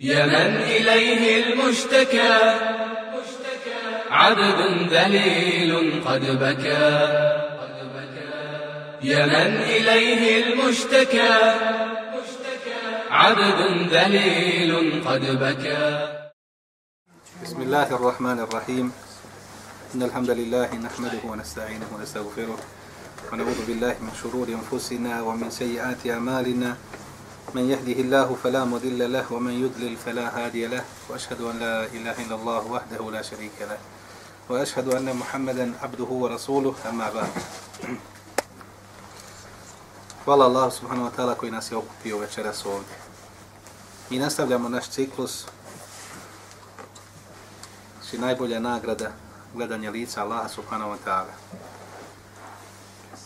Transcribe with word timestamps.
يا 0.00 0.26
من 0.26 0.56
إليه 0.56 1.44
المشتكى. 1.44 2.36
عبد 4.10 4.60
ذليل 4.92 5.72
قد 6.04 6.24
بكى. 6.40 6.88
يا 9.04 9.26
من 9.26 9.52
إليه 9.60 10.44
المشتكى. 10.44 11.36
عبد 13.10 13.60
ذليل 13.92 15.04
قد 15.04 15.24
بكى. 15.44 16.08
بسم 17.44 17.62
الله 17.62 17.88
الرحمن 17.96 18.38
الرحيم. 18.40 18.92
إن 19.94 20.02
الحمد 20.02 20.30
لله 20.30 20.74
نحمده 20.74 21.22
ونستعينه 21.24 21.88
ونستغفره 21.94 22.58
ونعوذ 23.32 23.66
بالله 23.66 23.94
من 24.00 24.12
شرور 24.22 24.48
أنفسنا 24.48 25.22
ومن 25.22 25.50
سيئات 25.50 26.06
أعمالنا. 26.06 26.76
من 27.54 27.70
يهده 27.70 27.92
الله 28.00 28.36
فلا 28.42 28.64
مضل 28.64 29.12
له 29.12 29.32
ومن 29.32 29.52
يضلل 29.64 29.96
فلا 29.96 30.26
هادي 30.38 30.66
له 30.66 30.84
وأشهد 31.08 31.40
أن 31.40 31.58
لا 31.58 31.84
إله 31.86 32.16
إلا 32.26 32.34
الله 32.34 32.62
وحده 32.66 33.10
لا 33.10 33.22
شريك 33.22 33.58
له 33.60 33.78
وأشهد 34.48 34.94
أن 34.94 35.16
محمدا 35.16 35.72
عبده 35.82 36.04
ورسوله 36.10 36.74
أما 36.88 37.10
بعد 37.10 37.32
Hvala 40.20 40.44
Allah 40.44 40.68
subhanahu 40.70 41.08
wa 41.08 41.14
ta'ala 41.16 41.34
koji 41.34 41.50
nas 41.50 41.72
je 41.72 41.76
okupio 41.76 42.18
večeras 42.18 42.66
ovdje. 42.66 42.96
Mi 44.10 44.18
nastavljamo 44.18 44.68
naš 44.68 44.88
ciklus, 44.88 45.44
či 48.10 48.18
najbolja 48.18 48.60
nagrada 48.60 49.10
gledanja 49.54 49.90
lica 49.90 50.22
Allaha 50.22 50.48
subhanahu 50.48 50.90
wa 50.90 50.96
ta'ala. 51.04 51.34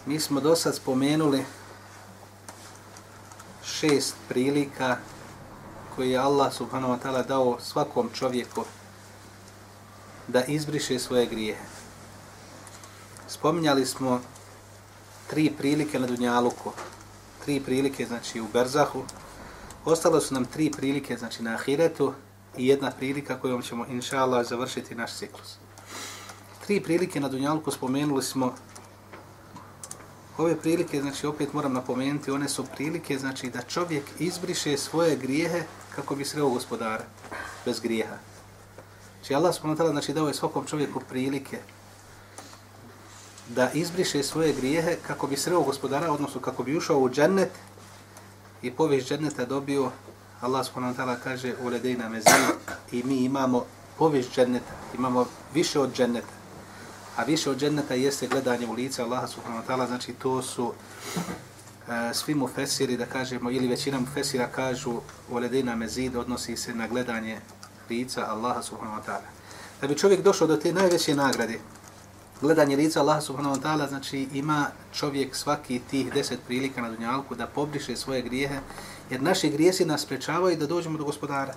Mi 0.07 0.21
smo 0.21 0.41
do 0.41 0.57
sad 0.57 0.75
spomenuli 0.75 1.45
šest 3.65 4.15
prilika 4.29 4.97
koje 5.97 6.11
je 6.11 6.19
Allah 6.19 6.53
subhanahu 6.53 6.93
wa 6.93 6.99
ta'ala 6.99 7.27
dao 7.27 7.61
svakom 7.61 8.11
čovjeku 8.15 8.65
da 10.29 10.45
izbriše 10.45 10.99
svoje 10.99 11.27
grijehe. 11.27 11.65
Spominjali 13.29 13.87
smo 13.87 14.21
tri 15.31 15.53
prilike 15.59 15.99
na 15.99 16.07
Dunjaluku, 16.07 16.73
tri 17.45 17.61
prilike 17.61 18.07
znači 18.07 18.41
u 18.41 18.47
Berzahu, 18.53 19.03
ostalo 19.85 20.21
su 20.21 20.35
nam 20.35 20.45
tri 20.45 20.71
prilike 20.71 21.17
znači 21.17 21.43
na 21.43 21.55
Ahiretu 21.55 22.13
i 22.57 22.67
jedna 22.67 22.91
prilika 22.91 23.41
kojom 23.41 23.63
ćemo 23.63 23.87
inša 23.87 24.19
Allah 24.19 24.47
završiti 24.47 24.95
naš 24.95 25.15
ciklus. 25.15 25.57
Tri 26.67 26.81
prilike 26.81 27.21
na 27.21 27.29
Dunjaluku 27.29 27.71
spomenuli 27.71 28.23
smo 28.23 28.55
Ove 30.39 30.57
prilike, 30.57 31.01
znači 31.01 31.27
opet 31.27 31.53
moram 31.53 31.73
napomenuti, 31.73 32.31
one 32.31 32.49
su 32.49 32.65
prilike 32.65 33.19
znači 33.19 33.51
da 33.51 33.63
čovjek 33.63 34.05
izbriše 34.19 34.77
svoje 34.77 35.17
grijehe 35.17 35.63
kako 35.95 36.15
bi 36.15 36.25
sreo 36.25 36.49
gospodara 36.49 37.05
bez 37.65 37.81
grijeha. 37.81 38.17
Znači 39.19 39.35
Allah 39.35 39.55
subhanahu 39.55 39.91
znači 39.91 40.13
dao 40.13 40.29
je 40.29 40.35
svakom 40.35 40.67
čovjeku 40.67 41.01
prilike 41.09 41.59
da 43.49 43.71
izbriše 43.71 44.23
svoje 44.23 44.53
grijehe 44.53 44.97
kako 45.07 45.27
bi 45.27 45.37
sreo 45.37 45.63
gospodara, 45.63 46.13
odnosno 46.13 46.41
kako 46.41 46.63
bi 46.63 46.77
ušao 46.77 46.99
u 46.99 47.11
džennet 47.11 47.51
i 48.63 48.71
povijest 48.71 49.09
dženneta 49.09 49.45
dobio, 49.45 49.91
Allah 50.41 50.67
subhanahu 50.67 50.99
ta'ala 50.99 51.17
kaže 51.25 51.55
u 51.63 51.69
ledejna 51.69 52.09
mezina 52.09 52.49
i 52.93 53.03
mi 53.03 53.17
imamo 53.17 53.65
povijest 53.99 54.35
dženneta, 54.35 54.73
imamo 54.95 55.27
više 55.55 55.81
od 55.81 55.97
dženneta. 55.97 56.44
A 57.17 57.25
više 57.25 57.51
od 57.51 57.59
dženneta 57.59 57.95
jeste 57.95 58.27
gledanje 58.27 58.67
u 58.67 58.73
lice 58.73 59.03
Allaha 59.03 59.27
subhanahu 59.27 59.63
wa 59.63 59.67
ta'ala, 59.69 59.87
znači 59.87 60.13
to 60.13 60.43
su 60.43 60.73
e, 61.89 62.15
svi 62.15 62.35
mu 62.35 62.49
fesiri, 62.49 62.97
da 62.97 63.07
kažemo, 63.07 63.51
ili 63.51 63.69
većina 63.69 64.01
mu 64.01 64.07
fesira 64.15 64.47
kažu 64.47 65.01
u 65.31 65.39
ledejna 65.39 65.77
mezid 65.77 66.17
odnosi 66.17 66.57
se 66.57 66.75
na 66.75 66.89
gledanje 66.89 67.41
lica 67.91 68.27
Allaha 68.27 68.63
subhanahu 68.63 69.01
wa 69.01 69.05
ta'ala. 69.07 69.29
Da 69.81 69.87
bi 69.87 69.99
čovjek 69.99 70.23
došao 70.23 70.47
do 70.47 70.57
te 70.57 70.73
najveće 70.73 71.15
nagrade, 71.15 71.59
gledanje 72.41 72.77
lica 72.77 73.01
Allaha 73.01 73.21
subhanahu 73.21 73.57
wa 73.57 73.63
ta'ala, 73.63 73.89
znači 73.89 74.29
ima 74.33 74.67
čovjek 74.95 75.37
svaki 75.37 75.81
tih 75.91 76.13
deset 76.13 76.41
prilika 76.47 76.83
na 76.83 76.91
dunjalku 76.91 77.35
da 77.35 77.47
pobriše 77.47 77.97
svoje 77.97 78.23
grijehe, 78.23 78.59
jer 79.11 79.23
naši 79.23 79.51
grijesi 79.51 79.85
nas 79.85 80.03
sprečavaju 80.03 80.57
da 80.57 80.67
dođemo 80.67 80.99
do 80.99 81.05
gospodara. 81.05 81.55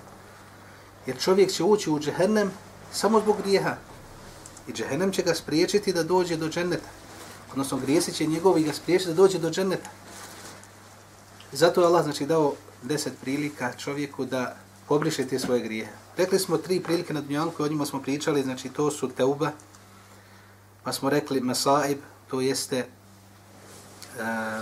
Jer 1.06 1.18
čovjek 1.18 1.50
će 1.50 1.64
ući 1.64 1.90
u 1.90 2.00
džehennem 2.00 2.50
samo 2.92 3.20
zbog 3.20 3.36
grijeha. 3.42 3.76
I 4.68 4.72
džehennem 4.72 5.12
će 5.12 5.22
ga 5.22 5.34
spriječiti 5.34 5.92
da 5.92 6.02
dođe 6.02 6.36
do 6.36 6.48
dženneta. 6.48 6.88
Odnosno 7.52 7.78
grijesi 7.78 8.12
će 8.12 8.26
njegovi 8.26 8.62
ga 8.62 8.72
spriječiti 8.72 9.10
da 9.10 9.14
dođe 9.14 9.38
do 9.38 9.50
dženneta. 9.50 9.90
Zato 11.52 11.80
je 11.80 11.86
Allah 11.86 12.04
znači, 12.04 12.26
dao 12.26 12.54
deset 12.82 13.12
prilika 13.20 13.72
čovjeku 13.72 14.24
da 14.24 14.56
pobriše 14.88 15.26
te 15.26 15.38
svoje 15.38 15.60
grije. 15.60 15.88
Rekli 16.16 16.38
smo 16.38 16.58
tri 16.58 16.80
prilike 16.80 17.14
na 17.14 17.20
dunjalku, 17.20 17.62
o 17.62 17.68
njima 17.68 17.86
smo 17.86 18.02
pričali, 18.02 18.42
znači 18.42 18.68
to 18.68 18.90
su 18.90 19.08
teuba, 19.08 19.50
pa 20.82 20.92
smo 20.92 21.10
rekli 21.10 21.40
masaib, 21.40 21.98
to 22.30 22.40
jeste 22.40 22.78
e, 22.78 22.86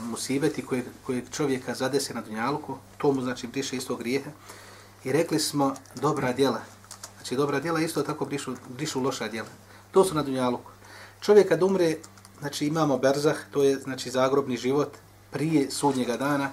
musibeti 0.01 0.67
koje, 0.67 0.85
koje 1.07 1.25
čovjeka 1.33 1.75
zadese 1.75 2.15
na 2.15 2.21
dunjalku, 2.21 2.77
to 2.99 3.13
mu 3.13 3.23
znači 3.23 3.47
briše 3.47 3.77
isto 3.77 3.97
grijehe. 3.97 4.31
I 5.05 5.13
rekli 5.13 5.41
smo 5.41 5.75
dobra 5.95 6.33
djela. 6.33 6.61
Znači 7.17 7.37
dobra 7.37 7.61
djela 7.61 7.81
isto 7.81 8.03
tako 8.03 8.25
brišu, 8.25 8.55
brišu 8.69 9.01
loša 9.01 9.29
djela. 9.29 9.49
To 9.97 10.05
su 10.05 10.15
na 10.15 10.23
dunjaluku. 10.23 10.71
Čovjek 11.21 11.49
kad 11.49 11.63
umre, 11.63 11.97
znači 12.39 12.67
imamo 12.67 12.99
berzah, 12.99 13.37
to 13.51 13.63
je 13.63 13.79
znači 13.79 14.11
zagrobni 14.11 14.57
život 14.57 14.97
prije 15.31 15.71
sudnjega 15.71 16.17
dana, 16.17 16.51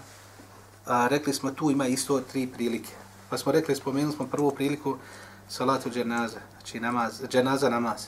a 0.86 1.08
rekli 1.08 1.34
smo 1.34 1.52
tu 1.52 1.72
ima 1.72 1.88
isto 1.88 2.20
tri 2.22 2.48
prilike. 2.48 2.90
Pa 3.30 3.38
smo 3.38 3.52
rekli, 3.52 3.76
spomenuli 3.76 4.16
smo 4.16 4.28
prvu 4.28 4.52
priliku 4.52 4.98
salatu 5.50 5.90
dženaza, 5.90 6.40
znači 6.52 6.80
namaz, 6.80 7.22
dženaza 7.28 7.70
namaz 7.70 8.06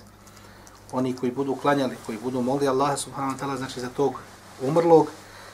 oni 0.92 1.16
koji 1.16 1.32
budu 1.32 1.56
klanjali, 1.56 1.98
koji 2.06 2.18
budu 2.18 2.42
molili 2.42 2.68
Allah 2.68 3.00
subhanahu 3.00 3.38
wa 3.38 3.42
ta'ala, 3.42 3.58
znači 3.58 3.80
za 3.80 3.90
tog 3.90 4.14
umrlog, 4.62 5.08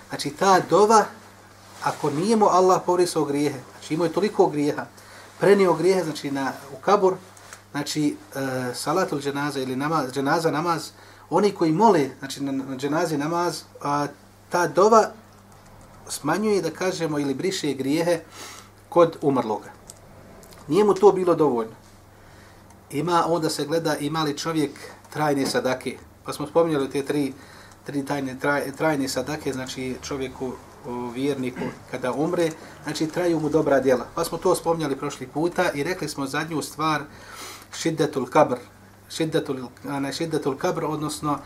znači 0.09 0.29
ta 0.29 0.59
dova, 0.69 1.05
ako 1.83 2.09
nije 2.09 2.35
mu 2.35 2.45
Allah 2.45 2.81
povrisao 2.85 3.25
grijehe, 3.25 3.59
znači 3.71 3.93
imao 3.93 4.05
je 4.05 4.13
toliko 4.13 4.47
grijeha, 4.47 4.85
prenio 5.39 5.73
grijehe, 5.73 6.03
znači 6.03 6.31
na, 6.31 6.53
u 6.73 6.81
kabur, 6.81 7.15
znači 7.71 8.15
e, 8.35 8.73
salatul 8.73 9.21
dženaza 9.21 9.59
ili 9.59 9.75
namaz, 9.75 10.11
dženaza 10.11 10.51
namaz, 10.51 10.89
oni 11.29 11.51
koji 11.51 11.71
mole, 11.71 12.09
znači 12.19 12.43
na, 12.43 12.51
na 12.51 12.77
dženazi 12.77 13.17
namaz, 13.17 13.61
a, 13.81 14.07
ta 14.49 14.67
dova 14.67 15.11
smanjuje, 16.09 16.61
da 16.61 16.71
kažemo, 16.71 17.19
ili 17.19 17.33
briše 17.33 17.73
grijehe 17.73 18.19
kod 18.89 19.17
umrloga. 19.21 19.71
Nije 20.67 20.83
mu 20.83 20.93
to 20.93 21.11
bilo 21.11 21.35
dovoljno. 21.35 21.73
Ima 22.91 23.23
onda 23.27 23.49
se 23.49 23.65
gleda 23.65 23.95
ima 23.97 24.23
li 24.23 24.37
čovjek 24.37 24.71
trajne 25.09 25.45
sadake. 25.45 25.97
Pa 26.25 26.33
smo 26.33 26.47
spominjali 26.47 26.89
te 26.89 27.05
tri, 27.05 27.33
tri 27.85 28.05
tajne, 28.05 28.39
traj, 28.39 28.71
trajne 28.71 29.07
sadake, 29.07 29.53
znači 29.53 29.95
čovjeku, 30.03 30.51
o, 30.87 31.09
vjerniku, 31.09 31.65
kada 31.91 32.11
umre, 32.11 32.51
znači 32.83 33.07
traju 33.07 33.39
mu 33.39 33.49
dobra 33.49 33.79
djela. 33.79 34.05
Pa 34.15 34.23
smo 34.23 34.37
to 34.37 34.55
spominjali 34.55 34.95
prošli 34.95 35.27
puta 35.27 35.71
i 35.71 35.83
rekli 35.83 36.09
smo 36.09 36.25
zadnju 36.25 36.61
stvar, 36.61 37.01
šiddetul 37.73 38.25
kabr, 38.25 38.57
šiddetul, 39.09 39.57
ne, 39.83 40.13
šiddetul 40.13 40.57
kabr, 40.57 40.85
odnosno 40.85 41.39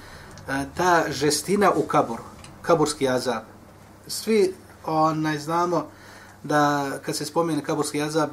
ta 0.77 1.03
žestina 1.09 1.71
u 1.75 1.81
kaburu, 1.81 2.23
kaburski 2.61 3.09
azab. 3.09 3.43
Svi 4.07 4.53
onaj, 4.85 5.39
znamo 5.39 5.87
da 6.43 6.91
kad 7.05 7.15
se 7.15 7.25
spomene 7.25 7.63
kaburski 7.63 8.01
azab, 8.01 8.29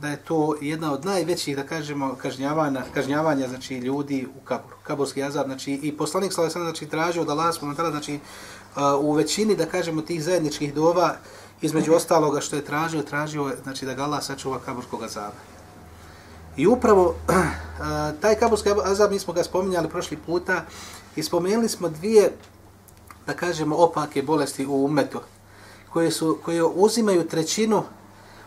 da 0.00 0.08
je 0.08 0.16
to 0.16 0.54
jedna 0.60 0.92
od 0.92 1.04
najvećih, 1.04 1.56
da 1.56 1.66
kažemo, 1.66 2.14
kažnjavanja, 2.14 2.82
kažnjavanja 2.94 3.48
znači, 3.48 3.78
ljudi 3.78 4.26
u 4.36 4.44
kaburu. 4.44 4.76
Kaburski 4.82 5.22
azab, 5.22 5.46
znači, 5.46 5.72
i 5.72 5.96
poslanik 5.96 6.32
Slava 6.32 6.50
znači, 6.50 6.86
tražio 6.86 7.24
da 7.24 7.32
Allah 7.32 7.54
spomentala, 7.54 7.90
znači, 7.90 8.18
u 9.00 9.12
većini, 9.12 9.56
da 9.56 9.66
kažemo, 9.66 10.02
tih 10.02 10.24
zajedničkih 10.24 10.74
dova, 10.74 11.16
između 11.60 11.92
ostaloga 12.00 12.40
što 12.40 12.56
je 12.56 12.64
tražio, 12.64 13.02
tražio, 13.02 13.56
znači, 13.62 13.86
da 13.86 13.94
ga 13.94 14.02
Allah 14.02 14.22
sačuva 14.22 14.58
kaburskog 14.58 15.02
azaba. 15.02 15.57
I 16.58 16.66
upravo, 16.66 17.14
eh, 17.28 18.12
taj 18.20 18.34
kaburski 18.34 18.68
azab, 18.84 19.10
mi 19.12 19.18
smo 19.18 19.32
ga 19.32 19.44
spominjali 19.44 19.88
prošli 19.88 20.16
puta, 20.26 20.64
i 21.16 21.22
spomenuli 21.22 21.68
smo 21.68 21.88
dvije, 21.88 22.32
da 23.26 23.34
kažemo, 23.34 23.76
opake 23.76 24.22
bolesti 24.22 24.66
u 24.66 24.84
umetu, 24.84 25.20
koje, 25.92 26.10
su, 26.10 26.38
koje 26.44 26.64
uzimaju 26.64 27.28
trećinu 27.28 27.82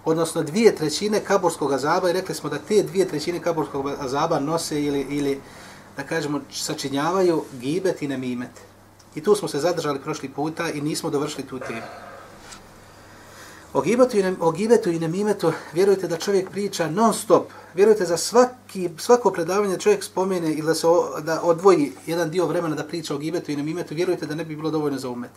odnosno 0.05 0.43
dvije 0.43 0.75
trećine 0.75 1.19
kaburskog 1.19 1.73
azaba 1.73 2.09
i 2.09 2.13
rekli 2.13 2.35
smo 2.35 2.49
da 2.49 2.57
te 2.57 2.83
dvije 2.83 3.07
trećine 3.07 3.39
kaburskog 3.39 3.87
azaba 3.99 4.39
nose 4.39 4.83
ili, 4.83 5.07
ili 5.09 5.41
da 5.97 6.03
kažemo, 6.03 6.41
sačinjavaju 6.51 7.43
gibet 7.59 8.01
i 8.01 8.07
nemimet. 8.07 8.61
I 9.15 9.23
tu 9.23 9.35
smo 9.35 9.47
se 9.47 9.59
zadržali 9.59 9.99
prošli 9.99 10.29
puta 10.29 10.69
i 10.69 10.81
nismo 10.81 11.09
dovršili 11.09 11.47
tu 11.47 11.59
temu. 11.59 11.81
O 13.73 13.81
gibetu, 13.81 14.17
i, 14.17 14.23
ne, 14.23 14.35
o 14.39 14.51
gibetu 14.51 14.89
i 14.89 14.99
nemimetu 14.99 15.53
vjerujte 15.73 16.07
da 16.07 16.17
čovjek 16.17 16.49
priča 16.49 16.89
non 16.89 17.13
stop. 17.13 17.51
Vjerujte 17.75 18.05
za 18.05 18.17
svaki, 18.17 18.89
svako 18.97 19.31
predavanje 19.31 19.77
čovjek 19.77 20.03
spomene 20.03 20.51
ili 20.53 20.67
da 20.67 20.75
se 20.75 20.87
o, 20.87 21.19
da 21.21 21.41
odvoji 21.41 21.91
jedan 22.05 22.29
dio 22.29 22.45
vremena 22.45 22.75
da 22.75 22.83
priča 22.83 23.15
o 23.15 23.17
gibetu 23.17 23.51
i 23.51 23.55
nemimetu, 23.55 23.95
vjerujte 23.95 24.25
da 24.25 24.35
ne 24.35 24.45
bi 24.45 24.55
bilo 24.55 24.71
dovoljno 24.71 24.97
za 24.97 25.09
umet. 25.09 25.31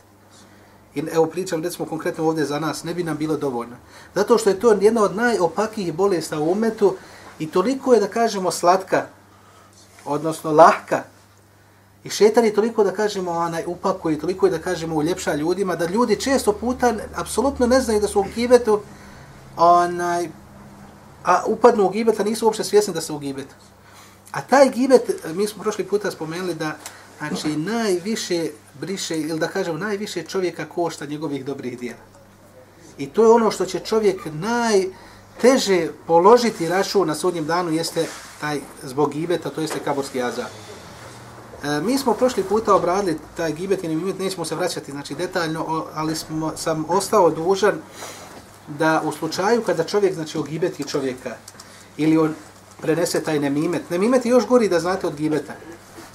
i 0.95 1.03
evo 1.13 1.27
pričam 1.27 1.63
recimo 1.63 1.87
konkretno 1.87 2.25
ovdje 2.29 2.45
za 2.45 2.59
nas, 2.59 2.85
ne 2.85 2.95
bi 2.95 3.03
nam 3.03 3.17
bilo 3.17 3.37
dovoljno. 3.37 3.77
Zato 4.15 4.39
što 4.39 4.51
je 4.51 4.61
to 4.61 4.73
jedna 4.81 5.03
od 5.03 5.17
najopakijih 5.17 5.95
bolesta 5.95 6.39
u 6.39 6.53
umetu 6.53 6.97
i 7.39 7.51
toliko 7.51 7.95
je 7.95 8.01
da 8.01 8.09
kažemo 8.09 8.51
slatka, 8.51 9.07
odnosno 10.05 10.53
lahka, 10.53 11.03
I 12.05 12.11
šetan 12.11 12.45
je 12.45 12.55
toliko 12.55 12.85
da 12.85 12.93
kažemo 12.93 13.31
onaj 13.31 13.65
upako 13.67 14.11
i 14.11 14.19
toliko 14.19 14.47
je 14.47 14.51
da 14.51 14.59
kažemo 14.59 14.97
uljepša 14.97 15.35
ljudima 15.35 15.77
da 15.77 15.87
ljudi 15.87 16.21
često 16.21 16.53
puta 16.53 16.95
apsolutno 17.15 17.67
ne 17.67 17.81
znaju 17.81 18.01
da 18.01 18.09
su 18.09 18.21
u 18.21 18.27
gibetu 18.35 18.81
onaj 19.57 20.29
a 21.25 21.43
upadnu 21.47 21.85
u 21.85 21.89
gibet, 21.89 22.21
a 22.21 22.25
nisu 22.25 22.47
uopšte 22.47 22.65
svjesni 22.65 22.95
da 22.95 23.01
su 23.01 23.17
u 23.17 23.19
gibetu. 23.19 23.55
A 24.33 24.41
taj 24.41 24.71
gibet, 24.71 25.25
mi 25.35 25.47
smo 25.47 25.63
prošli 25.63 25.85
puta 25.85 26.11
spomenuli 26.11 26.55
da 26.55 26.77
znači, 27.19 27.57
najviše 27.57 28.51
briše, 28.81 29.21
ili 29.21 29.39
da 29.39 29.49
kažemo, 29.49 29.79
najviše 29.79 30.23
čovjeka 30.23 30.65
košta 30.65 31.07
njegovih 31.07 31.45
dobrih 31.45 31.79
dijela. 31.79 32.01
I 32.99 33.07
to 33.07 33.25
je 33.25 33.31
ono 33.31 33.51
što 33.51 33.67
će 33.67 33.81
čovjek 33.81 34.21
najteže 34.33 35.89
položiti 36.07 36.69
račun 36.69 37.09
na 37.09 37.15
sudnjem 37.15 37.47
danu, 37.47 37.71
jeste 37.71 38.07
taj 38.41 38.61
zbog 38.83 39.13
gibeta, 39.13 39.51
to 39.51 39.61
jeste 39.61 39.79
kaborski 39.79 40.23
azar. 40.23 40.47
E, 41.65 41.81
mi 41.81 41.99
smo 41.99 42.15
prošli 42.15 42.43
puta 42.43 42.75
obradili 42.75 43.19
taj 43.37 43.53
gibet 43.53 43.85
i 43.85 43.89
nemimet, 43.89 44.19
nećemo 44.19 44.45
se 44.45 44.55
vraćati 44.55 44.93
znači, 44.93 45.15
detaljno, 45.15 45.87
ali 45.95 46.17
smo, 46.17 46.53
sam 46.57 46.85
ostao 46.89 47.31
dužan 47.31 47.75
da 48.69 49.03
u 49.05 49.13
slučaju 49.13 49.63
kada 49.63 49.85
čovjek 49.85 50.15
znači 50.15 50.39
ogibeti 50.39 50.89
čovjeka 50.89 51.37
ili 51.97 52.19
on 52.19 52.35
prenese 52.81 53.23
taj 53.23 53.39
nemimet, 53.39 53.91
nemimet 53.91 54.27
je 54.27 54.31
još 54.31 54.47
gori 54.47 54.69
da 54.69 54.81
znate 54.81 55.07
od 55.07 55.15
gibeta. 55.17 55.53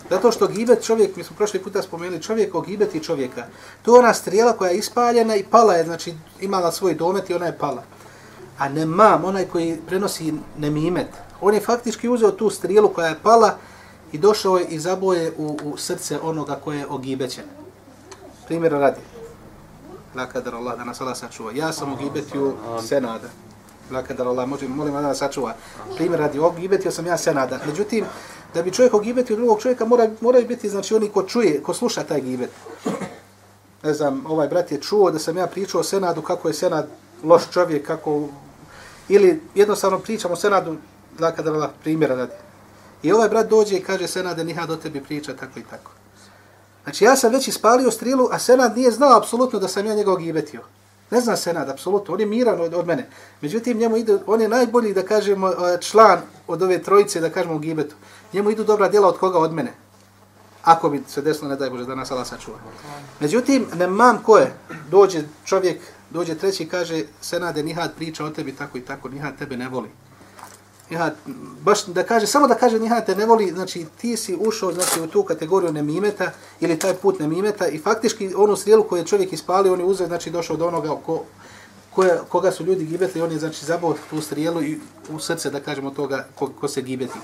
Zato 0.10 0.32
što 0.32 0.48
gibet 0.48 0.84
čovjek, 0.84 1.16
mi 1.16 1.24
smo 1.24 1.36
prošli 1.36 1.60
puta 1.60 1.82
spomenuli, 1.82 2.22
čovjek 2.22 2.56
ogibeti 2.56 3.04
čovjeka. 3.04 3.46
To 3.82 3.96
je 3.96 4.00
ona 4.00 4.14
strijela 4.14 4.54
koja 4.54 4.72
je 4.72 4.78
ispaljena 4.78 5.36
i 5.36 5.44
pala 5.44 5.74
je, 5.74 5.84
znači 5.84 6.14
imala 6.42 6.72
svoj 6.72 6.94
domet 6.94 7.30
i 7.30 7.34
ona 7.34 7.46
je 7.46 7.58
pala. 7.58 7.84
A 8.58 8.70
nemam, 8.70 9.26
onaj 9.26 9.46
koji 9.46 9.78
prenosi 9.88 10.34
nemimet, 10.58 11.08
on 11.42 11.54
je 11.54 11.62
faktički 11.62 12.10
uzeo 12.10 12.32
tu 12.32 12.50
strijelu 12.50 12.90
koja 12.90 13.08
je 13.08 13.20
pala 13.24 13.58
i 14.12 14.18
došao 14.18 14.58
je 14.58 14.66
i 14.66 14.80
zaboje 14.80 15.34
u, 15.38 15.58
u 15.64 15.78
srce 15.78 16.20
onoga 16.20 16.60
koje 16.64 16.78
je 16.78 16.88
ogibećen. 16.88 17.44
Primjer 18.48 18.72
radi. 18.72 19.02
Lakadar 20.16 20.56
Allah 20.56 20.78
da 20.78 20.84
nas 20.84 21.02
Allah 21.02 21.18
sačuva. 21.18 21.52
Ja 21.52 21.74
sam 21.74 21.94
ogibetio 21.94 22.54
Senada. 22.88 23.30
Lakadar 23.92 24.28
Allah, 24.28 24.48
možem, 24.48 24.72
molim 24.72 24.94
da 24.94 25.02
nas 25.02 25.18
sačuva. 25.18 25.54
Primjer 25.96 26.20
radi, 26.20 26.40
ogibetio 26.40 26.92
sam 26.92 27.06
ja 27.06 27.18
Senada. 27.18 27.60
Međutim, 27.68 28.06
da 28.54 28.62
bi 28.62 28.72
čovjek 28.72 28.94
ogibetio 28.94 29.36
drugog 29.36 29.62
čovjeka, 29.62 29.86
mora, 29.86 30.10
moraju 30.22 30.48
biti 30.48 30.70
znači 30.70 30.96
oni 30.96 31.10
ko 31.10 31.24
čuje, 31.24 31.64
ko 31.64 31.74
sluša 31.74 32.04
taj 32.04 32.22
gibet. 32.22 32.50
Ne 33.84 33.94
znam, 33.94 34.26
ovaj 34.26 34.48
brat 34.48 34.72
je 34.72 34.82
čuo 34.82 35.12
da 35.12 35.20
sam 35.20 35.38
ja 35.38 35.48
pričao 35.48 35.82
o 35.82 35.84
Senadu, 35.84 36.22
kako 36.22 36.48
je 36.48 36.54
Senad 36.54 36.88
loš 37.24 37.50
čovjek, 37.52 37.88
kako... 37.88 38.28
Ili 39.10 39.42
jednostavno 39.56 40.00
pričamo 40.00 40.34
o 40.34 40.38
Senadu, 40.38 40.76
Lakadar 41.20 41.54
Allah, 41.54 41.70
primjera 41.84 42.16
radi. 42.16 42.49
I 43.04 43.12
ovaj 43.12 43.30
brat 43.30 43.50
dođe 43.50 43.78
i 43.78 43.84
kaže 43.84 44.08
Senade, 44.08 44.44
niha 44.44 44.66
do 44.66 44.76
tebi 44.76 45.04
priča, 45.04 45.36
tako 45.36 45.60
i 45.60 45.64
tako. 45.64 45.92
Znači 46.84 47.04
ja 47.04 47.16
sam 47.16 47.32
već 47.32 47.48
ispalio 47.48 47.92
strilu, 47.92 48.28
a 48.32 48.40
Senad 48.40 48.78
nije 48.78 48.92
znao 48.92 49.18
apsolutno 49.18 49.60
da 49.60 49.68
sam 49.68 49.86
ja 49.86 49.96
njegov 49.96 50.18
gibetio. 50.18 50.62
Ne 51.12 51.22
zna 51.22 51.36
Senad, 51.36 51.70
apsolutno, 51.70 52.14
on 52.14 52.20
je 52.20 52.26
miran 52.26 52.62
od, 52.62 52.74
od 52.74 52.88
mene. 52.88 53.10
Međutim, 53.42 53.78
njemu 53.78 53.98
ide, 53.98 54.18
on 54.28 54.42
je 54.42 54.50
najbolji, 54.50 54.94
da 54.94 55.04
kažemo, 55.04 55.50
e, 55.50 55.82
član 55.82 56.20
od 56.48 56.62
ove 56.62 56.84
trojice, 56.84 57.22
da 57.22 57.30
kažemo, 57.30 57.56
u 57.56 57.60
gibetu. 57.60 57.96
Njemu 58.34 58.50
idu 58.50 58.64
dobra 58.64 58.90
djela 58.90 59.08
od 59.08 59.18
koga? 59.18 59.40
Od 59.40 59.54
mene. 59.54 59.74
Ako 60.64 60.90
bi 60.90 61.04
se 61.08 61.22
desilo, 61.22 61.50
ne 61.50 61.56
daj 61.56 61.70
Bože, 61.70 61.86
da 61.86 61.96
nas 61.96 62.12
Allah 62.12 62.28
sačuva. 62.28 62.58
Međutim, 63.20 63.66
ne 63.76 63.88
mam 63.88 64.24
ko 64.24 64.38
je, 64.38 64.54
dođe 64.92 65.24
čovjek, 65.46 65.82
dođe 66.10 66.36
treći 66.36 66.64
i 66.64 66.70
kaže, 66.70 67.04
Senade, 67.22 67.64
Nihad 67.64 67.96
priča 67.96 68.26
o 68.26 68.30
tebi 68.30 68.56
tako 68.56 68.78
i 68.78 68.82
tako, 68.82 69.10
Nihad 69.10 69.38
tebe 69.38 69.58
ne 69.58 69.70
voli 69.70 69.90
ja, 70.90 71.12
baš 71.62 71.86
da 71.86 72.04
kaže, 72.04 72.28
samo 72.28 72.48
da 72.48 72.56
kaže 72.56 72.80
njiha 72.80 73.02
te 73.02 73.16
ne 73.16 73.26
voli, 73.26 73.52
znači 73.52 73.86
ti 74.02 74.18
si 74.18 74.38
ušao 74.40 74.74
znači, 74.74 75.02
u 75.02 75.08
tu 75.08 75.24
kategoriju 75.24 75.74
nemimeta 75.74 76.32
ili 76.60 76.80
taj 76.80 76.94
put 76.94 77.20
nemimeta 77.20 77.68
i 77.68 77.80
faktički 77.80 78.34
onu 78.36 78.56
strijelu 78.56 78.84
koju 78.84 79.00
je 79.00 79.06
čovjek 79.06 79.34
ispalio, 79.34 79.74
on 79.74 79.80
je 79.80 79.86
uzeo, 79.86 80.08
znači 80.08 80.30
došao 80.30 80.58
do 80.58 80.68
onoga 80.68 80.96
ko, 81.06 81.24
koje, 81.96 82.20
koga 82.30 82.52
su 82.52 82.66
ljudi 82.66 82.86
gibetli, 82.86 83.22
on 83.22 83.32
je 83.32 83.40
znači 83.40 83.66
zabao 83.66 83.96
tu 84.10 84.22
strijelu 84.22 84.64
i 84.64 84.80
u 85.10 85.20
srce, 85.20 85.50
da 85.50 85.60
kažemo 85.60 85.92
toga, 85.92 86.28
ko, 86.36 86.48
ko 86.60 86.68
se 86.68 86.82
gibeti. 86.82 87.20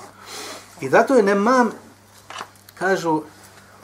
I 0.81 0.89
zato 0.89 1.15
je 1.15 1.23
nemam, 1.23 1.71
kažu, 2.79 3.21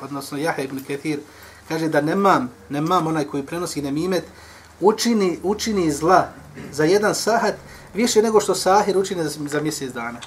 odnosno 0.01 0.38
Jahe 0.38 0.63
ibn 0.63 0.84
Ketir, 0.84 1.19
kaže 1.68 1.88
da 1.89 2.01
nemam, 2.01 2.51
nemam 2.69 3.07
onaj 3.07 3.25
koji 3.25 3.44
prenosi 3.44 3.81
nemimet, 3.81 4.24
učini, 4.80 5.39
učini 5.44 5.92
zla 5.92 6.30
za 6.72 6.84
jedan 6.84 7.16
sahat, 7.16 7.56
više 7.94 8.22
nego 8.22 8.42
što 8.42 8.56
sahir 8.56 8.98
učine 8.98 9.24
za, 9.24 9.40
za 9.48 9.62
mjesec 9.62 9.94
dana. 9.94 10.20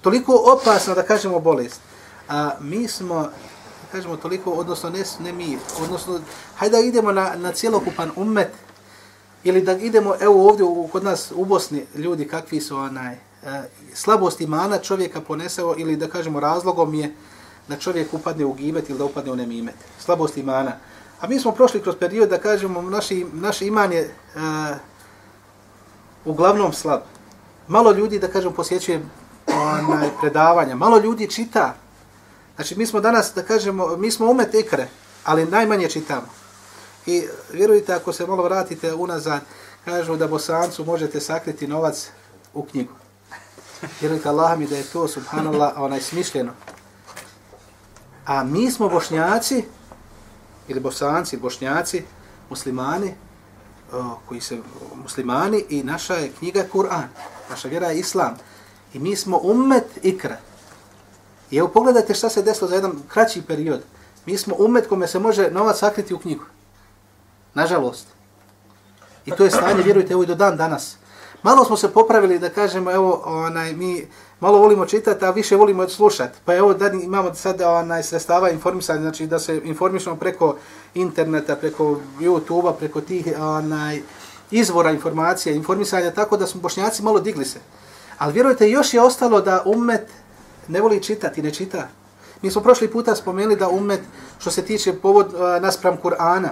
Toliko 0.00 0.42
opasno 0.56 0.94
da 0.94 1.02
kažemo 1.02 1.40
bolest. 1.40 1.80
A 2.28 2.50
mi 2.60 2.88
smo, 2.88 3.28
kažemo 3.92 4.16
toliko, 4.16 4.50
odnosno 4.50 4.90
ne, 4.90 5.04
ne 5.20 5.32
mi, 5.32 5.58
odnosno, 5.82 6.20
hajde 6.56 6.76
da 6.76 6.82
idemo 6.82 7.12
na, 7.12 7.32
na 7.36 7.52
cijelokupan 7.52 8.10
umet, 8.16 8.50
ili 9.44 9.62
da 9.62 9.72
idemo, 9.72 10.14
evo 10.20 10.48
ovdje 10.48 10.64
u, 10.64 10.88
kod 10.92 11.04
nas 11.04 11.32
u 11.36 11.44
Bosni, 11.44 11.86
ljudi 11.94 12.28
kakvi 12.28 12.60
su 12.60 12.76
onaj, 12.76 13.14
e, 13.14 13.18
slabost 13.94 14.40
imana 14.40 14.78
čovjeka 14.78 15.20
poneseo, 15.20 15.74
ili 15.78 15.96
da 15.96 16.08
kažemo 16.08 16.40
razlogom 16.40 16.94
je 16.94 17.14
da 17.68 17.76
čovjek 17.76 18.14
upadne 18.14 18.44
u 18.44 18.52
gibet 18.52 18.90
ili 18.90 18.98
da 18.98 19.04
upadne 19.04 19.32
u 19.32 19.36
nemimet. 19.36 19.74
Slabost 19.98 20.36
imana. 20.36 20.72
A 21.20 21.26
mi 21.26 21.40
smo 21.40 21.52
prošli 21.52 21.82
kroz 21.82 21.96
period 21.96 22.28
da 22.28 22.38
kažemo, 22.38 22.82
naši, 22.82 23.26
naš 23.32 23.62
iman 23.62 23.92
je, 23.92 24.00
e, 24.00 24.10
uglavnom 26.24 26.72
slab. 26.72 27.00
Malo 27.68 27.92
ljudi, 27.92 28.18
da 28.18 28.28
kažem, 28.28 28.52
posjećuje 28.52 29.02
onaj, 29.46 30.08
predavanja, 30.20 30.74
malo 30.74 30.98
ljudi 30.98 31.30
čita. 31.30 31.74
Znači, 32.54 32.78
mi 32.78 32.86
smo 32.86 33.00
danas, 33.00 33.32
da 33.34 33.42
kažemo, 33.42 33.96
mi 33.96 34.10
smo 34.10 34.30
umet 34.30 34.54
ikre, 34.54 34.88
ali 35.24 35.46
najmanje 35.46 35.88
čitamo. 35.88 36.26
I 37.06 37.24
vjerujte, 37.52 37.94
ako 37.94 38.12
se 38.12 38.26
malo 38.26 38.42
vratite 38.42 38.94
unazad, 38.94 39.40
kažu 39.84 40.16
da 40.16 40.28
bosancu 40.28 40.84
možete 40.84 41.20
sakriti 41.20 41.66
novac 41.66 42.10
u 42.54 42.62
knjigu. 42.62 42.92
Vjerujte 44.00 44.28
Allah 44.28 44.58
mi 44.58 44.66
da 44.66 44.76
je 44.76 44.82
to, 44.82 45.08
subhanallah, 45.08 45.72
onaj 45.76 46.00
smišljeno. 46.00 46.52
A 48.26 48.44
mi 48.44 48.70
smo 48.70 48.88
bošnjaci, 48.88 49.64
ili 50.68 50.80
bosanci, 50.80 51.36
bošnjaci, 51.36 52.04
muslimani, 52.50 53.14
koji 54.28 54.40
se 54.40 54.58
muslimani 55.02 55.64
i 55.68 55.82
naša 55.82 56.14
je 56.14 56.32
knjiga 56.38 56.64
Kur'an. 56.72 57.08
Naša 57.50 57.68
vjera 57.68 57.86
je 57.86 57.98
Islam. 57.98 58.36
I 58.94 58.98
mi 58.98 59.16
smo 59.16 59.40
ummet 59.42 59.86
ikra. 60.02 60.36
I 61.50 61.56
evo 61.56 61.68
pogledajte 61.68 62.14
šta 62.14 62.28
se 62.28 62.42
desilo 62.42 62.68
za 62.68 62.74
jedan 62.74 62.92
kraći 63.08 63.42
period. 63.42 63.80
Mi 64.26 64.38
smo 64.38 64.54
ummet 64.58 64.86
kome 64.88 65.06
se 65.06 65.18
može 65.18 65.50
novac 65.50 65.78
sakriti 65.78 66.14
u 66.14 66.18
knjigu. 66.18 66.44
Nažalost. 67.54 68.06
I 69.26 69.30
to 69.30 69.44
je 69.44 69.50
stanje, 69.50 69.82
vjerujte, 69.82 70.12
evo 70.12 70.22
i 70.22 70.26
do 70.26 70.34
dan 70.34 70.56
danas. 70.56 70.96
Malo 71.42 71.64
smo 71.64 71.76
se 71.76 71.92
popravili 71.92 72.38
da 72.38 72.48
kažemo, 72.48 72.92
evo, 72.92 73.22
onaj, 73.24 73.72
mi 73.72 74.06
malo 74.40 74.58
volimo 74.58 74.86
čitati, 74.86 75.24
a 75.24 75.30
više 75.30 75.56
volimo 75.56 75.88
slušati. 75.88 76.38
Pa 76.44 76.54
evo, 76.54 76.74
da 76.74 76.88
imamo 76.88 77.34
sad 77.34 77.60
onaj, 77.60 78.02
sredstava 78.02 78.50
informisanja, 78.50 79.00
znači 79.00 79.26
da 79.26 79.38
se 79.38 79.60
informišemo 79.64 80.16
preko 80.16 80.56
interneta, 80.94 81.56
preko 81.56 82.00
YouTube-a, 82.20 82.72
preko 82.72 83.00
tih 83.00 83.26
onaj, 83.40 84.02
izvora 84.50 84.90
informacija, 84.90 85.54
informisanja, 85.54 86.10
tako 86.10 86.36
da 86.36 86.46
smo 86.46 86.60
bošnjaci 86.60 87.02
malo 87.02 87.20
digli 87.20 87.44
se. 87.44 87.58
Ali 88.18 88.32
vjerujte, 88.32 88.70
još 88.70 88.94
je 88.94 89.02
ostalo 89.02 89.40
da 89.40 89.62
umet 89.66 90.08
ne 90.68 90.80
voli 90.80 91.02
čitati, 91.02 91.42
ne 91.42 91.54
čita. 91.54 91.88
Mi 92.42 92.50
smo 92.50 92.62
prošli 92.62 92.90
puta 92.90 93.14
spomenuli 93.14 93.56
da 93.56 93.68
umet, 93.68 94.00
što 94.38 94.50
se 94.50 94.62
tiče 94.62 94.92
povod 94.92 95.34
naspram 95.60 95.98
Kur'ana, 96.02 96.48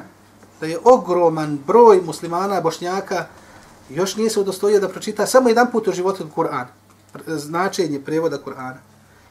da 0.60 0.66
je 0.66 0.78
ogroman 0.84 1.58
broj 1.66 2.00
muslimana, 2.04 2.60
bošnjaka, 2.60 3.26
još 3.90 4.16
nije 4.16 4.30
se 4.30 4.40
udostojio 4.40 4.80
da 4.80 4.88
pročita 4.88 5.26
samo 5.26 5.48
jedan 5.48 5.70
put 5.70 5.88
u 5.88 5.92
životu 5.92 6.26
Kur'an. 6.36 6.66
Značenje 7.26 8.00
prevoda 8.00 8.38
Kur'ana. 8.46 8.78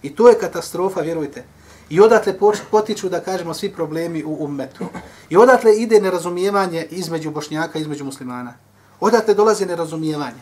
I 0.01 0.15
to 0.15 0.29
je 0.29 0.39
katastrofa, 0.39 1.01
vjerujte. 1.01 1.43
I 1.89 1.99
odatle 2.01 2.33
potiču 2.71 3.09
da 3.09 3.19
kažemo 3.19 3.53
svi 3.53 3.69
problemi 3.69 4.23
u 4.23 4.37
ummetu. 4.39 4.85
I 5.29 5.37
odatle 5.37 5.77
ide 5.77 6.01
nerazumijevanje 6.01 6.87
između 6.89 7.31
bošnjaka 7.31 7.79
i 7.79 7.81
između 7.81 8.05
muslimana. 8.05 8.53
Odatle 8.99 9.33
dolazi 9.33 9.65
nerazumijevanje. 9.65 10.41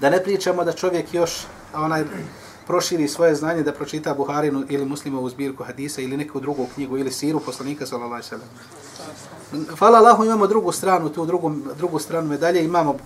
Da 0.00 0.10
ne 0.10 0.22
pričamo 0.22 0.64
da 0.64 0.72
čovjek 0.72 1.14
još 1.14 1.46
onaj 1.74 2.04
proširi 2.66 3.08
svoje 3.08 3.34
znanje 3.34 3.62
da 3.62 3.72
pročita 3.72 4.14
Buharinu 4.14 4.64
ili 4.68 4.84
muslimovu 4.84 5.30
zbirku 5.30 5.64
hadisa 5.64 6.00
ili 6.00 6.16
neku 6.16 6.40
drugu 6.40 6.66
knjigu 6.74 6.98
ili 6.98 7.12
siru 7.12 7.40
poslanika 7.40 7.86
sallallahu 7.86 8.14
alejhi 8.14 8.30
ve 8.30 8.38
sellem. 8.38 8.48
Hvala 9.78 9.98
Allahu 9.98 10.24
imamo 10.24 10.46
drugu 10.46 10.72
stranu, 10.72 11.08
tu 11.08 11.26
drugu, 11.26 11.52
drugu 11.78 11.98
stranu 11.98 12.28
medalje 12.28 12.64
imamo 12.64 12.96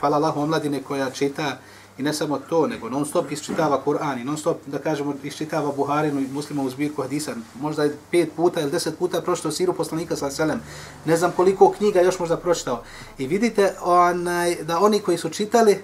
hvala 0.00 0.16
Allahu 0.16 0.40
omladine 0.40 0.82
koja 0.82 1.10
čita 1.10 1.58
I 1.98 2.02
ne 2.02 2.12
samo 2.14 2.38
to, 2.38 2.66
nego 2.66 2.88
non 2.88 3.04
stop 3.06 3.32
isčitava 3.32 3.82
Kur'an 3.84 4.18
i 4.18 4.24
non 4.24 4.36
stop, 4.38 4.56
da 4.66 4.78
kažemo, 4.78 5.14
isčitava 5.22 5.72
Buharinu 5.76 6.20
i 6.20 6.26
muslimovu 6.26 6.70
zbirku 6.70 7.02
hadisa. 7.02 7.34
Možda 7.60 7.84
je 7.84 7.96
pet 8.10 8.32
puta 8.36 8.60
ili 8.60 8.70
deset 8.70 8.98
puta 8.98 9.20
pročitao 9.20 9.52
siru 9.52 9.72
poslanika 9.72 10.16
sa 10.16 10.30
selem. 10.30 10.60
Ne 11.04 11.16
znam 11.16 11.32
koliko 11.36 11.70
knjiga 11.70 12.00
još 12.00 12.18
možda 12.18 12.36
pročitao. 12.36 12.82
I 13.18 13.26
vidite 13.26 13.74
onaj, 13.82 14.54
da 14.54 14.80
oni 14.80 15.00
koji 15.00 15.18
su 15.18 15.28
čitali, 15.28 15.82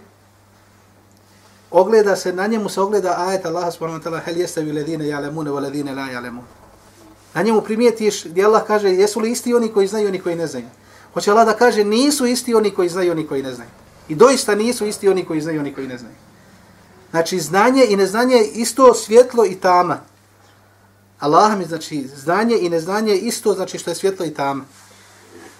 ogleda 1.70 2.16
se, 2.16 2.32
na 2.32 2.46
njemu 2.46 2.68
se 2.68 2.80
ogleda 2.80 3.14
ajet 3.18 3.46
Allaha 3.46 3.70
subhanahu 3.70 4.00
wa 4.00 4.04
ta'ala 4.04 4.20
hel 4.24 4.36
jeste 4.36 4.62
vi 4.62 4.72
ledine 4.72 5.08
jalemune 5.08 5.50
wa 5.50 5.60
ledine 5.60 5.94
la 5.94 6.10
jalemune. 6.10 6.46
Na 7.34 7.42
njemu 7.42 7.60
primijetiš 7.60 8.24
gdje 8.24 8.44
Allah 8.44 8.66
kaže 8.66 8.88
jesu 8.88 9.20
li 9.20 9.30
isti 9.30 9.54
oni 9.54 9.68
koji 9.68 9.86
znaju 9.86 10.04
i 10.04 10.08
oni 10.08 10.18
koji 10.18 10.36
ne 10.36 10.46
znaju. 10.46 10.66
Hoće 11.14 11.30
Allah 11.30 11.46
da 11.46 11.56
kaže 11.56 11.84
nisu 11.84 12.26
isti 12.26 12.54
oni 12.54 12.70
koji 12.70 12.88
znaju 12.88 13.08
i 13.08 13.10
oni 13.10 13.26
koji 13.26 13.42
ne 13.42 13.54
znaju. 13.54 13.70
I 14.08 14.14
doista 14.14 14.54
nisu 14.54 14.86
isti 14.86 15.08
oni 15.08 15.24
koji 15.24 15.40
znaju 15.40 15.56
i 15.56 15.60
oni 15.60 15.74
koji 15.74 15.86
ne 15.86 15.98
znaju. 15.98 16.14
Znači 17.10 17.40
znanje 17.40 17.84
i 17.88 17.96
neznanje 17.96 18.34
je 18.34 18.48
isto 18.48 18.94
svjetlo 18.94 19.46
i 19.46 19.54
tama. 19.54 20.00
Allah 21.18 21.58
mi 21.58 21.64
znači 21.64 22.08
znanje 22.16 22.58
i 22.60 22.68
neznanje 22.68 23.12
je 23.12 23.18
isto 23.18 23.54
znači 23.54 23.78
što 23.78 23.90
je 23.90 23.94
svjetlo 23.94 24.26
i 24.26 24.34
tama. 24.34 24.64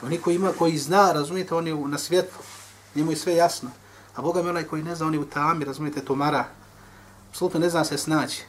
Oni 0.03 0.19
koji 0.19 0.35
ima 0.35 0.53
koji 0.59 0.79
zna, 0.79 1.13
razumijete, 1.13 1.55
oni 1.55 1.75
na 1.75 1.99
svjetlu. 1.99 2.43
Njemu 2.95 3.13
je 3.13 3.17
sve 3.17 3.35
jasno. 3.35 3.71
A 4.17 4.23
Boga 4.23 4.43
mi 4.43 4.49
onaj 4.49 4.65
koji 4.65 4.83
ne 4.83 4.95
zna, 4.95 5.07
oni 5.07 5.19
u 5.19 5.25
tami, 5.25 5.65
razumijete, 5.65 6.01
tomara. 6.01 6.45
Absolutno 7.31 7.61
ne 7.61 7.71
zna 7.71 7.85
se 7.85 7.99
snaći. 7.99 8.43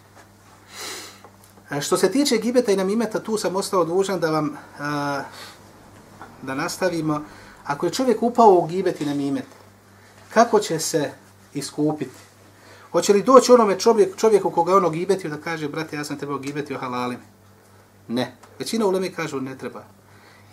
E, 1.71 1.81
što 1.81 1.97
se 1.97 2.11
tiče 2.11 2.37
gibeta 2.37 2.71
i 2.71 2.75
namimeta, 2.75 3.19
tu 3.19 3.37
sam 3.37 3.55
ostao 3.55 3.85
dužan 3.85 4.19
da 4.19 4.31
vam 4.31 4.57
a, 4.79 5.23
da 6.41 6.55
nastavimo. 6.55 7.21
Ako 7.65 7.85
je 7.85 7.91
čovjek 7.91 8.23
upao 8.23 8.53
u 8.53 8.65
gibet 8.67 9.01
i 9.01 9.05
namimet, 9.05 9.45
kako 10.33 10.59
će 10.59 10.79
se 10.79 11.11
iskupiti? 11.53 12.29
Hoće 12.91 13.13
li 13.13 13.23
doći 13.23 13.51
onome 13.51 13.79
čovjek, 13.79 14.15
čovjeku 14.15 14.51
koga 14.51 14.75
ono 14.75 14.89
gibetio 14.89 15.29
da 15.29 15.37
kaže, 15.37 15.69
brate, 15.69 15.95
ja 15.95 16.03
sam 16.03 16.17
trebao 16.17 16.37
gibetio 16.37 16.79
o? 16.81 17.13
Ne. 18.07 18.35
Većina 18.59 18.85
u 18.85 18.91
Leme 18.91 19.11
kažu, 19.11 19.41
ne 19.41 19.57
treba. 19.57 19.83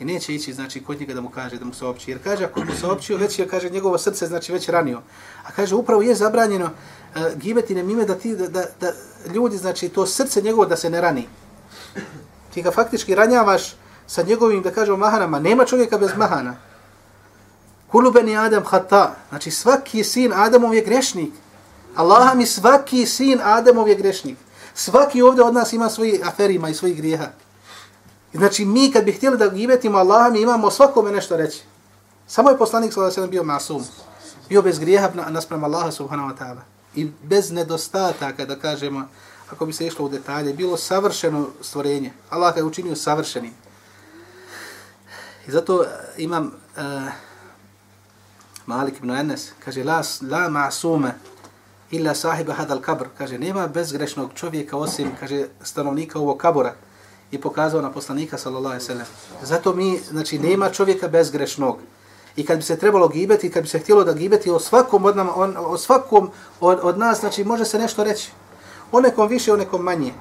I 0.01 0.05
neće 0.05 0.35
ići, 0.35 0.53
znači, 0.53 0.85
kod 0.85 1.01
njega 1.01 1.15
da 1.15 1.21
mu 1.21 1.29
kaže, 1.29 1.57
da 1.57 1.65
mu 1.65 1.75
se 1.75 1.87
opći. 1.87 2.11
Jer 2.11 2.23
kaže, 2.25 2.45
ako 2.45 2.61
mu 2.65 2.73
se 2.81 2.87
općio, 2.87 3.17
već 3.17 3.39
je, 3.39 3.49
kaže, 3.49 3.71
njegovo 3.71 3.99
srce, 3.99 4.27
znači, 4.27 4.53
već 4.53 4.69
ranio. 4.69 5.03
A 5.45 5.53
kaže, 5.53 5.75
upravo 5.75 6.03
je 6.03 6.15
zabranjeno 6.15 6.71
E, 7.17 7.27
uh, 7.27 7.35
gibeti 7.37 7.75
ne 7.75 7.83
mime 7.83 8.05
da 8.05 8.15
ti, 8.15 8.37
da, 8.37 8.47
da, 8.49 8.65
da, 8.81 8.93
ljudi, 9.35 9.57
znači, 9.57 9.89
to 9.89 10.07
srce 10.07 10.43
njegovo 10.43 10.67
da 10.67 10.77
se 10.77 10.91
ne 10.91 11.01
rani. 11.01 11.29
Ti 12.55 12.63
ga 12.63 12.71
faktički 12.71 13.15
ranjavaš 13.15 13.77
sa 14.07 14.23
njegovim, 14.23 14.63
da 14.63 14.71
kažemo, 14.71 14.97
mahanama. 14.97 15.39
Nema 15.41 15.65
čovjeka 15.65 15.99
bez 15.99 16.11
mahana. 16.17 16.57
Kulubeni 17.91 18.37
Adam 18.37 18.65
hata. 18.65 19.15
Znači, 19.29 19.51
svaki 19.51 20.05
sin 20.05 20.33
Adamov 20.33 20.75
je 20.75 20.85
grešnik. 20.85 21.33
Allaha 21.95 22.35
mi 22.35 22.47
svaki 22.47 23.07
sin 23.07 23.41
Adamov 23.43 23.89
je 23.89 23.95
grešnik. 23.95 24.39
Svaki 24.75 25.23
ovdje 25.23 25.45
od 25.45 25.55
nas 25.55 25.73
ima 25.73 25.91
svoji 25.91 26.21
aferima 26.25 26.69
i 26.69 26.75
svoji 26.75 26.95
grijeha. 26.95 27.27
Znači, 28.35 28.65
mi 28.65 28.93
kad 28.93 29.05
bi 29.05 29.13
htjeli 29.13 29.39
da 29.39 29.49
gibetimo 29.49 29.99
Allaha, 29.99 30.31
mi 30.31 30.41
imamo 30.41 30.71
svakome 30.71 31.13
nešto 31.13 31.37
reći. 31.37 31.63
Samo 32.27 32.51
je 32.51 32.59
poslanik 32.59 32.93
s.a.v. 32.93 33.27
bio 33.27 33.43
masum. 33.43 33.85
Bio 34.49 34.63
bez 34.63 34.79
grijeha 34.79 35.11
naspram 35.29 35.65
Allaha 35.65 35.91
subhanahu 35.91 36.29
wa 36.29 36.37
ta'ala. 36.39 36.76
I 36.97 37.11
bez 37.23 37.51
nedostataka, 37.51 38.45
da 38.45 38.57
kažemo, 38.57 39.09
ako 39.51 39.67
bi 39.67 39.73
se 39.73 39.87
išlo 39.87 40.05
u 40.05 40.09
detalje, 40.09 40.53
bilo 40.53 40.77
savršeno 40.77 41.49
stvorenje. 41.61 42.13
Allah 42.31 42.55
ga 42.55 42.61
je 42.61 42.65
učinio 42.65 42.97
savršenim. 42.97 43.53
I 45.47 45.51
zato 45.51 45.83
eh, 45.83 45.89
imam 46.17 46.47
uh, 46.47 46.83
Malik 48.67 48.99
ibn 48.99 49.11
Enes, 49.11 49.53
kaže, 49.65 49.85
la, 49.85 50.03
la 50.31 50.49
ma'sume 50.49 51.13
illa 51.91 52.15
sahiba 52.15 52.53
hadal 52.53 52.81
kabr. 52.81 53.07
Kaže, 53.19 53.39
nema 53.39 53.69
bezgrešnog 53.69 54.31
čovjeka 54.35 54.77
osim, 54.77 55.13
kaže, 55.21 55.47
stanovnika 55.63 56.19
ovog 56.19 56.39
kabura 56.39 56.75
i 57.31 57.41
pokazao 57.41 57.83
na 57.83 57.93
poslanika 57.93 58.39
sallallahu 58.39 58.75
alejhi 58.75 58.83
ve 58.83 58.87
sellem. 58.87 59.07
Zato 59.43 59.75
mi 59.75 59.99
znači 59.99 60.39
nema 60.39 60.71
čovjeka 60.71 61.09
bezgrešnog. 61.09 61.79
I 62.37 62.47
kad 62.47 62.57
bi 62.57 62.63
se 62.65 62.79
trebalo 62.79 63.09
gibeti, 63.09 63.51
kad 63.51 63.63
bi 63.63 63.69
se 63.69 63.79
htjelo 63.79 64.05
da 64.05 64.13
gibeti 64.13 64.51
o 64.51 64.61
svakom 64.61 65.05
od, 65.05 65.17
nam, 65.17 65.29
on, 65.35 65.55
o 65.57 65.79
svakom 65.79 66.31
od, 66.61 66.79
od 66.83 66.99
nas, 66.99 67.21
znači 67.21 67.45
može 67.45 67.65
se 67.65 67.79
nešto 67.79 68.05
reći. 68.05 68.31
O 68.93 69.01
nekom 69.01 69.29
više, 69.29 69.53
o 69.53 69.57
nekom 69.57 69.83
manje. 69.83 70.13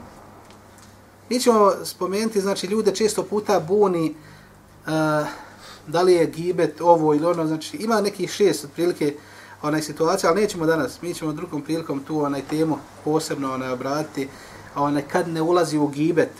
Mi 1.29 1.39
ćemo 1.39 1.71
spomenuti, 1.83 2.41
znači 2.41 2.67
ljude 2.67 2.95
često 2.95 3.23
puta 3.23 3.59
buni 3.59 4.15
uh, 4.85 4.91
da 5.87 6.01
li 6.01 6.13
je 6.13 6.25
gibet 6.25 6.81
ovo 6.81 7.13
ili 7.13 7.25
ono, 7.25 7.47
znači 7.47 7.77
ima 7.77 8.01
nekih 8.01 8.31
šest 8.31 8.65
otprilike 8.65 9.15
onaj 9.61 9.81
situacija, 9.81 10.29
ali 10.29 10.41
nećemo 10.41 10.65
danas, 10.65 11.01
mi 11.01 11.13
ćemo 11.13 11.33
drugom 11.33 11.61
prilikom 11.61 11.99
tu 11.99 12.21
onaj 12.21 12.41
temu 12.49 12.77
posebno 13.03 13.53
onaj 13.53 13.69
obratiti, 13.69 14.27
onaj 14.75 15.01
kad 15.07 15.27
ne 15.27 15.41
ulazi 15.41 15.77
u 15.77 15.87
gibet, 15.87 16.31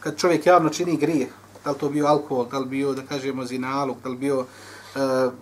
kad 0.00 0.16
čovjek 0.16 0.46
javno 0.46 0.70
čini 0.70 0.96
grijeh, 0.96 1.28
da 1.64 1.70
li 1.70 1.78
to 1.78 1.88
bio 1.88 2.06
alkohol, 2.06 2.46
da 2.46 2.58
li 2.58 2.66
bio, 2.66 2.92
da 2.92 3.02
kažemo, 3.02 3.44
zinaluk, 3.44 3.96
da 4.02 4.08
li 4.08 4.16
bio 4.16 4.44
e, 4.44 4.98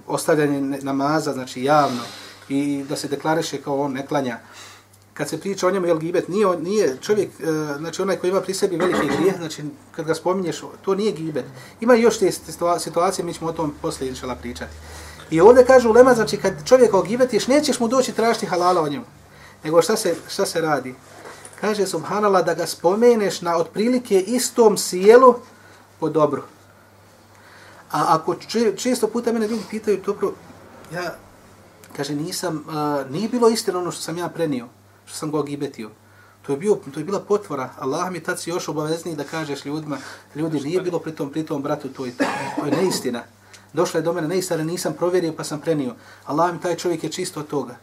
ostavljanje 0.06 0.60
namaza, 0.82 1.32
znači 1.32 1.64
javno, 1.64 2.02
i 2.48 2.84
da 2.88 2.96
se 2.96 3.08
deklariše 3.08 3.62
kao 3.62 3.80
on 3.80 3.92
ne 3.92 4.06
klanja. 4.06 4.38
Kad 5.14 5.28
se 5.28 5.40
priča 5.40 5.66
o 5.66 5.70
njemu, 5.70 5.86
jel 5.86 5.98
gibet, 5.98 6.28
nije, 6.28 6.46
nije 6.60 6.96
čovjek, 7.00 7.30
e, 7.40 7.44
znači 7.78 8.02
onaj 8.02 8.16
koji 8.16 8.30
ima 8.30 8.40
pri 8.40 8.54
sebi 8.54 8.76
veliki 8.76 9.16
grijeh, 9.16 9.36
znači 9.36 9.62
kad 9.96 10.06
ga 10.06 10.14
spominješ, 10.14 10.60
to 10.82 10.94
nije 10.94 11.12
gibet. 11.12 11.44
Ima 11.80 11.94
još 11.94 12.18
te 12.18 12.32
situacije, 12.78 13.24
mi 13.24 13.34
ćemo 13.34 13.50
o 13.50 13.52
tom 13.52 13.74
poslije 13.82 14.08
inšala 14.08 14.34
pričati. 14.34 14.72
I 15.30 15.40
ovdje 15.40 15.64
kaže 15.64 15.88
ulema, 15.88 16.14
znači 16.14 16.36
kad 16.36 16.52
čovjek 16.64 16.94
ogibetiš, 16.94 17.46
nećeš 17.46 17.80
mu 17.80 17.88
doći 17.88 18.12
tražiti 18.12 18.46
halala 18.46 18.82
o 18.82 18.88
njemu. 18.88 19.04
Nego 19.64 19.82
šta 19.82 19.96
se, 19.96 20.14
šta 20.28 20.46
se 20.46 20.60
radi? 20.60 20.94
kaže 21.60 21.86
subhanallah 21.86 22.44
da 22.44 22.54
ga 22.54 22.66
spomeneš 22.66 23.40
na 23.40 23.56
otprilike 23.56 24.20
istom 24.20 24.78
sjelu 24.78 25.34
po 26.00 26.08
dobru. 26.08 26.42
A 27.90 28.04
ako 28.08 28.36
često 28.76 29.08
puta 29.08 29.32
mene 29.32 29.48
ljudi 29.48 29.62
pitaju, 29.70 30.02
dobro, 30.06 30.32
ja, 30.94 31.14
kaže, 31.96 32.14
nisam, 32.14 32.64
uh, 32.66 33.10
nije 33.10 33.28
bilo 33.28 33.48
istina 33.48 33.78
ono 33.78 33.90
što 33.90 34.02
sam 34.02 34.18
ja 34.18 34.28
prenio, 34.28 34.68
što 35.06 35.16
sam 35.16 35.32
ga 35.32 35.42
gibetio. 35.42 35.90
To 36.46 36.52
je, 36.52 36.58
bio, 36.58 36.78
to 36.94 37.00
je 37.00 37.04
bila 37.04 37.20
potvora. 37.20 37.70
Allah 37.78 38.10
mi 38.10 38.20
tad 38.20 38.40
si 38.40 38.50
još 38.50 38.68
obavezni 38.68 39.16
da 39.16 39.24
kažeš 39.24 39.64
ljudima, 39.64 39.98
ljudi, 40.34 40.60
nije 40.60 40.80
bilo 40.80 40.98
pri 40.98 41.12
tom, 41.12 41.30
pri 41.30 41.46
tom 41.46 41.62
bratu, 41.62 41.88
to 41.88 42.06
je, 42.06 42.16
to 42.56 42.66
je 42.66 42.72
neistina. 42.72 43.22
Došla 43.72 43.98
je 43.98 44.02
do 44.02 44.12
mene 44.12 44.28
neistina, 44.28 44.64
nisam 44.64 44.94
provjerio 44.94 45.32
pa 45.36 45.44
sam 45.44 45.60
prenio. 45.60 45.94
Allah 46.26 46.52
mi 46.52 46.60
taj 46.60 46.76
čovjek 46.76 47.04
je 47.04 47.12
čisto 47.12 47.40
od 47.40 47.46
toga. 47.46 47.76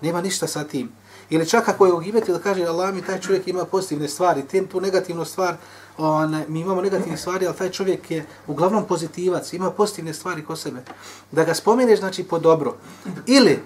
Nema 0.00 0.20
ništa 0.20 0.46
sa 0.46 0.64
tim. 0.64 0.92
Ili 1.30 1.48
čak 1.48 1.68
ako 1.68 1.86
je 1.86 1.92
ogibeti 1.92 2.32
da 2.32 2.38
kaže 2.38 2.64
Allah 2.64 2.94
mi 2.94 3.02
taj 3.02 3.20
čovjek 3.20 3.48
ima 3.48 3.64
pozitivne 3.64 4.08
stvari, 4.08 4.42
tem 4.42 4.66
tu 4.66 4.80
negativnu 4.80 5.24
stvar, 5.24 5.56
on, 5.98 6.44
mi 6.48 6.60
imamo 6.60 6.82
negativne 6.82 7.16
stvari, 7.16 7.46
ali 7.46 7.56
taj 7.56 7.70
čovjek 7.70 8.10
je 8.10 8.26
uglavnom 8.46 8.84
pozitivac, 8.86 9.52
ima 9.52 9.70
pozitivne 9.70 10.14
stvari 10.14 10.44
ko 10.44 10.56
sebe. 10.56 10.82
Da 11.32 11.44
ga 11.44 11.54
spomeneš, 11.54 11.98
znači, 11.98 12.24
po 12.24 12.38
dobro. 12.38 12.76
Ili, 13.26 13.62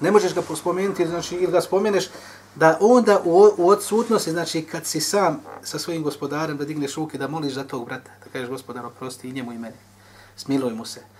ne 0.00 0.10
možeš 0.10 0.34
ga 0.34 0.42
spomenuti, 0.56 1.06
znači, 1.06 1.36
ili 1.36 1.52
ga 1.52 1.60
spomeneš, 1.60 2.08
da 2.54 2.78
onda 2.80 3.20
u, 3.24 3.48
u 3.56 3.68
odsutnosti, 3.68 4.30
znači, 4.30 4.62
kad 4.62 4.86
si 4.86 5.00
sam 5.00 5.40
sa 5.62 5.78
svojim 5.78 6.02
gospodarem, 6.02 6.56
da 6.56 6.64
digneš 6.64 6.94
ruke, 6.94 7.18
da 7.18 7.28
moliš 7.28 7.52
za 7.52 7.64
tog 7.64 7.86
brata, 7.86 8.10
da 8.24 8.30
kažeš 8.32 8.48
gospodar, 8.48 8.86
oprosti 8.86 9.28
i 9.28 9.32
njemu 9.32 9.52
i 9.52 9.58
meni. 9.58 9.76
Smiluj 10.36 10.72
mu 10.72 10.84
se. 10.84 11.11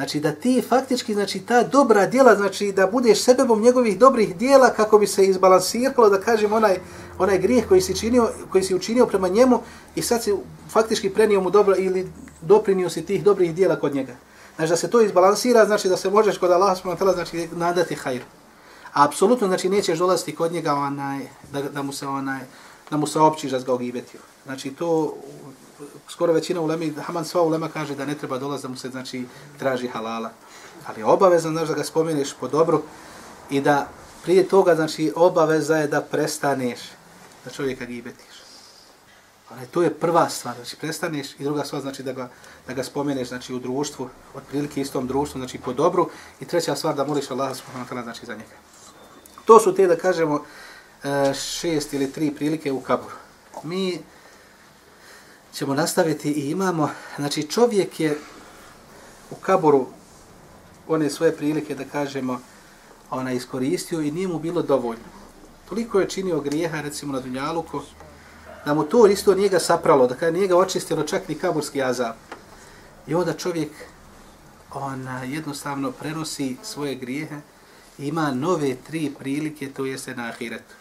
Znači 0.00 0.20
da 0.20 0.32
ti 0.32 0.62
faktički, 0.68 1.14
znači 1.14 1.40
ta 1.40 1.62
dobra 1.62 2.06
djela, 2.06 2.34
znači 2.36 2.72
da 2.72 2.86
budeš 2.86 3.22
sebebom 3.22 3.60
njegovih 3.60 3.98
dobrih 3.98 4.36
djela 4.36 4.70
kako 4.70 4.98
bi 4.98 5.06
se 5.06 5.26
izbalansiralo, 5.26 6.08
da 6.08 6.20
kažem, 6.20 6.52
onaj, 6.52 6.78
onaj 7.18 7.38
grijeh 7.38 7.68
koji 7.68 7.80
si, 7.80 7.96
činio, 7.96 8.30
koji 8.52 8.64
si 8.64 8.74
učinio 8.74 9.06
prema 9.06 9.28
njemu 9.28 9.60
i 9.94 10.02
sad 10.02 10.22
si 10.22 10.34
faktički 10.70 11.10
prenio 11.10 11.40
mu 11.40 11.50
dobro 11.50 11.74
ili 11.76 12.12
doprinio 12.40 12.90
si 12.90 13.04
tih 13.06 13.24
dobrih 13.24 13.54
djela 13.54 13.76
kod 13.76 13.94
njega. 13.94 14.16
Znači 14.56 14.70
da 14.70 14.76
se 14.76 14.90
to 14.90 15.00
izbalansira, 15.00 15.66
znači 15.66 15.88
da 15.88 15.96
se 15.96 16.10
možeš 16.10 16.38
kod 16.38 16.50
Allah 16.50 16.78
s.w.t. 16.78 17.12
znači 17.14 17.48
nadati 17.52 17.94
hajru. 17.94 18.24
A 18.92 19.04
apsolutno 19.04 19.46
znači 19.46 19.68
nećeš 19.68 19.98
dolaziti 19.98 20.34
kod 20.34 20.52
njega 20.52 20.74
onaj, 20.74 21.20
da, 21.52 21.62
da 21.62 21.82
mu 21.82 21.92
se 21.92 22.06
onaj, 22.06 22.40
da 22.90 22.96
mu 22.96 23.06
se 23.06 23.18
općiš 23.18 23.50
da 23.50 23.58
ga 23.58 23.72
ogibetio. 23.72 24.20
Znači 24.44 24.70
to 24.70 25.14
skoro 26.10 26.32
većina 26.32 26.60
ulema, 26.60 26.84
Haman 27.02 27.24
sva 27.24 27.42
ulema 27.42 27.68
kaže 27.68 27.94
da 27.94 28.06
ne 28.06 28.14
treba 28.14 28.38
dolaz 28.38 28.62
da 28.62 28.68
mu 28.68 28.76
se 28.76 28.88
znači 28.88 29.24
traži 29.58 29.88
halala. 29.88 30.30
Ali 30.86 31.02
obavezno 31.02 31.50
znaš 31.50 31.68
da 31.68 31.74
ga 31.74 31.84
spomeniš 31.84 32.34
po 32.40 32.48
dobru 32.48 32.82
i 33.50 33.60
da 33.60 33.88
prije 34.22 34.48
toga 34.48 34.74
znači 34.74 35.12
obaveza 35.16 35.76
je 35.76 35.86
da 35.86 36.00
prestaneš 36.00 36.80
da 37.44 37.50
čovjeka 37.50 37.84
gibetiš. 37.84 38.40
Ali 39.50 39.66
to 39.66 39.82
je 39.82 39.94
prva 39.94 40.28
stvar, 40.28 40.54
znači 40.54 40.76
prestaneš 40.76 41.34
i 41.38 41.44
druga 41.44 41.64
stvar 41.64 41.82
znači 41.82 42.02
da 42.02 42.12
ga, 42.12 42.30
da 42.66 42.74
ga 42.74 42.84
spomeneš 42.84 43.28
znači 43.28 43.54
u 43.54 43.58
društvu, 43.58 44.08
otprilike 44.34 44.80
istom 44.80 45.06
društvu, 45.06 45.38
znači 45.38 45.58
po 45.58 45.72
dobru 45.72 46.10
i 46.40 46.44
treća 46.44 46.76
stvar 46.76 46.94
da 46.94 47.04
moliš 47.04 47.30
Allah 47.30 47.56
subhanahu 47.56 47.94
wa 47.94 48.02
znači 48.02 48.26
za 48.26 48.34
njega. 48.34 48.56
To 49.44 49.60
su 49.60 49.74
te 49.74 49.86
da 49.86 49.96
kažemo 49.96 50.44
e, 51.04 51.34
šest 51.34 51.92
ili 51.92 52.12
tri 52.12 52.30
prilike 52.34 52.72
u 52.72 52.80
kaburu. 52.80 53.14
Mi 53.62 54.02
ćemo 55.54 55.74
nastaviti 55.74 56.30
i 56.30 56.50
imamo, 56.50 56.90
znači 57.16 57.42
čovjek 57.42 58.00
je 58.00 58.18
u 59.30 59.34
kaboru 59.34 59.86
one 60.88 61.10
svoje 61.10 61.36
prilike 61.36 61.74
da 61.74 61.84
kažemo 61.84 62.40
ona 63.10 63.32
iskoristio 63.32 64.00
i 64.00 64.10
nije 64.10 64.28
mu 64.28 64.38
bilo 64.38 64.62
dovoljno. 64.62 65.04
Toliko 65.68 66.00
je 66.00 66.08
činio 66.08 66.40
grijeha, 66.40 66.80
recimo 66.80 67.12
na 67.12 67.20
Dunjaluku, 67.20 67.80
da 68.64 68.74
mu 68.74 68.84
to 68.84 69.06
isto 69.06 69.34
nije 69.34 69.48
ga 69.48 69.58
sapralo, 69.58 70.06
da 70.06 70.14
kada 70.14 70.30
nije 70.30 70.48
ga 70.48 70.56
očistilo 70.56 71.02
čak 71.02 71.28
ni 71.28 71.34
kaburski 71.34 71.82
azab. 71.82 72.14
I 73.06 73.14
onda 73.14 73.32
čovjek 73.32 73.70
ona 74.72 75.22
jednostavno 75.22 75.92
prenosi 75.92 76.56
svoje 76.62 76.94
grijehe 76.94 77.36
i 77.98 78.06
ima 78.06 78.30
nove 78.30 78.76
tri 78.86 79.12
prilike, 79.18 79.72
to 79.72 79.84
jeste 79.84 80.14
na 80.14 80.28
ahiretu. 80.28 80.74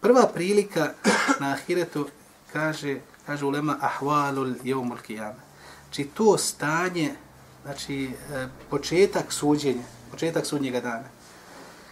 Prva 0.00 0.26
prilika 0.34 0.92
na 1.40 1.52
ahiretu 1.52 2.08
kaže, 2.52 2.98
kaže 3.26 3.44
ulema 3.44 3.76
ahvalul 3.80 4.54
jevmul 4.64 4.98
kijame. 5.06 5.40
Znači 5.84 6.04
to 6.04 6.38
stanje, 6.38 7.14
znači 7.64 8.10
e, 8.32 8.46
početak 8.70 9.32
suđenja, 9.32 9.82
početak 10.10 10.46
sudnjega 10.46 10.80
dana. 10.80 11.08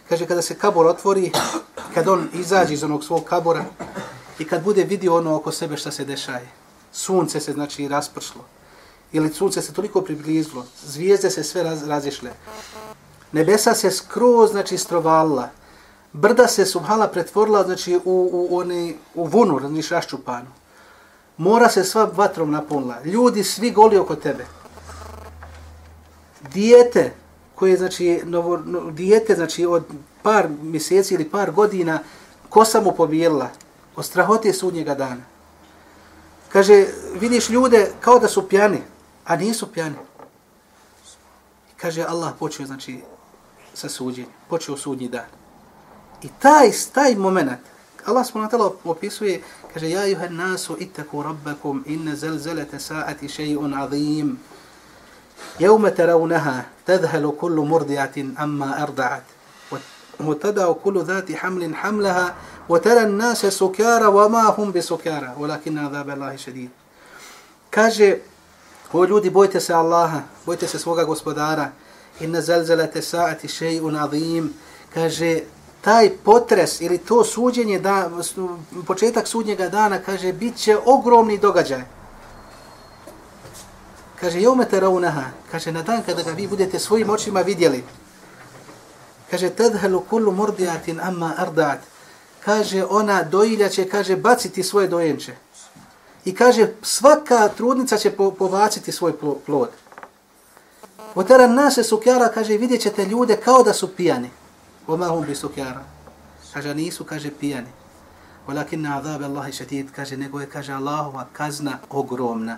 Kaže 0.09 0.25
kada 0.25 0.41
se 0.41 0.55
kabor 0.55 0.87
otvori, 0.87 1.31
kad 1.93 2.07
on 2.07 2.29
izađe 2.33 2.73
iz 2.73 2.83
onog 2.83 3.03
svog 3.03 3.23
kabora 3.23 3.65
i 4.39 4.45
kad 4.45 4.63
bude 4.63 4.83
vidio 4.83 5.17
ono 5.17 5.35
oko 5.35 5.51
sebe 5.51 5.77
šta 5.77 5.91
se 5.91 6.05
dešaje. 6.05 6.47
Sunce 6.91 7.39
se 7.39 7.53
znači 7.53 7.87
raspršlo. 7.87 8.45
Ili 9.11 9.33
sunce 9.33 9.61
se 9.61 9.73
toliko 9.73 10.01
približilo, 10.01 10.65
zvijezde 10.85 11.29
se 11.29 11.43
sve 11.43 11.63
raz, 11.63 11.83
razišle. 11.83 12.31
Nebesa 13.31 13.73
se 13.73 13.91
skroz 13.91 14.51
znači 14.51 14.77
strovalila 14.77 15.49
brda 16.13 16.47
se 16.47 16.65
subhala 16.65 17.07
pretvorila 17.07 17.63
znači 17.63 17.95
u, 17.95 18.01
u, 18.05 18.57
one, 18.57 18.93
u 19.15 19.25
vunu, 19.25 19.59
znači 19.59 19.93
raščupanu. 19.93 20.47
Mora 21.37 21.69
se 21.69 21.83
sva 21.83 22.09
vatrom 22.13 22.51
napunila. 22.51 23.03
Ljudi 23.05 23.43
svi 23.43 23.71
goli 23.71 23.97
oko 23.97 24.15
tebe. 24.15 24.45
Dijete, 26.53 27.13
koje 27.55 27.77
znači, 27.77 28.21
novo, 28.25 28.57
no, 28.57 28.91
dijete 28.91 29.35
znači 29.35 29.65
od 29.65 29.83
par 30.21 30.47
mjeseci 30.61 31.13
ili 31.13 31.29
par 31.29 31.51
godina, 31.51 31.99
kosa 32.49 32.81
mu 32.81 32.91
pobijela 32.91 33.49
od 33.95 34.05
strahote 34.05 34.53
sudnjega 34.53 34.95
dana. 34.95 35.21
Kaže, 36.49 36.85
vidiš 37.19 37.49
ljude 37.49 37.91
kao 37.99 38.19
da 38.19 38.27
su 38.27 38.47
pjani, 38.49 38.81
a 39.25 39.35
nisu 39.35 39.71
pjani. 39.71 39.95
Kaže, 41.77 42.03
Allah 42.03 42.33
počeo, 42.39 42.65
znači, 42.65 43.01
sa 43.73 43.89
suđenjem, 43.89 44.31
počeo 44.49 44.77
sudnji 44.77 45.07
dan. 45.09 45.25
I 46.21 46.29
taj, 46.39 46.71
taj 46.93 47.15
moment, 47.15 47.51
Allah 48.05 48.35
na 48.35 48.49
telo 48.49 48.75
opisuje, 48.83 49.41
kaže, 49.73 49.89
Ja 49.89 50.05
juha 50.07 50.29
nasu 50.29 50.77
ittaku 50.79 51.23
rabbakum 51.23 51.83
inne 51.85 52.15
zelzelete 52.15 52.79
sa'ati 52.79 53.27
še'un 53.27 53.73
azim. 53.73 54.37
Jevme 55.59 55.91
teravneha, 55.91 56.63
tadhalu 56.85 57.31
kullu 57.31 57.65
murdijatin 57.65 58.35
amma 58.37 58.75
arda'at. 58.77 59.23
وتدع 60.19 60.71
كل 60.71 61.03
ذات 61.03 61.31
حمل 61.31 61.75
حملها 61.75 62.35
وترى 62.69 63.01
الناس 63.01 63.45
سكارى 63.45 64.05
وما 64.05 64.55
هم 64.57 64.71
بسكارى 64.71 65.35
ولكن 65.37 65.77
عذاب 65.77 66.09
الله 66.09 66.35
شديد 66.35 66.69
kaže 67.71 68.17
o 68.93 69.05
ljudi 69.05 69.29
bojte 69.29 69.59
se 69.59 69.73
Allaha 69.73 70.21
bojte 70.45 70.67
se 70.67 70.79
svoga 70.79 71.03
gospodara 71.03 71.71
inna 72.19 72.41
zalzalata 72.41 73.01
sa'ati 73.01 73.47
shay'un 73.47 73.95
azim 73.95 74.53
kaže 74.93 75.41
taj 75.83 76.09
potres 76.09 76.81
ili 76.81 76.97
to 76.97 77.23
suđenje, 77.23 77.79
da, 77.79 78.09
početak 78.87 79.27
sudnjega 79.27 79.69
dana, 79.69 79.99
kaže, 79.99 80.33
bit 80.33 80.55
će 80.57 80.77
ogromni 80.85 81.37
događaj. 81.37 81.81
Kaže, 84.19 84.41
jeumete 84.41 84.79
raunaha, 84.79 85.23
kaže, 85.51 85.71
na 85.71 85.81
dan 85.81 86.03
kada 86.05 86.23
ga 86.23 86.31
vi 86.31 86.47
budete 86.47 86.79
svojim 86.79 87.09
očima 87.09 87.41
vidjeli, 87.41 87.83
kaže, 89.31 89.49
tadhalu 89.49 89.99
kullu 89.99 90.31
mordijatin 90.31 90.99
amma 90.99 91.33
ardaat, 91.37 91.79
kaže, 92.45 92.85
ona 92.89 93.23
doilja 93.23 93.69
će, 93.69 93.89
kaže, 93.89 94.15
baciti 94.15 94.63
svoje 94.63 94.87
dojenče. 94.87 95.35
I 96.25 96.35
kaže, 96.35 96.67
svaka 96.81 97.47
trudnica 97.47 97.97
će 97.97 98.11
po, 98.11 98.31
povaciti 98.31 98.91
svoj 98.91 99.13
plod. 99.45 99.69
Otara 101.15 101.47
nase 101.47 101.83
sukjara, 101.83 102.29
kaže, 102.29 102.57
vidjet 102.57 102.81
ćete 102.81 103.05
ljude 103.05 103.35
kao 103.35 103.63
da 103.63 103.73
su 103.73 103.87
pijani. 103.95 104.29
Oma 104.87 105.07
hum 105.07 105.25
bi 105.25 105.35
sukjara. 105.35 105.83
Kaže, 106.53 106.75
nisu, 106.75 107.03
kaže, 107.03 107.31
pijani. 107.39 107.67
Walakin 108.47 108.81
na 108.81 108.97
azab 108.97 109.23
Allahi 109.23 109.51
šatid, 109.51 109.91
kaže, 109.95 110.17
nego 110.17 110.39
je, 110.39 110.49
kaže, 110.49 110.73
Allahova 110.73 111.25
kazna 111.33 111.79
ogromna. 111.89 112.57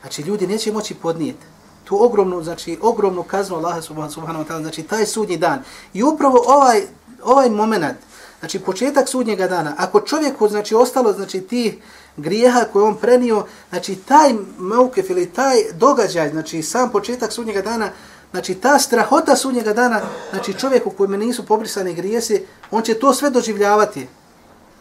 Znači, 0.00 0.22
ljudi 0.22 0.46
neće 0.46 0.72
moći 0.72 0.94
podnijeti 0.94 1.46
tu 1.84 2.04
ogromnu, 2.04 2.42
znači, 2.42 2.78
ogromnu 2.82 3.22
kaznu 3.22 3.56
Allaha 3.56 3.82
subhanahu 3.82 4.44
wa 4.44 4.48
ta'ala, 4.48 4.62
znači, 4.62 4.82
taj 4.82 5.06
sudnji 5.06 5.36
dan. 5.36 5.62
I 5.94 6.02
upravo 6.02 6.44
ovaj, 6.46 6.82
ovaj 7.22 7.50
moment, 7.50 7.96
znači, 8.40 8.58
početak 8.58 9.08
sudnjega 9.08 9.48
dana, 9.48 9.74
ako 9.78 10.00
čovjeku, 10.00 10.48
znači, 10.48 10.74
ostalo, 10.74 11.12
znači, 11.12 11.40
ti 11.40 11.80
grijeha 12.16 12.64
koje 12.72 12.84
on 12.84 12.96
prenio, 12.96 13.46
znači, 13.70 13.96
taj 13.96 14.34
maukef 14.58 15.10
ili 15.10 15.26
taj 15.26 15.56
događaj, 15.74 16.30
znači, 16.30 16.62
sam 16.62 16.90
početak 16.90 17.32
sudnjega 17.32 17.62
dana, 17.62 17.90
Znači, 18.32 18.54
ta 18.54 18.78
strahota 18.78 19.36
sunnjega 19.36 19.72
dana, 19.72 20.00
znači 20.30 20.54
čovjek 20.54 20.86
u 20.86 20.90
kojem 20.90 21.12
nisu 21.12 21.46
pobrisani 21.46 21.94
grijesi, 21.94 22.46
on 22.70 22.82
će 22.82 22.94
to 22.94 23.14
sve 23.14 23.30
doživljavati. 23.30 24.08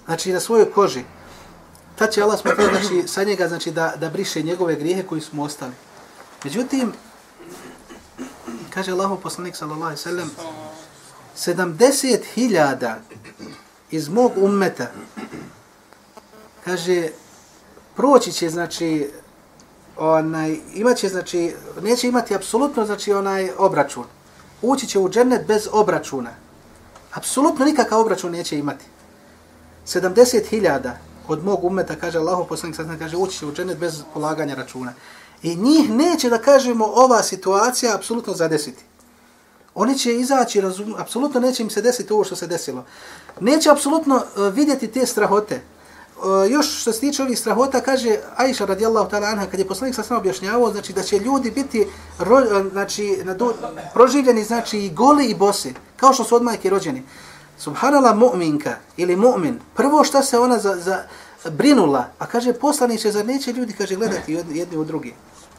Znači, 0.06 0.34
na 0.34 0.40
svojoj 0.40 0.72
koži. 0.72 1.04
Ta 1.96 2.08
će 2.08 2.22
Allah 2.22 2.40
smutati, 2.40 2.64
znači, 2.64 3.08
sa 3.08 3.24
njega, 3.24 3.48
znači, 3.48 3.72
da, 3.72 3.94
da 4.00 4.10
briše 4.10 4.42
njegove 4.42 4.76
grijehe 4.76 5.04
koji 5.04 5.22
su 5.22 5.36
mu 5.36 5.44
ostali. 5.44 5.74
Međutim, 6.44 6.94
kaže 8.74 8.92
Allah 8.92 9.12
poslanik, 9.24 9.56
sallallahu 9.56 9.84
alaihi 9.84 10.02
sallam, 10.02 10.32
70.000 11.38 12.96
iz 13.92 14.10
mog 14.10 14.32
ummeta, 14.38 14.92
kaže, 16.66 17.08
proći 17.96 18.32
će, 18.32 18.50
znači, 18.50 19.10
onaj, 19.98 20.58
imaće, 20.74 21.10
znači, 21.10 21.56
neće 21.82 22.08
imati 22.08 22.36
apsolutno, 22.36 22.86
znači, 22.86 23.14
onaj 23.14 23.50
obračun. 23.58 24.04
Ući 24.62 24.88
će 24.88 25.00
u 25.00 25.10
džennet 25.10 25.48
bez 25.48 25.68
obračuna. 25.72 26.30
Apsolutno 27.14 27.66
nikakav 27.66 28.00
obračun 28.00 28.32
neće 28.32 28.58
imati. 28.58 28.86
70.000 29.88 30.92
od 31.28 31.44
mog 31.44 31.64
umeta, 31.64 31.96
kaže 31.96 32.20
Allahu 32.20 32.48
poslanik 32.48 32.76
sad 32.76 33.00
kaže, 33.00 33.18
ući 33.18 33.40
će 33.40 33.46
u 33.46 33.54
džennet 33.54 33.78
bez 33.78 34.04
polaganja 34.14 34.56
računa. 34.56 34.94
I 35.44 35.56
njih 35.56 35.90
neće, 35.90 36.30
da 36.30 36.38
kažemo, 36.38 36.86
ova 36.86 37.24
situacija 37.24 37.96
apsolutno 37.96 38.34
zadesiti. 38.34 38.84
Oni 39.76 39.98
će 39.98 40.16
izaći, 40.16 40.62
razum, 40.62 40.96
apsolutno 40.98 41.40
neće 41.40 41.64
im 41.64 41.70
se 41.70 41.82
desiti 41.82 42.14
ovo 42.14 42.24
što 42.24 42.36
se 42.36 42.48
desilo. 42.48 42.86
Neće 43.40 43.70
apsolutno 43.70 44.16
eh, 44.16 44.50
vidjeti 44.50 44.88
te 44.88 45.06
strahote. 45.06 45.62
Eh, 46.22 46.50
još 46.50 46.82
što 46.82 46.92
se 46.92 47.00
tiče 47.00 47.24
ovih 47.24 47.40
strahota, 47.40 47.82
kaže 47.82 48.18
Aisha 48.36 48.66
radijallahu 48.66 49.10
ta'ala 49.10 49.32
anha, 49.32 49.46
kad 49.46 49.60
je 49.60 49.68
poslanik 49.68 49.96
sa 49.96 50.18
objašnjavao, 50.18 50.72
znači 50.72 50.94
da 50.94 51.04
će 51.04 51.20
ljudi 51.20 51.52
biti 51.52 51.88
ro, 52.20 52.40
eh, 52.40 52.64
znači, 52.72 53.18
nadu, 53.24 53.54
proživljeni, 53.94 54.44
znači 54.44 54.80
i 54.80 54.90
goli 54.90 55.26
i 55.26 55.36
bosi, 55.36 55.74
kao 55.98 56.14
što 56.14 56.24
su 56.24 56.36
od 56.36 56.44
majke 56.44 56.70
rođeni. 56.70 57.04
Subhanala 57.58 58.14
mu'minka 58.14 58.74
ili 58.98 59.16
mu'min, 59.16 59.54
prvo 59.74 60.04
što 60.04 60.22
se 60.22 60.40
ona 60.40 60.60
za, 60.60 60.76
za 60.76 61.04
brinula, 61.50 62.06
a 62.20 62.26
kaže 62.26 62.54
poslaniće, 62.54 63.12
zar 63.12 63.26
neće 63.26 63.54
ljudi, 63.54 63.74
kaže, 63.74 63.96
gledati 63.96 64.34
jedni 64.34 64.78
u 64.78 64.84
drugi. 64.84 65.14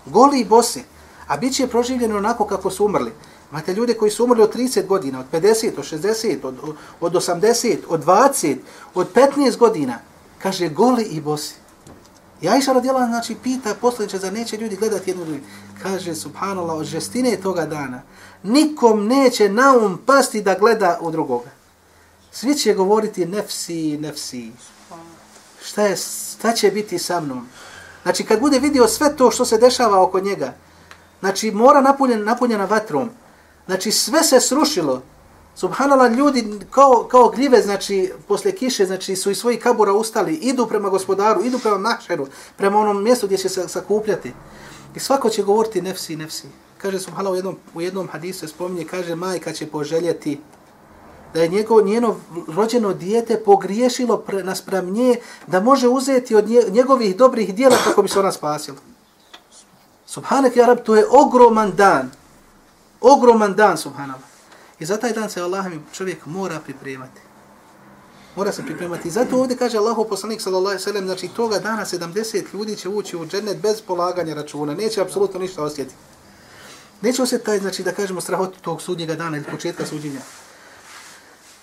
Goli 0.07 0.41
i 0.41 0.45
bosi, 0.45 0.85
a 1.27 1.37
bit 1.37 1.55
će 1.55 1.67
proživljeni 1.67 2.15
onako 2.15 2.47
kako 2.47 2.71
su 2.71 2.85
umrli. 2.85 3.13
Imate 3.51 3.75
ljude 3.75 3.95
koji 3.95 4.11
su 4.11 4.25
umrli 4.25 4.43
od 4.43 4.55
30 4.55 4.87
godina, 4.87 5.21
od 5.21 5.27
50, 5.33 5.79
od 5.79 5.85
60, 5.85 6.39
od, 6.43 6.55
od 7.01 7.13
80, 7.13 7.77
od 7.89 8.05
20, 8.05 8.57
od 8.95 9.15
15 9.15 9.57
godina 9.57 9.99
kaže 10.43 10.69
goli 10.69 11.03
i 11.05 11.21
bosi. 11.21 11.55
I 12.41 12.49
Aisha 12.49 12.73
radijala, 12.73 13.07
znači, 13.07 13.37
pita 13.43 13.75
poslaniče, 13.75 14.19
za 14.19 14.31
neće 14.31 14.57
ljudi 14.57 14.77
gledati 14.77 15.11
jednu 15.11 15.25
drugi. 15.25 15.43
Kaže, 15.83 16.15
subhanallah, 16.15 16.77
od 16.77 16.87
žestine 16.87 17.37
toga 17.37 17.67
dana, 17.67 18.03
nikom 18.43 19.07
neće 19.07 19.49
na 19.49 19.77
um 19.77 19.99
pasti 20.07 20.43
da 20.43 20.55
gleda 20.59 20.99
u 21.01 21.11
drugoga. 21.11 21.51
Svi 22.33 22.55
će 22.55 22.75
govoriti 22.75 23.27
nefsi, 23.27 23.99
nefsi. 23.99 24.53
Šta, 25.65 25.83
je, 25.83 25.97
šta 25.97 26.53
će 26.53 26.71
biti 26.71 26.99
sa 26.99 27.21
mnom? 27.21 27.47
Znači, 28.03 28.25
kad 28.25 28.41
bude 28.41 28.59
vidio 28.59 28.89
sve 28.89 29.17
to 29.17 29.31
što 29.31 29.45
se 29.45 29.59
dešava 29.59 30.03
oko 30.03 30.21
njega, 30.21 30.55
znači, 31.21 31.51
mora 31.51 31.81
napunjen, 31.81 32.25
napunjena 32.25 32.65
vatrom, 32.65 33.11
znači, 33.67 33.91
sve 33.93 34.23
se 34.23 34.41
srušilo, 34.41 35.03
Subhanallah, 35.55 36.13
ljudi 36.13 36.61
kao, 36.71 37.07
kao 37.11 37.29
gljive, 37.29 37.63
znači, 37.63 38.13
posle 38.29 38.53
kiše, 38.53 38.87
znači, 38.87 39.17
su 39.17 39.31
iz 39.31 39.39
svojih 39.39 39.61
kabura 39.61 39.93
ustali, 39.93 40.35
idu 40.35 40.67
prema 40.67 40.89
gospodaru, 40.89 41.45
idu 41.45 41.59
prema 41.59 41.79
mahšeru, 41.79 42.27
prema 42.57 42.79
onom 42.79 43.03
mjestu 43.03 43.27
gdje 43.27 43.39
će 43.39 43.49
se 43.49 43.69
sakupljati. 43.69 44.33
I 44.97 45.01
svako 45.01 45.31
će 45.31 45.43
govoriti 45.43 45.83
nefsi, 45.83 46.17
nefsi. 46.17 46.47
Kaže 46.79 47.01
Subhanallah, 47.01 47.33
u 47.33 47.37
jednom, 47.37 47.57
u 47.75 47.81
jednom 47.81 48.09
hadisu 48.09 48.41
se 48.41 48.49
spominje, 48.49 48.85
kaže, 48.85 49.15
majka 49.15 49.53
će 49.53 49.67
poželjeti 49.67 50.41
da 51.35 51.43
je 51.43 51.49
njegov, 51.49 51.87
njeno 51.87 52.17
rođeno 52.49 52.95
dijete 52.95 53.41
pogriješilo 53.45 54.17
pre, 54.17 54.45
naspram 54.45 54.91
nje, 54.91 55.17
da 55.47 55.61
može 55.61 55.89
uzeti 55.89 56.35
od 56.35 56.49
nje, 56.49 56.63
njegovih 56.69 57.17
dobrih 57.17 57.55
dijela 57.55 57.77
kako 57.85 58.03
bi 58.03 58.09
se 58.09 58.21
ona 58.21 58.33
spasila. 58.33 58.79
Subhanak, 60.07 60.57
ja 60.57 60.67
rab, 60.67 60.79
to 60.79 60.97
je 60.97 61.07
ogroman 61.11 61.73
dan. 61.77 62.11
Ogroman 63.01 63.55
dan, 63.55 63.79
Subhanallah. 63.79 64.32
I 64.83 64.87
za 64.87 64.97
taj 64.97 65.13
dan 65.13 65.31
se 65.31 65.43
Allah 65.43 65.67
mi 65.71 65.81
čovjek 65.93 66.27
mora 66.27 66.61
pripremati. 66.61 67.21
Mora 68.37 68.53
se 68.53 68.63
pripremati. 68.63 69.09
I 69.09 69.11
zato 69.11 69.39
ovdje 69.39 69.57
kaže 69.57 69.79
Allahu 69.79 70.09
poslanik 70.09 70.41
sallallahu 70.41 70.67
alejhi 70.67 70.81
ve 70.81 70.85
sellem, 70.85 71.05
znači 71.07 71.29
toga 71.29 71.59
dana 71.59 71.85
70 71.85 72.45
ljudi 72.55 72.77
će 72.77 72.89
ući 72.89 73.17
u 73.17 73.27
džennet 73.27 73.59
bez 73.59 73.83
polaganja 73.83 74.35
računa. 74.35 74.75
Neće 74.75 75.01
apsolutno 75.01 75.41
ništa 75.41 75.63
osjetiti. 75.63 75.97
Neće 77.03 77.23
osjetiti 77.23 77.47
taj, 77.47 77.59
znači 77.59 77.83
da 77.83 77.93
kažemo 77.93 78.21
strahotu 78.21 78.59
tog 78.61 78.83
sudnjega 78.83 79.15
dana 79.15 79.37
ili 79.37 79.47
početka 79.51 79.87
suđenja. 79.87 80.21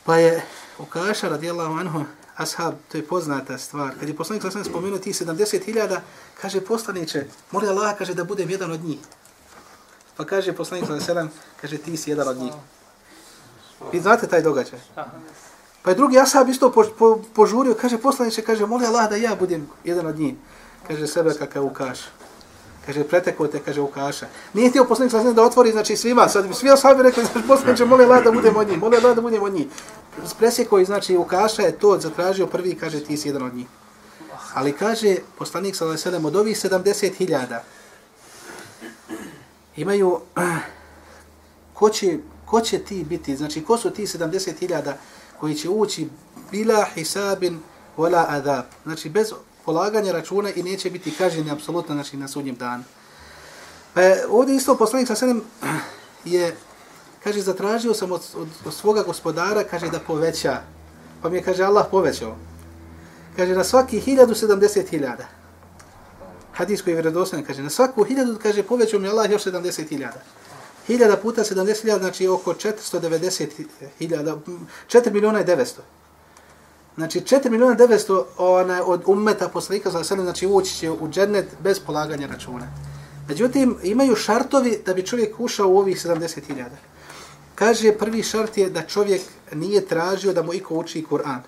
Pa 0.04 0.16
je 0.16 0.46
Ukaša 0.80 1.30
radijallahu 1.30 1.74
anhu 1.74 2.06
ashab, 2.36 2.74
to 2.92 2.98
je 2.98 3.08
poznata 3.08 3.58
stvar. 3.58 3.92
Kad 4.00 4.10
je 4.10 4.16
poslanik 4.16 4.42
sallallahu 4.42 4.60
alejhi 4.60 4.70
ve 4.70 4.74
spomenuo 4.74 5.00
ti 5.00 5.14
70.000, 5.14 6.00
kaže 6.42 6.62
poslanice, 6.62 7.26
moli 7.52 7.68
Allah 7.68 7.98
kaže 7.98 8.14
da 8.14 8.24
budem 8.24 8.50
jedan 8.50 8.72
od 8.72 8.84
njih. 8.84 9.00
Pa 10.18 10.26
kaže 10.26 10.54
poslanik 10.54 10.86
sallallahu 10.86 11.12
alejhi 11.12 11.30
ve 11.30 11.30
sellem, 11.30 11.56
kaže 11.62 11.78
ti 11.78 11.98
si 11.98 12.10
jedan 12.10 12.28
od 12.28 12.38
njih. 12.38 12.54
Vi 13.92 14.00
znate 14.00 14.28
taj 14.28 14.42
događaj? 14.42 14.80
Pa 15.82 15.90
je 15.92 15.96
drugi 15.96 16.20
ashab 16.20 16.50
isto 16.50 16.72
po, 16.72 16.84
po, 16.98 17.22
požurio, 17.34 17.76
kaže 17.82 17.98
poslaniče, 17.98 18.42
kaže, 18.42 18.66
moli 18.66 18.86
Allah 18.86 19.10
da 19.10 19.16
ja 19.16 19.36
budem 19.36 19.70
jedan 19.84 20.06
od 20.06 20.20
njih. 20.20 20.36
Kaže, 20.88 21.08
sebe 21.08 21.34
kakav 21.34 21.66
ukaš. 21.66 22.00
Kaže, 22.86 23.04
preteko 23.04 23.48
te, 23.48 23.60
kaže, 23.60 23.82
ukaša. 23.82 24.28
Nije 24.54 24.70
htio 24.70 24.86
poslanik 24.86 25.12
sa 25.12 25.24
da 25.24 25.44
otvori, 25.44 25.72
znači 25.72 25.96
svima, 25.96 26.30
sad 26.30 26.46
svi 26.56 26.72
ashabi 26.72 27.04
rekli, 27.04 27.26
znači 27.26 27.48
poslaniče, 27.48 27.86
moli 27.86 28.04
Allah 28.04 28.24
da 28.24 28.32
budem 28.32 28.56
od 28.56 28.68
njih, 28.68 28.80
moli 28.80 28.98
Allah 28.98 29.16
da 29.16 29.22
budem 29.22 29.44
od 29.44 29.54
njih. 29.54 29.68
Presjeko 30.40 30.80
i 30.80 30.86
znači 30.86 31.18
ukaša 31.18 31.62
je 31.62 31.72
to 31.72 31.98
zatražio 32.00 32.48
prvi, 32.48 32.76
kaže, 32.76 33.04
ti 33.04 33.18
si 33.18 33.28
jedan 33.28 33.44
od 33.44 33.54
njih. 33.56 33.68
Ali 34.54 34.72
kaže, 34.72 35.16
poslanik 35.38 35.76
sa 35.76 35.98
sedem 35.98 36.26
od 36.26 36.36
ovih 36.36 36.58
70.000 36.58 37.60
imaju, 39.76 40.20
ko 41.78 41.90
će, 41.90 42.18
ko 42.50 42.62
će 42.62 42.80
ti 42.80 43.04
biti, 43.04 43.38
znači 43.38 43.64
ko 43.64 43.78
su 43.78 43.90
ti 43.90 44.06
70.000 44.06 44.94
koji 45.40 45.56
će 45.56 45.70
ući 45.70 46.08
bila 46.52 46.86
hisabin 46.96 47.60
wala 47.98 48.26
adab. 48.28 48.66
Znači 48.84 49.10
bez 49.10 49.34
polaganja 49.66 50.12
računa 50.12 50.52
i 50.52 50.64
neće 50.64 50.90
biti 50.90 51.16
kažnjeni 51.16 51.52
apsolutno 51.52 51.96
znači, 51.96 52.18
na 52.18 52.28
sudnjem 52.28 52.56
danu. 52.56 52.84
Pa 53.94 54.02
je, 54.02 54.26
ovdje 54.30 54.56
isto 54.56 54.78
poslanik 54.78 55.08
sa 55.08 55.16
sedem 55.16 55.42
je, 56.26 56.56
kaže, 57.24 57.42
zatražio 57.42 57.94
sam 57.94 58.12
od, 58.12 58.22
od, 58.36 58.48
od 58.66 58.74
svoga 58.74 59.04
gospodara, 59.04 59.64
kaže, 59.64 59.90
da 59.90 60.00
poveća. 60.00 60.62
Pa 61.22 61.30
mi 61.30 61.38
je, 61.38 61.44
kaže, 61.44 61.64
Allah 61.64 61.86
povećao. 61.92 62.36
Kaže, 63.36 63.56
na 63.56 63.64
svaki 63.64 64.00
hiljadu 64.00 64.36
sedamdeset 64.36 64.90
hiljada. 64.90 65.28
Hadis 66.54 66.82
koji 66.82 66.94
je 66.94 67.02
vredostan, 67.02 67.44
kaže, 67.44 67.64
na 67.64 67.70
svaku 67.70 68.04
hiljadu, 68.04 68.40
kaže, 68.44 68.64
povećao 68.64 69.00
mi 69.00 69.08
Allah 69.08 69.32
još 69.32 69.44
sedamdeset 69.44 69.90
hiljada. 69.90 70.22
Hiljada 70.88 71.18
puta 71.18 71.44
70.000, 71.44 72.00
znači 72.00 72.28
oko 72.28 72.54
490.000, 72.54 74.38
4 74.88 75.12
miliona 75.14 75.42
i 75.42 75.46
900. 75.46 75.66
Znači 76.96 77.20
4 77.20 77.50
miliona 77.50 77.76
900 77.76 78.24
ona, 78.38 78.84
od 78.86 79.04
ummeta 79.06 79.48
poslanika 79.48 79.90
za 79.90 80.04
sebe, 80.04 80.22
znači 80.22 80.48
ući 80.48 80.76
će 80.76 80.92
u 80.92 81.10
džennet 81.10 81.46
bez 81.64 81.80
polaganja 81.80 82.28
računa. 82.28 82.68
Međutim, 83.28 83.78
imaju 83.84 84.16
šartovi 84.16 84.82
da 84.86 84.94
bi 84.94 85.06
čovjek 85.06 85.40
ušao 85.40 85.70
u 85.70 85.78
ovih 85.78 85.98
70.000. 85.98 86.66
Kaže, 87.56 87.92
prvi 87.92 88.24
šart 88.24 88.58
je 88.58 88.70
da 88.70 88.82
čovjek 88.82 89.22
nije 89.54 89.86
tražio 89.86 90.34
da 90.34 90.44
mu 90.44 90.54
iko 90.54 90.76
uči 90.76 91.06
Kur'an, 91.10 91.42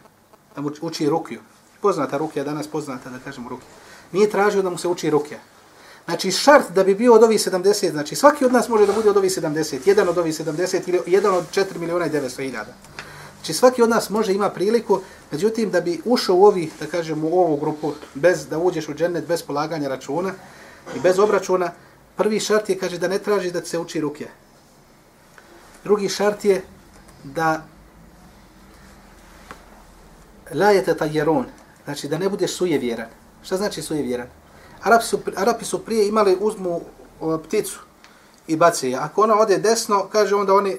da 0.56 0.62
mu 0.62 0.72
uči 0.82 1.10
rukiju. 1.10 1.40
Poznata 1.82 2.18
rukija, 2.18 2.44
danas 2.44 2.68
poznata 2.68 3.10
da 3.10 3.20
kažemo 3.20 3.50
rukija. 3.50 3.70
Nije 4.12 4.30
tražio 4.30 4.62
da 4.62 4.70
mu 4.70 4.78
se 4.78 4.88
uči 4.88 5.10
rukija. 5.10 5.40
Znači 6.06 6.32
šart 6.32 6.72
da 6.72 6.84
bi 6.84 6.96
bio 6.96 7.14
od 7.14 7.24
ovih 7.24 7.40
70, 7.40 7.92
znači 7.92 8.16
svaki 8.16 8.46
od 8.46 8.54
nas 8.54 8.70
može 8.70 8.86
da 8.86 8.94
bude 8.94 9.10
od 9.10 9.18
ovih 9.18 9.32
70, 9.32 9.80
jedan 9.86 10.10
od 10.10 10.18
ovih 10.18 10.34
70 10.34 10.90
ili 10.90 11.02
jedan 11.06 11.36
od 11.36 11.44
4 11.52 11.78
miliona 11.78 12.06
i 12.06 12.10
900 12.10 12.38
hiljada. 12.38 12.74
Znači 13.36 13.54
svaki 13.54 13.82
od 13.82 13.90
nas 13.90 14.10
može 14.10 14.34
ima 14.34 14.50
priliku, 14.50 15.00
međutim 15.32 15.72
da 15.72 15.82
bi 15.82 16.02
ušao 16.06 16.36
u 16.36 16.46
ovih, 16.46 16.72
da 16.80 16.86
kažem, 16.86 17.24
u 17.24 17.40
ovu 17.40 17.58
grupu, 17.58 17.94
bez 18.14 18.48
da 18.48 18.58
uđeš 18.58 18.90
u 18.90 18.94
džennet, 18.94 19.28
bez 19.28 19.44
polaganja 19.44 19.90
računa 19.90 20.34
i 20.96 21.00
bez 21.00 21.20
obračuna, 21.20 21.72
prvi 22.16 22.40
šart 22.40 22.70
je, 22.70 22.78
kaže, 22.78 22.98
da 22.98 23.08
ne 23.08 23.20
traži 23.20 23.52
da 23.52 23.66
se 23.66 23.80
uči 23.80 24.02
ruke. 24.02 24.28
Drugi 25.84 26.10
šart 26.10 26.46
je 26.46 26.62
da 27.24 27.66
lajete 30.54 30.98
tajeron, 30.98 31.46
znači 31.86 32.08
da 32.08 32.18
ne 32.18 32.30
budeš 32.30 32.54
sujevjeran. 32.54 33.10
Šta 33.44 33.58
znači 33.58 33.82
sujevjeran? 33.82 34.28
Arapi 34.84 35.06
su, 35.06 35.20
Arapi 35.36 35.66
su 35.66 35.86
prije 35.86 36.08
imali, 36.08 36.38
uzmu 36.40 36.82
o, 37.20 37.38
pticu 37.38 37.80
i 38.48 38.56
bace 38.56 38.90
je. 38.90 38.98
Ako 38.98 39.22
ona 39.22 39.40
ode 39.40 39.58
desno, 39.58 40.08
kaže 40.12 40.36
onda 40.36 40.54
oni 40.54 40.78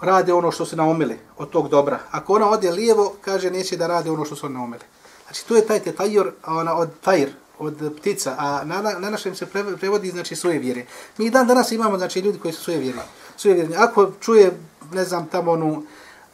rade 0.00 0.32
ono 0.32 0.50
što 0.50 0.66
su 0.66 0.76
naumili 0.76 1.18
od 1.38 1.50
tog 1.50 1.68
dobra. 1.68 1.98
Ako 2.10 2.34
ona 2.34 2.50
ode 2.50 2.70
lijevo, 2.70 3.14
kaže 3.20 3.50
neće 3.50 3.76
da 3.76 3.86
rade 3.86 4.10
ono 4.10 4.24
što 4.24 4.36
su 4.36 4.48
naumili. 4.48 4.82
Znači 5.24 5.46
tu 5.46 5.54
je 5.54 5.66
taj 5.66 5.80
tetajor, 5.80 6.32
ona 6.46 6.74
od 6.74 6.88
tajr, 7.00 7.28
od 7.58 7.92
ptica, 8.00 8.34
a 8.38 8.64
na, 8.64 8.82
na, 8.82 8.98
na 8.98 9.10
našem 9.10 9.34
se 9.34 9.46
prevodi 9.80 10.10
znači 10.10 10.36
svoje 10.36 10.58
vjere. 10.58 10.86
Mi 11.18 11.30
dan 11.30 11.46
danas 11.46 11.72
imamo 11.72 11.98
znači 11.98 12.20
ljudi 12.20 12.38
koji 12.38 12.54
su 12.54 12.64
svoje 12.64 12.78
vjere. 12.78 12.98
Svoje 13.36 13.54
vjere. 13.54 13.74
Ako 13.76 14.10
čuje, 14.20 14.58
ne 14.92 15.04
znam, 15.04 15.26
tamo 15.26 15.52
onu 15.52 15.82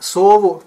sovu, 0.01 0.61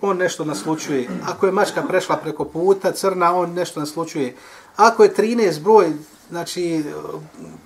on 0.00 0.16
nešto 0.16 0.44
naslučuje. 0.44 1.08
Ako 1.26 1.46
je 1.46 1.52
mačka 1.52 1.82
prešla 1.82 2.16
preko 2.16 2.44
puta, 2.44 2.92
crna, 2.92 3.36
on 3.36 3.52
nešto 3.52 3.80
naslučuje. 3.80 4.34
Ako 4.76 5.02
je 5.02 5.14
13 5.14 5.60
broj, 5.60 5.92
znači 6.30 6.84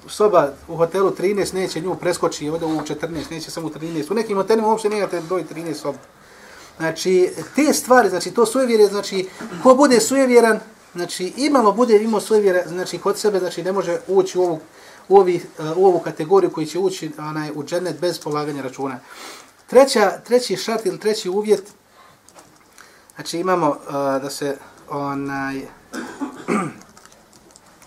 soba 0.09 0.53
u 0.69 0.77
hotelu 0.77 1.11
13 1.11 1.55
neće 1.55 1.81
nju 1.81 1.95
preskoči, 1.95 2.49
ovdje 2.49 2.67
u 2.67 2.81
14 2.81 3.31
neće 3.31 3.51
samo 3.51 3.67
u 3.67 3.71
13. 3.71 4.11
U 4.11 4.15
nekim 4.15 4.37
hotelima 4.37 4.69
uopšte 4.69 4.89
nemate 4.89 5.21
broj 5.21 5.45
13 5.55 5.75
soba. 5.75 5.99
Znači, 6.79 7.31
te 7.57 7.73
stvari, 7.73 8.09
znači 8.09 8.31
to 8.31 8.47
sujevjere, 8.47 8.87
znači 8.87 9.29
ko 9.63 9.75
bude 9.75 10.01
sujevjeran, 10.01 10.61
znači 10.95 11.33
imalo 11.37 11.73
bude 11.73 12.03
imao 12.03 12.21
sujevjere, 12.21 12.65
znači 12.67 12.99
kod 12.99 13.19
sebe, 13.19 13.39
znači 13.39 13.63
ne 13.63 13.73
može 13.73 13.99
ući 14.07 14.39
u 14.39 14.43
ovu, 14.43 14.61
u, 15.09 15.17
ovi, 15.17 15.43
u 15.77 15.87
ovu 15.87 15.99
kategoriju 15.99 16.51
koji 16.51 16.67
će 16.67 16.79
ući 16.79 17.11
onaj, 17.19 17.51
u 17.55 17.65
džennet 17.65 18.01
bez 18.01 18.19
polaganja 18.19 18.63
računa. 18.63 18.99
Treća, 19.67 20.11
treći 20.27 20.57
šart 20.57 20.87
ili 20.87 21.01
treći 21.01 21.29
uvjet, 21.29 21.73
znači 23.15 23.39
imamo 23.39 23.69
uh, 23.69 23.93
da 24.23 24.31
se 24.31 24.57
onaj, 24.89 25.61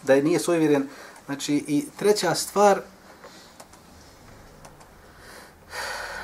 da 0.03 0.13
je 0.13 0.23
nije 0.23 0.39
sujevjeren. 0.39 0.87
Znači, 1.25 1.55
i 1.67 1.85
treća 1.99 2.35
stvar, 2.35 2.81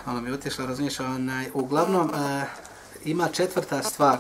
malo 0.05 0.21
mi 0.21 0.29
je 0.29 0.33
otišla, 0.33 0.65
razumiješ, 0.65 0.99
onaj, 0.99 1.49
uglavnom, 1.53 2.09
e, 2.09 2.45
ima 3.05 3.27
četvrta 3.27 3.83
stvar. 3.83 4.17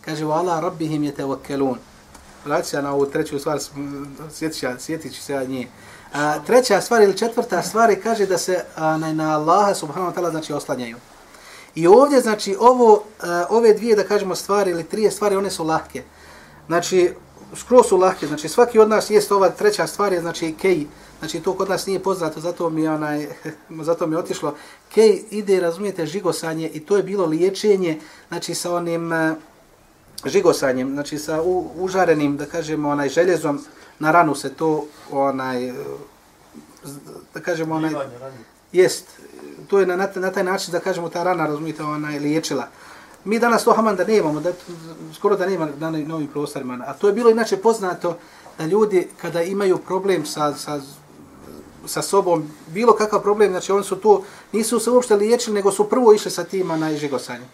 Kaže, 0.00 0.24
u 0.24 0.30
Allah 0.30 0.60
rabbihim 0.60 1.04
je 1.04 1.14
tevakelun. 1.14 1.78
Vraći 2.44 2.68
se 2.68 2.82
na 2.82 2.92
ovu 2.92 3.06
treću 3.06 3.38
stvar, 3.38 3.58
sjetit 4.78 5.14
ću 5.14 5.22
se 5.22 5.32
ja 5.32 5.44
nje. 5.44 5.68
A, 6.12 6.38
treća 6.46 6.80
stvar 6.80 7.02
ili 7.02 7.18
četvrta 7.18 7.62
stvar 7.62 7.90
je, 7.90 8.00
kaže 8.00 8.26
da 8.26 8.38
se 8.38 8.64
a, 8.76 8.96
na, 8.96 9.12
na 9.12 9.36
Allaha 9.36 9.74
subhanahu 9.74 10.12
wa 10.12 10.14
ta'ala 10.14 10.30
znači 10.30 10.52
oslanjaju. 10.52 10.96
I 11.74 11.86
ovdje, 11.86 12.20
znači, 12.20 12.56
ovo, 12.60 13.04
a, 13.20 13.44
ove 13.50 13.74
dvije, 13.74 13.96
da 13.96 14.04
kažemo, 14.04 14.34
stvari 14.34 14.70
ili 14.70 14.84
trije 14.84 15.10
stvari, 15.10 15.36
one 15.36 15.50
su 15.50 15.64
lahke. 15.64 16.02
Znači, 16.66 17.14
skroz 17.56 17.86
su 17.86 17.96
lahke. 17.96 18.26
Znači 18.26 18.48
svaki 18.48 18.78
od 18.78 18.88
nas 18.88 19.10
jest 19.10 19.32
ova 19.32 19.48
treća 19.48 19.86
stvar 19.86 20.12
je 20.12 20.20
znači 20.20 20.54
kej. 20.60 20.86
Znači 21.18 21.40
to 21.40 21.54
kod 21.54 21.68
nas 21.68 21.86
nije 21.86 22.02
poznato, 22.02 22.40
zato 22.40 22.70
mi 22.70 22.88
onaj 22.88 23.28
zato 23.88 24.06
mi 24.06 24.16
otišlo. 24.16 24.54
Kej 24.94 25.24
ide, 25.30 25.60
razumijete, 25.60 26.06
žigosanje 26.06 26.68
i 26.68 26.80
to 26.80 26.96
je 26.96 27.02
bilo 27.02 27.26
liječenje, 27.26 28.00
znači 28.28 28.54
sa 28.54 28.74
onim 28.74 29.12
uh, 29.12 29.36
žigosanjem, 30.26 30.92
znači 30.92 31.18
sa 31.18 31.42
u, 31.42 31.70
užarenim, 31.76 32.36
da 32.36 32.46
kažemo, 32.46 32.88
onaj 32.88 33.08
željezom 33.08 33.60
na 33.98 34.10
ranu 34.10 34.34
se 34.34 34.54
to 34.54 34.84
onaj 35.10 35.72
da 37.34 37.40
kažemo 37.40 37.74
onaj 37.74 37.92
jest 38.72 39.06
to 39.68 39.80
je 39.80 39.86
na, 39.86 40.08
na 40.14 40.32
taj 40.32 40.44
način 40.44 40.72
da 40.72 40.80
kažemo 40.80 41.08
ta 41.08 41.22
rana 41.22 41.46
razumijete 41.46 41.82
onaj 41.82 42.18
liječila 42.18 42.68
Mi 43.24 43.38
danas 43.38 43.64
to 43.64 43.72
hamanda 43.72 44.04
nemamo, 44.04 44.40
da, 44.40 44.52
skoro 45.14 45.36
da 45.36 45.46
nema 45.46 45.68
na 45.78 45.90
novim 45.90 46.26
prostorima. 46.26 46.84
A 46.86 46.92
to 46.92 47.06
je 47.06 47.12
bilo 47.12 47.30
inače 47.30 47.56
poznato 47.56 48.16
da 48.58 48.66
ljudi 48.66 49.08
kada 49.20 49.42
imaju 49.42 49.78
problem 49.78 50.26
sa, 50.26 50.54
sa, 50.54 50.80
sa 51.86 52.02
sobom, 52.02 52.50
bilo 52.66 52.92
kakav 52.92 53.22
problem, 53.22 53.50
znači 53.50 53.72
oni 53.72 53.84
su 53.84 53.96
tu, 53.96 54.22
nisu 54.52 54.80
se 54.80 54.90
uopšte 54.90 55.16
liječili, 55.16 55.54
nego 55.54 55.72
su 55.72 55.88
prvo 55.88 56.12
išli 56.12 56.30
sa 56.30 56.44
tima 56.44 56.76
na 56.76 56.96
žigosanje. 56.96 57.46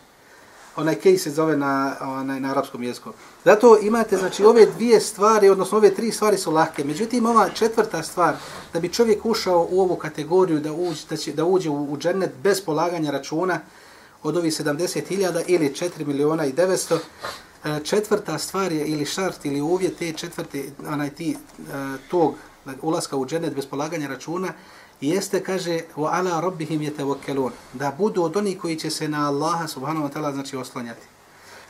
Onaj 0.77 0.95
kej 0.95 1.19
se 1.19 1.31
zove 1.31 1.57
na, 1.57 1.97
onaj, 2.01 2.41
na 2.41 2.51
arapskom 2.51 2.83
jeziku. 2.83 3.11
Zato 3.45 3.79
imate, 3.83 4.17
znači, 4.17 4.45
ove 4.45 4.67
dvije 4.67 5.01
stvari, 5.01 5.49
odnosno 5.49 5.79
ove 5.79 5.95
tri 5.95 6.13
stvari 6.13 6.39
su 6.39 6.51
lahke. 6.51 6.85
Međutim, 6.85 7.27
ova 7.27 7.49
četvrta 7.49 8.03
stvar, 8.03 8.35
da 8.73 8.81
bi 8.81 8.93
čovjek 8.93 9.27
ušao 9.27 9.69
u 9.71 9.81
ovu 9.81 9.97
kategoriju, 9.97 10.61
da 10.61 10.73
uđe, 10.73 11.03
da 11.11 11.17
će, 11.17 11.33
da 11.33 11.45
uđe 11.45 11.71
u, 11.71 11.93
u 11.93 11.99
džennet 11.99 12.31
bez 12.43 12.65
polaganja 12.65 13.11
računa, 13.11 13.61
od 14.25 14.37
ovih 14.37 14.53
70.000 14.53 15.43
ili 15.47 15.75
4 15.81 16.07
miliona 16.07 16.47
i 16.47 16.53
900. 16.53 16.99
E, 17.65 17.81
četvrta 17.85 18.39
stvar 18.39 18.73
je 18.73 18.87
ili 18.87 19.07
šart 19.07 19.45
ili 19.45 19.61
uvjet 19.61 19.99
te 19.99 20.13
četvrte, 20.13 20.65
onaj 20.89 21.11
ti, 21.11 21.31
e, 21.33 21.37
tog 22.11 22.35
ulaska 22.83 23.17
u 23.17 23.27
dženet 23.27 23.55
bez 23.55 23.67
polaganja 23.67 24.09
računa, 24.09 24.53
jeste, 25.01 25.43
kaže, 25.43 25.81
wa 25.97 26.09
ala 26.13 26.41
rabbihim 26.41 26.81
yatawakkalun, 26.81 27.51
da 27.73 27.93
budu 27.99 28.23
od 28.23 28.37
onih 28.37 28.61
koji 28.61 28.77
će 28.77 28.91
se 28.91 29.09
na 29.09 29.29
Allaha 29.29 29.69
subhanahu 29.69 30.09
wa 30.09 30.13
ta'ala 30.13 30.33
znači 30.33 30.57
oslanjati. 30.57 31.07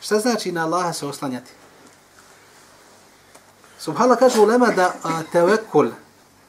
Šta 0.00 0.18
znači 0.18 0.52
na 0.52 0.64
Allaha 0.64 0.92
se 0.92 1.06
oslanjati? 1.06 1.50
Subhanallah 3.78 4.18
kaže 4.18 4.40
ulema 4.40 4.66
da 4.66 4.94
a, 5.02 5.22
tevekul, 5.32 5.88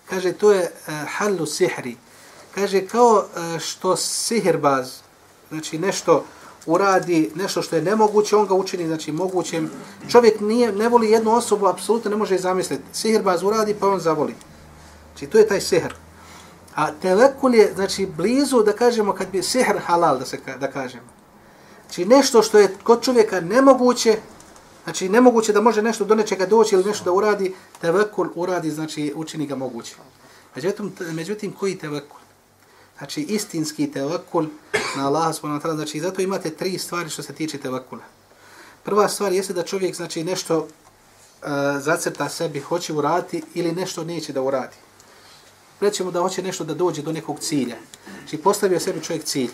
kaže 0.09 0.33
to 0.33 0.51
je 0.51 0.61
e, 0.61 0.71
a, 0.87 1.05
halu 1.05 1.45
sihri, 1.45 1.97
kaže 2.55 2.87
kao 2.87 3.25
a, 3.35 3.59
što 3.59 3.95
sihirbaz, 3.95 5.04
znači 5.49 5.77
nešto 5.79 6.23
uradi, 6.65 7.31
nešto 7.35 7.61
što 7.61 7.75
je 7.75 7.81
nemoguće, 7.81 8.35
on 8.35 8.47
ga 8.47 8.53
učini, 8.53 8.87
znači 8.87 9.11
mogućim. 9.11 9.69
Čovjek 10.09 10.39
nije, 10.39 10.71
ne 10.71 10.89
voli 10.89 11.11
jednu 11.11 11.31
osobu, 11.31 11.67
apsolutno 11.67 12.11
ne 12.11 12.17
može 12.17 12.37
zamisliti. 12.37 12.83
Sihirbaz 12.93 13.43
uradi 13.43 13.75
pa 13.79 13.87
on 13.87 13.99
zavoli. 13.99 14.35
Znači 15.11 15.31
to 15.31 15.37
je 15.37 15.47
taj 15.47 15.61
sihr. 15.61 15.93
A 16.75 16.91
telekul 16.91 17.55
je, 17.55 17.71
znači, 17.75 18.05
blizu, 18.05 18.63
da 18.63 18.73
kažemo, 18.73 19.13
kad 19.13 19.31
bi 19.31 19.43
sihr 19.43 19.77
halal, 19.85 20.19
da 20.19 20.25
se 20.25 20.39
da 20.59 20.71
kažemo. 20.71 21.07
Znači, 21.85 22.05
nešto 22.05 22.41
što 22.41 22.59
je 22.59 22.75
kod 22.83 23.01
čovjeka 23.03 23.41
nemoguće, 23.41 24.17
znači, 24.83 25.09
nemoguće 25.09 25.53
da 25.53 25.61
može 25.61 25.81
nešto 25.81 26.05
do 26.05 26.15
nečega 26.15 26.45
doći 26.45 26.75
ili 26.75 26.83
nešto 26.83 27.05
da 27.05 27.11
uradi, 27.11 27.53
tevekul 27.81 28.27
uradi, 28.35 28.71
znači, 28.71 29.13
učini 29.15 29.47
ga 29.47 29.55
moguće. 29.55 29.95
Međutim, 30.55 30.93
međutim 30.99 31.51
koji 31.51 31.77
tevekul? 31.77 32.24
Znači, 32.97 33.21
istinski 33.21 33.91
tevakul 33.91 34.45
na 34.97 35.07
Allah, 35.07 35.35
subhanahu 35.35 35.75
znači, 35.75 35.99
zato 35.99 36.21
imate 36.21 36.49
tri 36.49 36.77
stvari 36.77 37.09
što 37.09 37.23
se 37.23 37.33
tiče 37.33 37.57
tevakula. 37.57 38.03
Prva 38.83 39.07
stvar 39.09 39.33
jeste 39.33 39.53
da 39.53 39.63
čovjek, 39.63 39.95
znači, 39.95 40.23
nešto 40.23 40.57
uh, 40.57 40.67
zacrta 41.79 42.29
sebi, 42.29 42.59
hoće 42.59 42.93
uraditi 42.93 43.43
ili 43.53 43.71
nešto 43.71 44.03
neće 44.03 44.33
da 44.33 44.41
uradi 44.41 44.75
rećemo 45.81 46.11
da 46.11 46.21
hoće 46.21 46.41
nešto 46.41 46.63
da 46.63 46.73
dođe 46.73 47.01
do 47.01 47.11
nekog 47.11 47.39
cilja. 47.39 47.75
Znači 48.19 48.37
postavio 48.37 48.79
sebi 48.79 49.03
čovjek 49.03 49.23
cilj. 49.23 49.51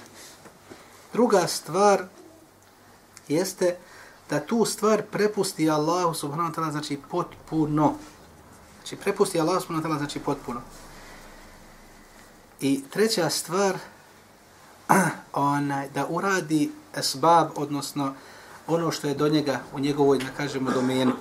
Druga 1.14 1.48
stvar 1.48 2.04
jeste 3.28 3.76
da 4.30 4.40
tu 4.40 4.66
stvar 4.66 5.02
prepusti 5.12 5.70
Allahu 5.70 6.14
subhanahu 6.14 6.54
wa 6.54 6.56
ta'ala 6.56 6.72
znači 6.72 7.00
potpuno. 7.12 7.94
Znači 8.80 8.96
prepusti 8.96 9.40
Allahu 9.40 9.62
subhanahu 9.62 9.88
wa 9.88 9.92
ta'ala 9.92 9.98
znači 9.98 10.20
potpuno. 10.20 10.62
I 12.62 12.84
treća 12.90 13.30
stvar 13.30 13.78
onaj, 15.34 15.90
da 15.90 16.08
uradi 16.10 16.72
esbab, 16.98 17.48
odnosno 17.56 18.14
ono 18.68 18.92
što 18.92 19.08
je 19.08 19.14
do 19.14 19.30
njega 19.30 19.60
u 19.74 19.80
njegovoj, 19.80 20.18
da 20.18 20.30
kažemo, 20.38 20.72
domenu. 20.72 21.14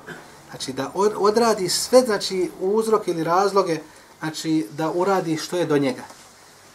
Znači 0.50 0.72
da 0.72 0.92
odradi 1.16 1.68
sve, 1.68 2.00
znači 2.00 2.50
uzrok 2.60 3.08
ili 3.08 3.24
razloge, 3.24 3.78
znači 4.18 4.66
da 4.76 4.90
uradi 4.90 5.36
što 5.36 5.56
je 5.56 5.66
do 5.66 5.78
njega. 5.78 6.02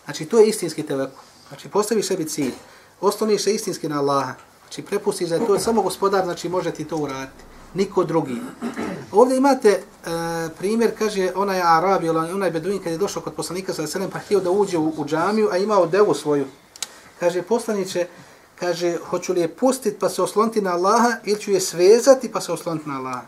Znači 0.06 0.26
to 0.26 0.40
je 0.40 0.48
istinski 0.48 0.84
tevekul. 0.84 1.24
Znači 1.48 1.70
postavi 1.70 2.04
sebi 2.04 2.30
cilj, 2.30 2.54
osloniš 3.02 3.44
se 3.44 3.56
istinski 3.56 3.90
na 3.90 4.00
Allaha, 4.00 4.34
znači 4.62 4.82
prepustiš 4.82 5.30
da 5.30 5.36
je 5.36 5.48
to 5.48 5.60
samo 5.60 5.82
gospodar, 5.82 6.24
znači 6.24 6.50
može 6.50 6.72
ti 6.72 6.86
to 6.86 6.98
uraditi. 6.98 7.44
Niko 7.76 8.04
drugi. 8.04 8.42
Ovdje 9.12 9.38
imate 9.38 9.70
e, 9.70 9.80
primjer, 10.58 10.92
kaže 10.98 11.32
onaj 11.36 11.62
Arabi, 11.62 12.10
onaj 12.10 12.52
Beduin 12.52 12.84
kad 12.84 12.92
je 12.92 12.98
došao 12.98 13.22
kod 13.22 13.34
poslanika 13.34 13.74
sa 13.74 13.88
selem 13.88 14.10
pa 14.10 14.20
htio 14.20 14.40
da 14.40 14.52
uđe 14.52 14.78
u, 14.78 14.94
u 14.98 15.06
džamiju, 15.06 15.50
a 15.52 15.58
imao 15.58 15.86
devu 15.86 16.14
svoju. 16.14 16.46
Kaže 17.20 17.42
poslaniće, 17.42 18.08
kaže 18.60 18.98
hoću 19.10 19.34
li 19.34 19.42
je 19.42 19.56
pustiti 19.56 20.00
pa 20.00 20.10
se 20.10 20.22
osloniti 20.22 20.62
na 20.62 20.72
Allaha 20.72 21.12
ili 21.24 21.40
ću 21.40 21.52
je 21.52 21.62
svezati 21.62 22.32
pa 22.32 22.42
se 22.42 22.52
osloniti 22.52 22.90
na 22.90 22.98
Allaha. 22.98 23.22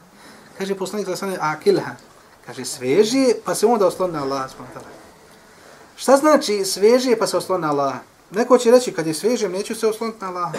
Kaže 0.58 0.76
poslanik 0.76 1.08
sa 1.08 1.16
selem, 1.16 1.38
akilha, 1.42 1.96
Kaže, 2.48 2.66
sveži 2.66 3.36
pa 3.44 3.56
se 3.56 3.68
onda 3.68 3.88
osloni 3.88 4.14
na 4.14 4.24
Allah. 4.24 4.48
Šta 5.96 6.18
znači 6.18 6.66
sveži 6.66 7.16
pa 7.20 7.28
se 7.28 7.38
osloni 7.38 7.62
na 7.62 7.70
Allaha? 7.70 8.00
Neko 8.32 8.58
će 8.58 8.72
reći, 8.72 8.94
kad 8.94 9.08
je 9.08 9.14
svežem, 9.14 9.52
neću 9.52 9.76
se 9.76 9.88
osloniti 9.88 10.22
na 10.22 10.28
Allaha. 10.28 10.58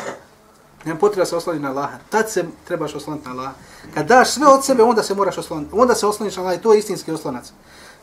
Nema 0.84 0.98
potreba 0.98 1.26
se 1.26 1.36
osloniti 1.36 1.62
na 1.62 1.70
Allaha. 1.70 1.98
Tad 2.10 2.30
se 2.30 2.44
trebaš 2.64 2.94
osloniti 2.94 3.26
na 3.26 3.34
Allaha. 3.34 3.52
Kad 3.94 4.06
daš 4.06 4.30
sve 4.30 4.46
od 4.46 4.64
sebe, 4.64 4.82
onda 4.82 5.02
se 5.02 5.14
moraš 5.14 5.38
osloniti. 5.38 5.70
Onda 5.72 5.94
se 5.94 6.06
osloniš 6.06 6.36
na 6.36 6.42
Allaha 6.42 6.56
i 6.56 6.62
to 6.62 6.72
je 6.72 6.78
istinski 6.78 7.12
oslonac. 7.12 7.52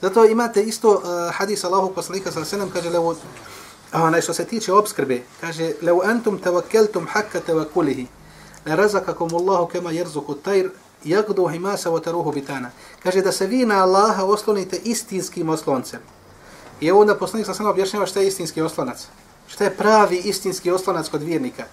Zato 0.01 0.25
imate 0.25 0.63
isto 0.63 0.91
uh, 0.91 1.01
hadis 1.33 1.63
Allahu 1.63 1.93
poslanika 1.93 2.31
sa 2.31 2.45
selam 2.45 2.69
kaže, 2.69 2.89
levo, 2.89 3.15
onaj 3.93 4.21
što 4.21 4.33
se 4.33 4.45
tiče 4.45 4.73
obskrbe, 4.73 5.21
kaže, 5.41 5.71
levo 5.81 6.01
antum 6.05 6.39
tawakkaltum 6.39 7.07
hakka 7.07 7.39
tawakkulihi 7.39 8.07
la 8.65 8.75
razakakum 8.75 9.29
Allahu 9.35 9.67
kama 9.67 9.89
at-tayr 9.89 10.69
yaqdu 11.05 11.51
himasa 11.51 11.89
wa 11.89 12.03
taruhu 12.03 12.31
bitana. 12.31 12.71
Kaže 13.03 13.21
da 13.21 13.31
se 13.31 13.47
vi 13.47 13.65
na 13.65 13.83
Allaha 13.83 14.25
oslonite 14.25 14.77
istinskim 14.83 15.49
osloncem. 15.49 15.99
I 16.79 16.91
onda 16.91 17.15
poslanik 17.15 17.45
sa 17.45 17.53
selam 17.53 17.71
objašnjava 17.71 18.05
šta 18.05 18.19
je 18.19 18.27
istinski 18.27 18.61
oslonac. 18.61 19.07
Šta 19.47 19.63
je 19.63 19.77
pravi 19.77 20.17
istinski 20.17 20.71
oslonac 20.71 21.09
kod 21.09 21.23
vjernika. 21.23 21.63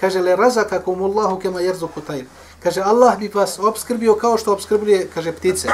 Kaže 0.00 0.20
le 0.20 0.36
razakakum 0.36 1.02
Allahu 1.02 1.38
kema 1.38 1.60
jerzuku 1.60 2.00
tajr. 2.00 2.24
Kaže 2.62 2.80
Allah 2.80 3.18
bi 3.18 3.28
vas 3.34 3.58
obskrbio 3.58 4.14
kao 4.14 4.38
što 4.38 4.52
obskrbljuje, 4.52 5.08
kaže 5.14 5.32
ptice. 5.32 5.68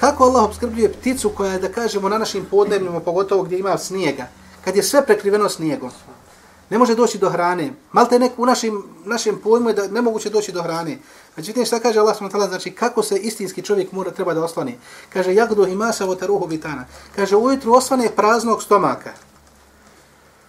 Kako 0.00 0.24
Allah 0.24 0.44
obskrbljuje 0.44 0.92
pticu 0.92 1.30
koja 1.30 1.52
je, 1.52 1.58
da 1.58 1.72
kažemo, 1.72 2.08
na 2.08 2.18
našim 2.18 2.46
podnebljima, 2.50 3.00
pogotovo 3.00 3.42
gdje 3.42 3.58
ima 3.58 3.78
snijega, 3.78 4.28
kad 4.64 4.76
je 4.76 4.82
sve 4.82 5.06
prekriveno 5.06 5.48
snijegom 5.48 5.90
ne 6.70 6.78
može 6.78 6.94
doći 6.94 7.18
do 7.18 7.30
hrane. 7.30 7.72
Malte 7.92 8.18
nek 8.18 8.32
u 8.36 8.46
našim, 8.46 8.82
našem 9.04 9.40
pojmu 9.42 9.70
je 9.70 9.74
da 9.74 9.88
nemoguće 9.88 10.30
doći 10.30 10.52
do 10.52 10.62
hrane. 10.62 10.98
Međutim, 11.36 11.64
šta 11.64 11.80
kaže 11.80 12.00
Allah 12.00 12.16
s.w.t. 12.16 12.48
znači 12.48 12.70
kako 12.70 13.02
se 13.02 13.16
istinski 13.16 13.62
čovjek 13.62 13.92
mora 13.92 14.10
treba 14.10 14.34
da 14.34 14.44
oslani. 14.44 14.78
Kaže, 15.12 15.34
jagdu 15.34 15.66
imasa 15.66 16.04
votaruhu 16.04 16.46
bitana. 16.46 16.84
Kaže, 17.16 17.36
ujutru 17.36 17.72
osvane 17.72 18.10
praznog 18.16 18.62
stomaka. 18.62 19.10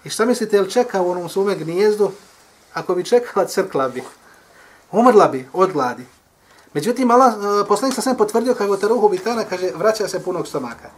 I 0.04 0.10
šta 0.10 0.26
mislite, 0.26 0.56
jel 0.56 0.66
čeka 0.66 1.02
u 1.02 1.12
onom 1.12 1.30
svome 1.30 1.56
gnijezdu? 1.56 2.12
Ako 2.78 2.96
bi 2.96 3.04
čekala, 3.04 3.46
crkla 3.46 3.90
bi. 3.90 4.04
Umrla 4.92 5.28
bi 5.28 5.48
od 5.54 5.72
gladi. 5.72 6.06
Međutim, 6.74 7.12
Allah, 7.12 7.34
e, 7.34 7.68
poslanik 7.68 7.96
sa 7.96 8.02
sve 8.02 8.18
potvrdio 8.18 8.54
kako 8.54 8.78
ta 8.78 8.88
ruhu 8.88 9.10
bitana, 9.10 9.44
kaže, 9.44 9.72
vraća 9.76 10.08
se 10.08 10.24
punog 10.24 10.48
stomaka. 10.48 10.90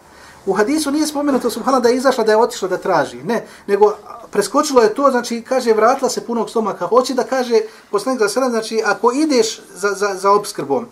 U 0.46 0.54
hadisu 0.54 0.92
nije 0.92 1.08
spomenuto 1.08 1.50
subhana 1.50 1.80
da 1.80 1.90
je 1.90 1.96
izašla, 1.96 2.24
da 2.24 2.32
je 2.32 2.38
otišla 2.38 2.68
da 2.68 2.78
traži. 2.78 3.24
Ne, 3.24 3.46
nego 3.68 3.94
preskočilo 4.32 4.82
je 4.82 4.94
to, 4.94 5.12
znači, 5.12 5.42
kaže, 5.42 5.74
vratila 5.74 6.10
se 6.10 6.26
punog 6.26 6.50
stomaka. 6.50 6.88
Hoće 6.88 7.14
da 7.14 7.24
kaže, 7.24 7.62
poslanik 7.92 8.20
za 8.20 8.30
sada, 8.30 8.50
znači, 8.50 8.82
ako 8.86 9.12
ideš 9.12 9.62
za, 9.74 9.94
za, 9.94 10.16
za 10.16 10.32
obskrbom, 10.32 10.88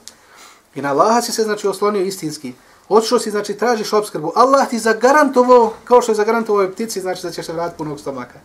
i 0.75 0.81
na 0.81 0.91
Allaha 0.91 1.21
si 1.21 1.31
se, 1.31 1.43
znači, 1.43 1.67
oslonio 1.67 2.01
istinski, 2.01 2.53
otišao 2.89 3.19
si, 3.19 3.31
znači, 3.31 3.57
tražiš 3.57 3.93
obskrbu, 3.93 4.31
Allah 4.35 4.69
ti 4.69 4.79
zagarantovao, 4.79 5.73
kao 5.83 6.01
što 6.01 6.11
je 6.11 6.15
zagarantovao 6.15 6.71
ptici, 6.71 7.01
znači, 7.01 7.23
da 7.23 7.31
ćeš 7.31 7.45
se 7.45 7.53
vratiti 7.53 7.77
punog 7.77 7.99
stomaka. 7.99 8.39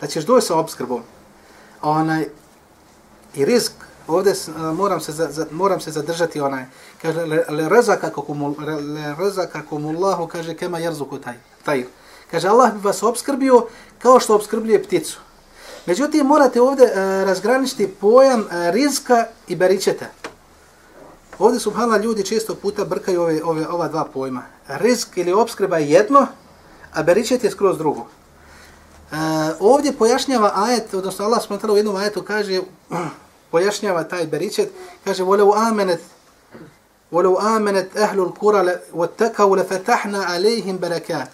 Da 0.00 0.06
ćeš 0.06 0.24
doći 0.24 0.46
sa 0.46 0.56
obskrbom. 0.56 1.02
Onaj, 1.82 2.28
i 3.34 3.44
risk, 3.44 3.72
ovdje 4.06 4.34
moram 4.74 5.00
se, 5.00 5.12
za, 5.12 5.28
za, 5.30 5.46
moram 5.50 5.80
se 5.80 5.90
zadržati 5.90 6.40
onaj, 6.40 6.64
kaže, 7.02 7.26
le, 7.26 7.44
le 7.48 7.68
rezaka 7.68 8.10
kumul, 8.10 8.54
le 8.96 9.14
rezaka 9.18 9.62
kumullahu, 9.68 10.26
kaže, 10.26 10.54
kema 10.54 10.78
jerzuku 10.78 11.18
taj, 11.18 11.34
taj. 11.64 11.84
Kaže, 12.30 12.48
Allah 12.48 12.72
bi 12.72 12.80
vas 12.82 13.02
obskrbio 13.02 13.66
kao 13.98 14.20
što 14.20 14.34
obskrbljuje 14.34 14.82
pticu. 14.82 15.18
Međutim, 15.86 16.26
morate 16.26 16.60
ovdje 16.60 16.84
uh, 16.84 16.92
razgraničiti 17.26 17.88
pojam 17.88 18.40
uh, 18.40 18.46
rizka 18.50 19.26
i 19.48 19.56
beričeta. 19.56 20.06
Ovdje, 21.38 21.60
subhala, 21.60 21.96
ljudi 21.96 22.24
često 22.24 22.54
puta 22.54 22.84
brkaju 22.84 23.22
ove, 23.22 23.44
ove, 23.44 23.68
ova 23.68 23.88
dva 23.88 24.04
pojma. 24.04 24.42
Rizk 24.68 25.16
ili 25.16 25.32
obskrba 25.32 25.78
je 25.78 25.90
jedno, 25.90 26.26
a 26.92 27.02
beričet 27.02 27.44
je 27.44 27.50
skroz 27.50 27.78
drugo. 27.78 28.06
E, 29.12 29.16
ovdje 29.60 29.92
pojašnjava 29.92 30.52
ajet, 30.54 30.94
odnosno 30.94 31.24
Allah 31.24 31.42
s.w.t. 31.42 31.72
u 31.72 31.76
jednom 31.76 31.96
ajetu 31.96 32.22
kaže, 32.22 32.60
pojašnjava 33.50 34.04
taj 34.04 34.26
beričet, 34.26 34.70
kaže, 35.04 35.22
volev 35.22 35.52
amenet, 35.52 36.00
volev 37.10 37.38
amenet 37.38 37.96
ahlul 37.96 38.34
kura, 38.34 38.64
vattakav 38.92 39.52
lefatahna 39.52 40.26
alejhim 40.28 40.78
berakat. 40.78 41.28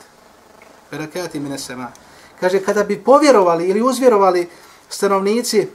Berakati 0.91 1.41
mine 1.41 1.59
sema. 1.59 1.93
Kaže, 2.41 2.61
kada 2.63 2.85
bi 2.85 3.05
povjerovali 3.05 3.69
ili 3.69 3.83
uzvjerovali 3.83 4.49
stanovnici 4.89 5.69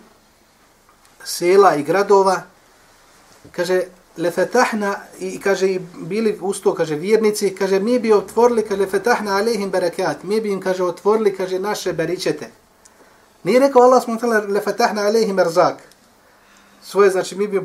sela 1.23 1.75
i 1.75 1.83
gradova, 1.83 2.41
kaže, 3.51 3.83
lefetahna, 4.19 4.95
i 5.19 5.39
kaže, 5.39 5.67
i 5.67 5.79
bili 5.97 6.37
usto, 6.41 6.73
kaže, 6.73 6.95
vjernici, 6.95 7.55
kaže, 7.55 7.79
mi 7.79 7.99
bi 7.99 8.13
otvorili, 8.13 8.63
kaže, 8.63 8.81
lefetahna 8.81 9.37
alehim 9.37 9.69
barakat, 9.69 10.23
mi 10.23 10.41
bi 10.41 10.51
im, 10.51 10.61
kaže, 10.61 10.83
otvorili, 10.83 11.35
kaže, 11.35 11.59
naše 11.59 11.93
beričete. 11.93 12.49
Nije 13.43 13.59
rekao 13.59 13.81
Allah 13.81 14.03
smo 14.03 14.15
tala, 14.15 14.39
lefetahna 14.47 15.01
alehim 15.01 15.39
erzak. 15.39 15.77
Svoje, 16.83 17.09
znači, 17.09 17.35
mi 17.35 17.47
bi 17.47 17.61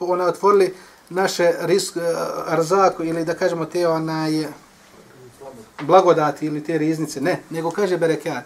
ona 0.00 0.24
otvorili 0.24 0.74
naše 1.10 1.52
risk, 1.60 1.96
eh, 1.96 2.00
erzak 2.52 2.94
ili 3.04 3.24
da 3.24 3.34
kažemo 3.34 3.64
te 3.64 3.88
onaj, 3.88 4.46
blagodati 5.82 6.46
ili 6.46 6.64
te 6.64 6.78
riznice, 6.78 7.20
ne, 7.20 7.42
nego 7.50 7.70
kaže 7.70 7.96
berekat. 7.96 8.44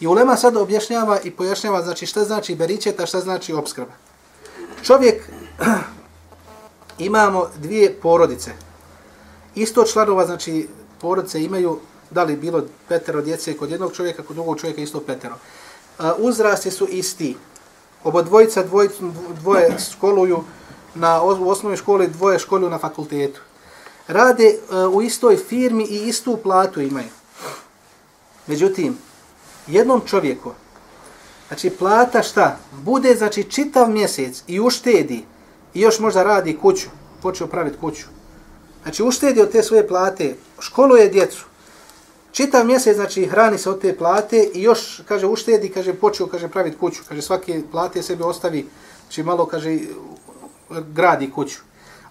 I 0.00 0.06
ulema 0.06 0.36
sad 0.36 0.56
objašnjava 0.56 1.20
i 1.24 1.30
pojašnjava 1.30 1.82
znači 1.82 2.06
šta 2.06 2.24
znači 2.24 2.54
beričeta, 2.54 3.06
šta 3.06 3.20
znači 3.20 3.52
obskrba. 3.52 3.92
Čovjek, 4.82 5.22
imamo 6.98 7.46
dvije 7.56 7.94
porodice. 8.02 8.52
Isto 9.54 9.84
članova, 9.84 10.26
znači 10.26 10.68
porodice 11.00 11.44
imaju 11.44 11.78
da 12.10 12.24
li 12.24 12.36
bilo 12.36 12.62
petero 12.88 13.22
djece 13.22 13.56
kod 13.56 13.70
jednog 13.70 13.92
čovjeka, 13.92 14.22
kod 14.22 14.36
drugog 14.36 14.60
čovjeka 14.60 14.80
isto 14.80 15.00
petero. 15.00 15.34
Uzrasti 16.18 16.70
su 16.70 16.86
isti. 16.90 17.36
Obo 18.04 18.22
dvojica 18.22 18.62
dvoj, 18.62 18.88
dvoje 19.40 19.76
školuju 19.90 20.44
na 20.94 21.22
u 21.22 21.48
osnovnoj 21.48 21.76
školi, 21.76 22.08
dvoje 22.08 22.38
školuju 22.38 22.70
na 22.70 22.78
fakultetu. 22.78 23.40
Rade 24.06 24.44
e, 24.44 24.86
u 24.86 25.02
istoj 25.02 25.36
firmi 25.36 25.84
i 25.84 26.08
istu 26.08 26.38
platu 26.42 26.80
imaju. 26.80 27.08
Međutim, 28.46 28.98
jednom 29.66 30.00
čovjeku, 30.06 30.52
znači 31.48 31.70
plata 31.70 32.22
šta? 32.22 32.58
Bude 32.72 33.14
znači 33.14 33.44
čitav 33.44 33.90
mjesec 33.90 34.42
i 34.46 34.60
uštedi 34.60 35.24
i 35.74 35.80
još 35.80 35.98
možda 35.98 36.22
radi 36.22 36.58
kuću, 36.62 36.88
počeo 37.22 37.46
praviti 37.46 37.78
kuću. 37.80 38.06
Znači 38.82 39.02
uštedi 39.02 39.40
od 39.40 39.52
te 39.52 39.62
svoje 39.62 39.88
plate, 39.88 40.34
školuje 40.60 41.08
djecu, 41.08 41.44
čitav 42.32 42.66
mjesec 42.66 42.96
znači 42.96 43.26
hrani 43.26 43.58
se 43.58 43.70
od 43.70 43.80
te 43.80 43.96
plate 43.96 44.50
i 44.54 44.62
još 44.62 45.02
kaže 45.08 45.26
uštedi, 45.26 45.68
kaže 45.68 45.94
počeo 45.94 46.26
kaže 46.26 46.48
praviti 46.48 46.76
kuću, 46.76 47.02
kaže 47.08 47.22
svake 47.22 47.62
plate 47.70 48.02
sebi 48.02 48.22
ostavi, 48.22 48.66
znači 49.02 49.22
malo 49.22 49.46
kaže 49.46 49.78
gradi 50.92 51.30
kuću. 51.30 51.58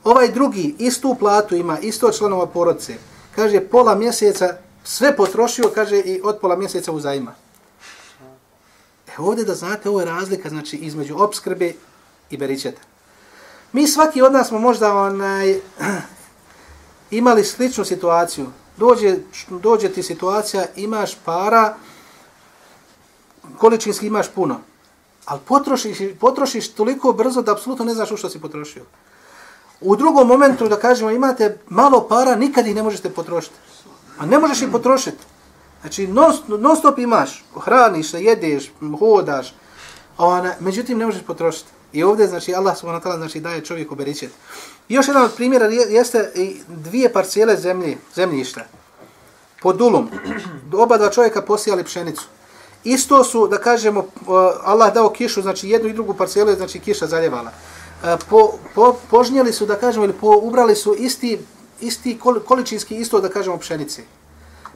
Ovaj 0.03 0.31
drugi 0.31 0.75
istu 0.79 1.15
platu 1.19 1.55
ima, 1.55 1.79
isto 1.79 2.11
članova 2.11 2.45
porodice, 2.45 2.95
kaže 3.35 3.59
pola 3.59 3.95
mjeseca 3.95 4.57
sve 4.83 5.15
potrošio, 5.15 5.71
kaže 5.75 5.99
i 5.99 6.21
od 6.23 6.37
pola 6.41 6.55
mjeseca 6.55 6.91
uzajma. 6.91 7.35
E 9.07 9.11
ovdje 9.17 9.45
da 9.45 9.55
znate, 9.55 9.89
ovo 9.89 9.99
je 9.99 10.05
razlika 10.05 10.49
znači 10.49 10.77
između 10.77 11.15
obskrbe 11.17 11.73
i 12.29 12.37
beričeta. 12.37 12.81
Mi 13.73 13.87
svaki 13.87 14.21
od 14.21 14.33
nas 14.33 14.47
smo 14.47 14.59
možda 14.59 14.93
onaj, 14.95 15.59
imali 17.11 17.43
sličnu 17.43 17.85
situaciju. 17.85 18.47
Dođe, 18.77 19.17
dođe 19.49 19.89
ti 19.89 20.03
situacija, 20.03 20.65
imaš 20.75 21.15
para, 21.25 21.75
količinski 23.57 24.07
imaš 24.07 24.27
puno, 24.35 24.59
ali 25.25 25.39
potrošiš, 25.45 25.97
potrošiš 26.19 26.69
toliko 26.69 27.13
brzo 27.13 27.41
da 27.41 27.51
apsolutno 27.51 27.85
ne 27.85 27.93
znaš 27.93 28.11
u 28.11 28.17
što 28.17 28.29
si 28.29 28.41
potrošio. 28.41 28.83
U 29.81 29.95
drugom 29.95 30.27
momentu, 30.27 30.67
da 30.67 30.79
kažemo, 30.79 31.11
imate 31.11 31.57
malo 31.69 32.07
para, 32.07 32.35
nikad 32.35 32.67
ih 32.67 32.75
ne 32.75 32.83
možete 32.83 33.09
potrošiti. 33.09 33.55
A 34.17 34.25
ne 34.25 34.39
možeš 34.39 34.61
ih 34.61 34.69
potrošiti. 34.71 35.23
Znači, 35.81 36.07
non, 36.07 36.33
non 36.47 36.75
stop 36.77 36.99
imaš, 36.99 37.45
hraniš 37.59 38.11
se, 38.11 38.23
jedeš, 38.23 38.71
hodaš, 38.99 39.53
ona, 40.17 40.53
međutim 40.59 40.97
ne 40.97 41.05
možeš 41.05 41.23
potrošiti. 41.23 41.69
I 41.97 42.03
ovdje, 42.03 42.27
znači, 42.27 42.53
Allah 42.53 42.77
subhanahu 42.77 43.03
wa 43.03 43.09
ta'ala 43.09 43.17
znači, 43.17 43.39
daje 43.39 43.65
čovjeku 43.65 43.95
beričet. 43.95 44.31
I 44.89 44.93
još 44.93 45.07
jedan 45.07 45.23
od 45.23 45.33
primjera 45.35 45.65
jeste 45.65 46.31
i 46.35 46.57
dvije 46.67 47.13
parcijele 47.13 47.57
zemlje, 47.57 47.97
zemljišta. 48.15 48.65
Pod 49.61 49.77
dulom. 49.77 50.09
Oba 50.73 50.97
dva 50.97 51.09
čovjeka 51.09 51.41
posijali 51.41 51.83
pšenicu. 51.83 52.23
Isto 52.83 53.23
su, 53.23 53.47
da 53.47 53.57
kažemo, 53.57 54.05
Allah 54.63 54.93
dao 54.93 55.09
kišu, 55.09 55.41
znači 55.41 55.69
jednu 55.69 55.89
i 55.89 55.93
drugu 55.93 56.13
parcijelu, 56.13 56.55
znači 56.55 56.79
kiša 56.79 57.07
zaljevala. 57.07 57.51
E, 58.03 58.17
po, 58.29 58.53
po, 58.75 58.95
požnjeli 59.09 59.53
su, 59.53 59.65
da 59.65 59.75
kažemo, 59.75 60.05
ili 60.05 60.13
po, 60.13 60.37
ubrali 60.41 60.75
su 60.75 60.95
isti, 60.99 61.39
isti 61.81 62.19
količinski 62.45 62.95
isto, 62.95 63.21
da 63.21 63.29
kažemo, 63.29 63.57
pšenice. 63.57 64.01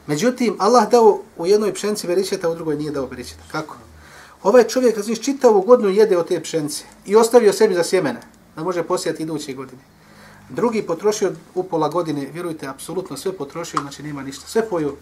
Međutim, 0.06 0.56
Allah 0.58 0.90
dao 0.90 1.20
u 1.36 1.46
jednoj 1.46 1.74
pšenici 1.74 2.06
beričeta, 2.06 2.50
u 2.50 2.54
drugoj 2.54 2.76
nije 2.76 2.90
dao 2.90 3.06
beričeta. 3.06 3.42
Kako? 3.52 3.76
Ovaj 4.42 4.64
čovjek, 4.64 5.00
znači, 5.00 5.22
čitavu 5.22 5.60
godinu 5.60 5.88
jede 5.88 6.18
od 6.18 6.28
te 6.28 6.40
pšenice 6.42 6.84
i 7.06 7.16
ostavio 7.16 7.52
sebi 7.52 7.74
za 7.74 7.84
sjemene, 7.84 8.20
da 8.56 8.62
može 8.62 8.82
posijati 8.82 9.22
iduće 9.22 9.52
godine. 9.52 9.82
Drugi 10.48 10.82
potrošio 10.82 11.32
u 11.54 11.62
pola 11.62 11.88
godine, 11.88 12.28
vjerujte, 12.32 12.66
apsolutno 12.66 13.16
sve 13.16 13.32
potrošio, 13.32 13.80
znači 13.80 14.02
nema 14.02 14.22
ništa. 14.22 14.46
Sve 14.46 14.68
poju. 14.68 14.96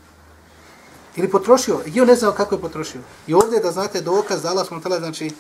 Ili 1.16 1.31
potrošio, 1.31 1.81
i 1.87 2.00
on 2.00 2.07
ne 2.07 2.14
znao 2.14 2.33
kako 2.33 2.55
je 2.55 2.61
potrošio. 2.61 3.00
I 3.26 3.35
ovdje 3.35 3.61
da 3.61 3.72
znate 3.72 4.00
dokaz 4.00 4.42
da 4.42 4.48
Allah 4.48 4.66
smo 4.66 4.81
tala, 4.81 4.98
znači, 4.98 5.31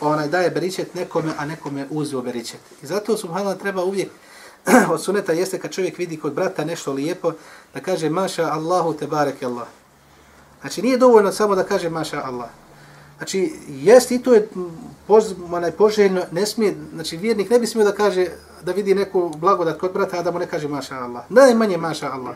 onaj 0.00 0.28
daje 0.28 0.50
beričet 0.50 0.94
nekome, 0.94 1.32
a 1.38 1.46
nekome 1.46 1.86
uzio 1.90 2.20
beričet. 2.20 2.60
I 2.82 2.86
zato, 2.86 3.16
subhanallah, 3.16 3.58
treba 3.58 3.84
uvijek 3.84 4.10
od 4.92 5.02
suneta 5.02 5.32
jeste 5.32 5.58
kad 5.58 5.70
čovjek 5.70 5.98
vidi 5.98 6.16
kod 6.16 6.32
brata 6.32 6.64
nešto 6.64 6.92
lijepo, 6.92 7.32
da 7.74 7.80
kaže 7.80 8.10
maša 8.10 8.52
Allahu 8.52 8.92
te 8.92 9.06
barek 9.06 9.42
Allah. 9.42 9.66
Znači 10.60 10.82
nije 10.82 10.98
dovoljno 10.98 11.32
samo 11.32 11.54
da 11.54 11.64
kaže 11.64 11.90
maša 11.90 12.22
Allah. 12.24 12.48
Znači, 13.16 13.52
jest 13.68 14.10
i 14.10 14.22
to 14.22 14.34
je 14.34 14.48
poz, 15.06 15.34
onaj, 15.52 15.70
poželjno, 15.70 16.22
ne 16.32 16.46
smije, 16.46 16.74
znači 16.94 17.16
vjernik 17.16 17.50
ne 17.50 17.58
bi 17.58 17.66
smio 17.66 17.84
da 17.84 17.92
kaže, 17.92 18.26
da 18.62 18.72
vidi 18.72 18.94
neku 18.94 19.32
blagodat 19.36 19.78
kod 19.78 19.92
brata, 19.92 20.18
a 20.18 20.22
da 20.22 20.30
mu 20.30 20.38
ne 20.38 20.46
kaže 20.46 20.68
maša 20.68 20.94
Allah. 20.94 21.24
Najmanje 21.28 21.76
maša 21.76 22.12
Allah. 22.12 22.34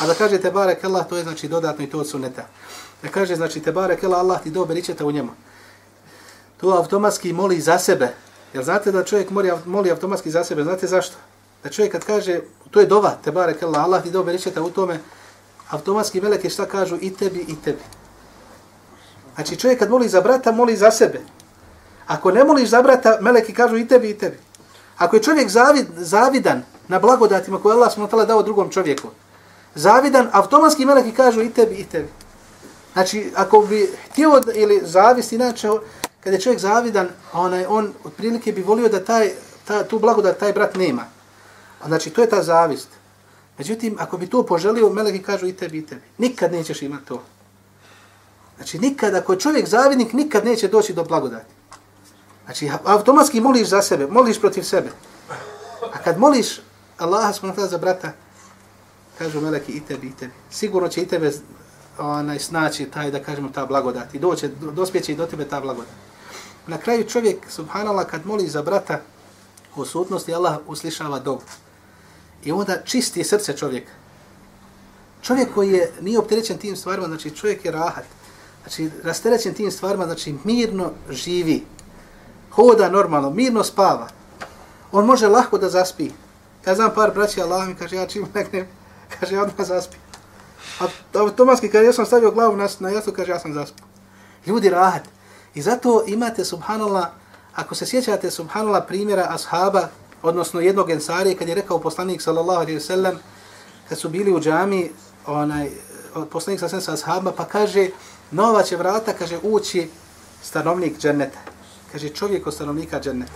A 0.00 0.06
da 0.06 0.14
kaže 0.14 0.38
te 0.38 0.50
barek 0.50 0.84
Allah, 0.84 1.08
to 1.08 1.16
je 1.16 1.22
znači 1.22 1.48
dodatno 1.48 1.84
i 1.84 1.90
to 1.90 1.98
od 1.98 2.08
suneta. 2.08 2.46
Da 3.02 3.08
kaže, 3.08 3.36
znači 3.36 3.60
te 3.60 3.72
barek 3.72 4.04
Allah, 4.04 4.20
Allah 4.20 4.42
ti 4.42 4.50
dobe 4.50 4.74
ričete 4.74 5.04
u 5.04 5.12
njemu. 5.12 5.30
To 6.56 6.68
automatski 6.68 7.32
moli 7.32 7.60
za 7.60 7.78
sebe. 7.78 8.08
Jer 8.54 8.64
znate 8.64 8.92
da 8.92 9.04
čovjek 9.04 9.30
moli, 9.30 9.52
moli 9.66 9.90
automatski 9.90 10.30
za 10.30 10.44
sebe, 10.44 10.64
znate 10.64 10.86
zašto? 10.86 11.16
Da 11.62 11.70
čovjek 11.70 11.92
kad 11.92 12.04
kaže, 12.04 12.40
to 12.70 12.80
je 12.80 12.86
dova, 12.86 13.18
te 13.24 13.32
barek 13.32 13.62
Allah, 13.62 13.84
Allah 13.84 14.02
ti 14.02 14.10
dobe 14.10 14.32
ričete 14.32 14.60
u 14.60 14.70
tome, 14.70 15.00
automatski 15.70 16.20
meleke 16.20 16.50
šta 16.50 16.66
kažu 16.66 16.96
i 17.00 17.14
tebi 17.14 17.44
i 17.48 17.56
tebi. 17.64 17.82
Znači 19.36 19.56
čovjek 19.56 19.78
kad 19.78 19.90
moli 19.90 20.08
za 20.08 20.20
brata, 20.20 20.52
moli 20.52 20.76
za 20.76 20.90
sebe. 20.90 21.20
Ako 22.06 22.30
ne 22.30 22.44
moliš 22.44 22.68
za 22.68 22.82
brata, 22.82 23.18
meleki 23.20 23.54
kažu 23.54 23.76
i 23.76 23.88
tebi 23.88 24.10
i 24.10 24.18
tebi. 24.18 24.38
Ako 24.98 25.16
je 25.16 25.22
čovjek 25.22 25.48
zavid, 25.48 25.86
zavidan 25.96 26.62
na 26.88 26.98
blagodatima 26.98 27.58
koje 27.58 27.74
Allah 27.74 27.92
smutala 27.92 28.24
dao 28.24 28.42
drugom 28.42 28.70
čovjeku, 28.70 29.08
zavidan, 29.74 30.28
automatski 30.32 30.86
meleki 30.86 31.12
kažu 31.12 31.42
i 31.42 31.50
tebi 31.50 31.74
i 31.74 31.84
tebi. 31.84 32.08
Znači, 32.92 33.32
ako 33.34 33.60
bi 33.60 33.92
htio 34.10 34.40
ili 34.54 34.80
zavist, 34.84 35.32
inače, 35.32 35.68
kad 36.20 36.32
je 36.32 36.40
čovjek 36.40 36.60
zavidan, 36.60 37.08
onaj, 37.32 37.66
on 37.68 37.92
otprilike 38.04 38.52
bi 38.52 38.62
volio 38.62 38.88
da 38.88 39.04
taj, 39.04 39.30
ta, 39.64 39.84
tu 39.84 39.98
blagodat 39.98 40.38
taj 40.38 40.52
brat 40.52 40.74
nema. 40.74 41.04
Znači, 41.86 42.10
to 42.10 42.20
je 42.20 42.28
ta 42.28 42.42
zavist. 42.42 42.88
Međutim, 43.58 43.96
ako 43.98 44.16
bi 44.16 44.26
to 44.26 44.42
poželio, 44.42 44.90
meleki 44.90 45.22
kažu 45.22 45.46
i 45.46 45.52
tebi 45.52 45.78
i 45.78 45.86
tebi. 45.86 46.02
Nikad 46.18 46.52
nećeš 46.52 46.82
imati 46.82 47.06
to. 47.06 47.22
Znači 48.56 48.78
nikad, 48.78 49.14
ako 49.14 49.32
je 49.32 49.40
čovjek 49.40 49.68
zavidnik, 49.68 50.12
nikad 50.12 50.44
neće 50.44 50.68
doći 50.68 50.92
do 50.92 51.04
blagodati. 51.04 51.54
Znači 52.44 52.70
automatski 52.84 53.40
moliš 53.40 53.68
za 53.68 53.82
sebe, 53.82 54.06
moliš 54.06 54.40
protiv 54.40 54.62
sebe. 54.62 54.90
A 55.92 55.98
kad 55.98 56.18
moliš 56.18 56.60
Allaha 56.98 57.32
smutla 57.32 57.66
za 57.66 57.78
brata, 57.78 58.12
kažu 59.18 59.40
meleki 59.40 59.72
i 59.72 59.80
tebi, 59.80 60.06
i 60.06 60.12
tebi. 60.12 60.32
Sigurno 60.50 60.88
će 60.88 61.02
i 61.02 61.06
tebe 61.06 61.32
onaj, 61.98 62.38
snaći 62.38 62.84
taj, 62.84 63.10
da 63.10 63.22
kažemo, 63.22 63.48
ta 63.48 63.66
blagodat. 63.66 64.14
I 64.14 64.18
doće, 64.18 64.48
dospjeće 64.48 65.12
i 65.12 65.16
do 65.16 65.26
tebe 65.26 65.44
ta 65.44 65.60
blagodat. 65.60 65.92
Na 66.66 66.78
kraju 66.78 67.08
čovjek, 67.08 67.50
subhanallah, 67.50 68.06
kad 68.06 68.26
moli 68.26 68.48
za 68.48 68.62
brata, 68.62 69.00
u 69.76 69.84
sutnosti 69.84 70.34
Allah 70.34 70.58
uslišava 70.66 71.18
dobu. 71.18 71.42
I 72.44 72.52
onda 72.52 72.82
čisti 72.84 73.24
srce 73.24 73.56
čovjeka. 73.56 73.92
Čovjek 75.22 75.54
koji 75.54 75.72
je, 75.72 75.92
nije 76.00 76.18
opterećen 76.18 76.58
tim 76.58 76.76
stvarima, 76.76 77.06
znači 77.06 77.30
čovjek 77.30 77.64
je 77.64 77.70
rahat 77.70 78.04
znači 78.66 78.90
rasterećen 79.04 79.54
tim 79.54 79.70
stvarima, 79.70 80.04
znači 80.04 80.34
mirno 80.44 80.90
živi, 81.10 81.64
hoda 82.50 82.88
normalno, 82.88 83.30
mirno 83.30 83.64
spava. 83.64 84.08
On 84.92 85.06
može 85.06 85.28
lahko 85.28 85.58
da 85.58 85.68
zaspi. 85.68 86.10
Ja 86.66 86.74
znam 86.74 86.90
par 86.94 87.10
braća 87.14 87.42
Allah 87.42 87.68
mi 87.68 87.74
kaže, 87.74 87.96
ja 87.96 88.06
čim 88.06 88.26
nekne, 88.34 88.68
kaže, 89.20 89.34
ja 89.34 89.42
odmah 89.42 89.66
zaspi. 89.66 89.96
A 90.80 90.86
automatski, 91.14 91.68
kaže, 91.68 91.84
ja 91.84 91.92
sam 91.92 92.06
stavio 92.06 92.30
glavu 92.30 92.56
na, 92.56 92.68
na 92.80 92.90
jastu, 92.90 93.12
kaže, 93.12 93.32
ja 93.32 93.38
sam 93.38 93.54
zaspao. 93.54 93.86
Ljudi 94.46 94.70
rahat. 94.70 95.02
I 95.54 95.62
zato 95.62 96.04
imate, 96.06 96.44
subhanallah, 96.44 97.06
ako 97.54 97.74
se 97.74 97.86
sjećate, 97.86 98.30
subhanallah, 98.30 98.84
primjera 98.88 99.26
ashaba, 99.30 99.88
odnosno 100.22 100.60
jednog 100.60 100.90
ensarije, 100.90 101.36
kad 101.36 101.48
je 101.48 101.54
rekao 101.54 101.78
poslanik, 101.78 102.22
sallallahu 102.22 102.60
alaihi 102.60 102.80
sallam, 102.80 103.18
kad 103.88 103.98
su 103.98 104.08
bili 104.08 104.32
u 104.32 104.40
džami, 104.40 104.90
onaj, 105.26 105.70
poslanik 106.30 106.60
sa 106.60 106.80
sa 106.80 106.92
ashaba, 106.92 107.32
pa 107.32 107.44
kaže, 107.44 107.88
nova 108.30 108.62
će 108.62 108.76
vrata, 108.76 109.12
kaže, 109.12 109.38
ući 109.42 109.88
stanovnik 110.42 110.98
dženneta. 110.98 111.38
Kaže, 111.92 112.08
čovjek 112.08 112.46
od 112.46 112.54
stanovnika 112.54 113.00
dženneta. 113.00 113.32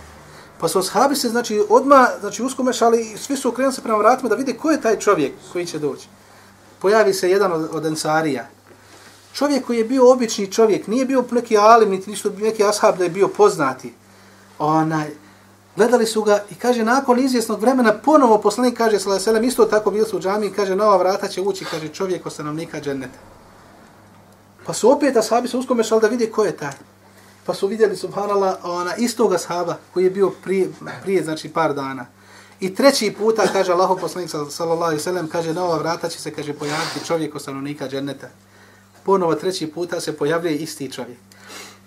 Pa 0.59 0.67
su 0.67 0.79
ashabi 0.79 1.15
se, 1.15 1.29
znači, 1.29 1.63
odma 1.69 2.07
znači, 2.19 2.43
uskomešali 2.43 3.01
i 3.01 3.17
svi 3.17 3.37
su 3.37 3.49
okrenuli 3.49 3.73
se 3.73 3.81
prema 3.81 3.97
vratima 3.97 4.29
da 4.29 4.35
vide 4.35 4.53
ko 4.53 4.71
je 4.71 4.81
taj 4.81 4.99
čovjek 4.99 5.33
koji 5.53 5.65
će 5.65 5.79
doći. 5.79 6.07
Pojavi 6.79 7.13
se 7.13 7.29
jedan 7.29 7.51
od, 7.51 7.69
od 7.71 7.85
ensarija. 7.85 8.47
Čovjek 9.33 9.65
koji 9.65 9.77
je 9.77 9.83
bio 9.83 10.11
obični 10.11 10.51
čovjek, 10.51 10.87
nije 10.87 11.05
bio 11.05 11.23
neki 11.31 11.57
alim, 11.57 11.89
niti 11.89 12.09
ništa, 12.09 12.29
neki 12.37 12.63
ashab 12.63 12.97
da 12.97 13.03
je 13.03 13.09
bio 13.09 13.27
poznati. 13.27 13.93
Onaj, 14.59 15.09
gledali 15.75 16.05
su 16.05 16.23
ga 16.23 16.43
i 16.49 16.55
kaže, 16.55 16.83
nakon 16.83 17.19
izvjesnog 17.19 17.61
vremena, 17.61 17.93
ponovo 17.93 18.37
poslanik 18.37 18.77
kaže, 18.77 18.99
sallam, 18.99 19.43
isto 19.43 19.65
tako 19.65 19.91
bili 19.91 20.05
su 20.05 20.17
u 20.17 20.19
džami 20.19 20.47
i 20.47 20.53
kaže, 20.53 20.75
nova 20.75 20.97
vrata 20.97 21.27
će 21.27 21.41
ući, 21.41 21.65
kaže, 21.65 21.87
čovjek 21.87 22.25
od 22.25 22.33
stanovnika 22.33 22.81
dženneta. 22.81 23.30
Pa 24.65 24.73
su 24.73 24.91
opet 24.91 25.17
ashabi 25.17 25.47
se 25.47 25.57
uskome 25.57 25.83
šal 25.83 25.99
da 25.99 26.07
vidi 26.07 26.31
ko 26.31 26.45
je 26.45 26.57
taj. 26.57 26.73
Pa 27.45 27.53
su 27.53 27.67
vidjeli, 27.67 27.95
subhanallah, 27.95 28.55
ona 28.63 28.95
istoga 28.95 29.35
ashaba 29.35 29.77
koji 29.93 30.03
je 30.03 30.09
bio 30.09 30.29
prije, 30.43 30.69
prije 31.03 31.23
znači 31.23 31.49
par 31.49 31.73
dana. 31.73 32.05
I 32.59 32.75
treći 32.75 33.15
puta, 33.19 33.47
kaže 33.53 33.71
Allahov 33.71 33.97
poslanik 33.97 34.29
sallallahu 34.29 34.83
alejhi 34.83 34.97
ve 34.97 35.03
sellem, 35.03 35.27
kaže 35.27 35.53
na 35.53 35.63
ova 35.63 35.77
vrata 35.77 36.09
će 36.09 36.19
se 36.19 36.31
kaže 36.33 36.53
pojaviti 36.53 37.05
čovjek 37.05 37.35
od 37.35 37.41
stanovnika 37.41 37.87
dženneta. 37.89 38.29
Ponovo 39.03 39.35
treći 39.35 39.67
puta 39.67 39.99
se 40.01 40.17
pojavljuje 40.17 40.55
isti 40.55 40.91
čovjek. 40.91 41.17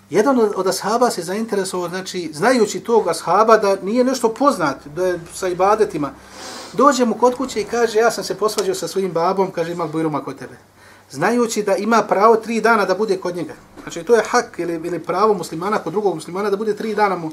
Jedan 0.09 0.39
od 0.55 0.67
ashaba 0.67 1.09
se 1.09 1.23
zainteresovao, 1.23 1.89
znači, 1.89 2.29
znajući 2.33 2.79
tog 2.79 3.07
ashaba 3.07 3.57
da 3.57 3.75
nije 3.81 4.03
nešto 4.03 4.33
poznat, 4.33 4.87
da 4.95 5.05
je 5.05 5.19
sa 5.33 5.47
ibadetima, 5.47 6.13
dođe 6.73 7.05
mu 7.05 7.15
kod 7.15 7.35
kuće 7.35 7.61
i 7.61 7.65
kaže, 7.65 7.99
ja 7.99 8.11
sam 8.11 8.23
se 8.23 8.35
posvađao 8.35 8.75
sa 8.75 8.87
svojim 8.87 9.11
babom, 9.11 9.51
kaže, 9.51 9.71
ima 9.71 9.87
bujruma 9.87 10.23
kod 10.23 10.39
tebe. 10.39 10.57
Znajući 11.11 11.63
da 11.63 11.75
ima 11.75 12.03
pravo 12.03 12.35
tri 12.35 12.61
dana 12.61 12.85
da 12.85 12.95
bude 12.95 13.17
kod 13.17 13.35
njega. 13.35 13.53
Znači, 13.83 14.03
to 14.03 14.15
je 14.15 14.23
hak 14.29 14.59
ili, 14.59 14.73
ili 14.73 14.99
pravo 14.99 15.33
muslimana 15.33 15.77
kod 15.77 15.93
drugog 15.93 16.15
muslimana 16.15 16.49
da 16.49 16.57
bude 16.57 16.75
tri 16.75 16.95
dana 16.95 17.15
mu 17.15 17.31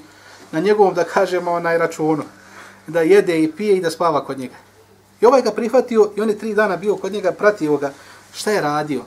na 0.52 0.60
njegovom, 0.60 0.94
da 0.94 1.04
kažemo, 1.04 1.60
na 1.60 1.76
računu. 1.76 2.22
Da 2.86 3.00
jede 3.00 3.42
i 3.42 3.52
pije 3.52 3.76
i 3.76 3.80
da 3.80 3.90
spava 3.90 4.24
kod 4.24 4.38
njega. 4.38 4.54
I 5.20 5.26
ovaj 5.26 5.42
ga 5.42 5.50
prihvatio 5.50 6.10
i 6.16 6.20
on 6.20 6.28
je 6.28 6.38
tri 6.38 6.54
dana 6.54 6.76
bio 6.76 6.96
kod 6.96 7.12
njega, 7.12 7.32
pratio 7.32 7.76
ga. 7.76 7.92
Šta 8.34 8.50
je 8.50 8.60
radio? 8.60 9.02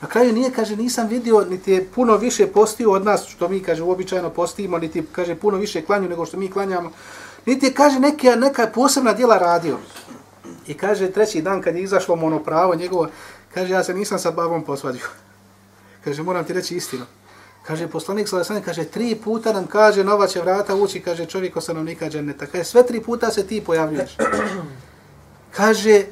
Na 0.00 0.08
kraju 0.08 0.32
nije, 0.32 0.50
kaže, 0.50 0.76
nisam 0.76 1.08
vidio, 1.08 1.44
niti 1.50 1.72
je 1.72 1.84
puno 1.94 2.16
više 2.16 2.46
postio 2.46 2.92
od 2.92 3.04
nas, 3.04 3.26
što 3.26 3.48
mi, 3.48 3.60
kaže, 3.60 3.82
uobičajeno 3.82 4.30
postimo, 4.30 4.78
niti, 4.78 5.02
kaže, 5.12 5.34
puno 5.34 5.58
više 5.58 5.82
klanju 5.82 6.08
nego 6.08 6.26
što 6.26 6.36
mi 6.36 6.50
klanjamo. 6.50 6.90
Niti 7.46 7.66
je, 7.66 7.74
kaže, 7.74 8.00
neka, 8.00 8.36
neka 8.36 8.66
posebna 8.74 9.12
djela 9.12 9.38
radio. 9.38 9.78
I 10.66 10.74
kaže, 10.74 11.10
treći 11.10 11.42
dan 11.42 11.62
kad 11.62 11.76
je 11.76 11.82
izašlo 11.82 12.16
mu 12.16 12.26
ono 12.26 12.38
pravo 12.38 12.74
njegovo, 12.74 13.08
kaže, 13.56 13.72
ja 13.72 13.84
se 13.84 13.94
nisam 13.94 14.18
sa 14.18 14.30
babom 14.30 14.64
posvadio. 14.64 15.08
Kaže, 16.04 16.22
moram 16.22 16.44
ti 16.44 16.52
reći 16.52 16.76
istinu. 16.76 17.06
Kaže, 17.62 17.88
poslanik 17.88 18.28
Salasani, 18.28 18.62
kaže, 18.62 18.84
tri 18.84 19.16
puta 19.24 19.52
nam 19.52 19.66
kaže, 19.66 20.04
nova 20.04 20.26
će 20.26 20.40
vrata 20.40 20.74
ući, 20.74 21.00
kaže, 21.00 21.26
čovjek 21.26 21.56
osanovnika 21.56 22.10
dženeta. 22.10 22.46
Kaže, 22.46 22.64
sve 22.64 22.86
tri 22.86 23.00
puta 23.00 23.30
se 23.30 23.46
ti 23.46 23.64
pojavljuješ. 23.64 24.16
Kaže, 25.56 26.04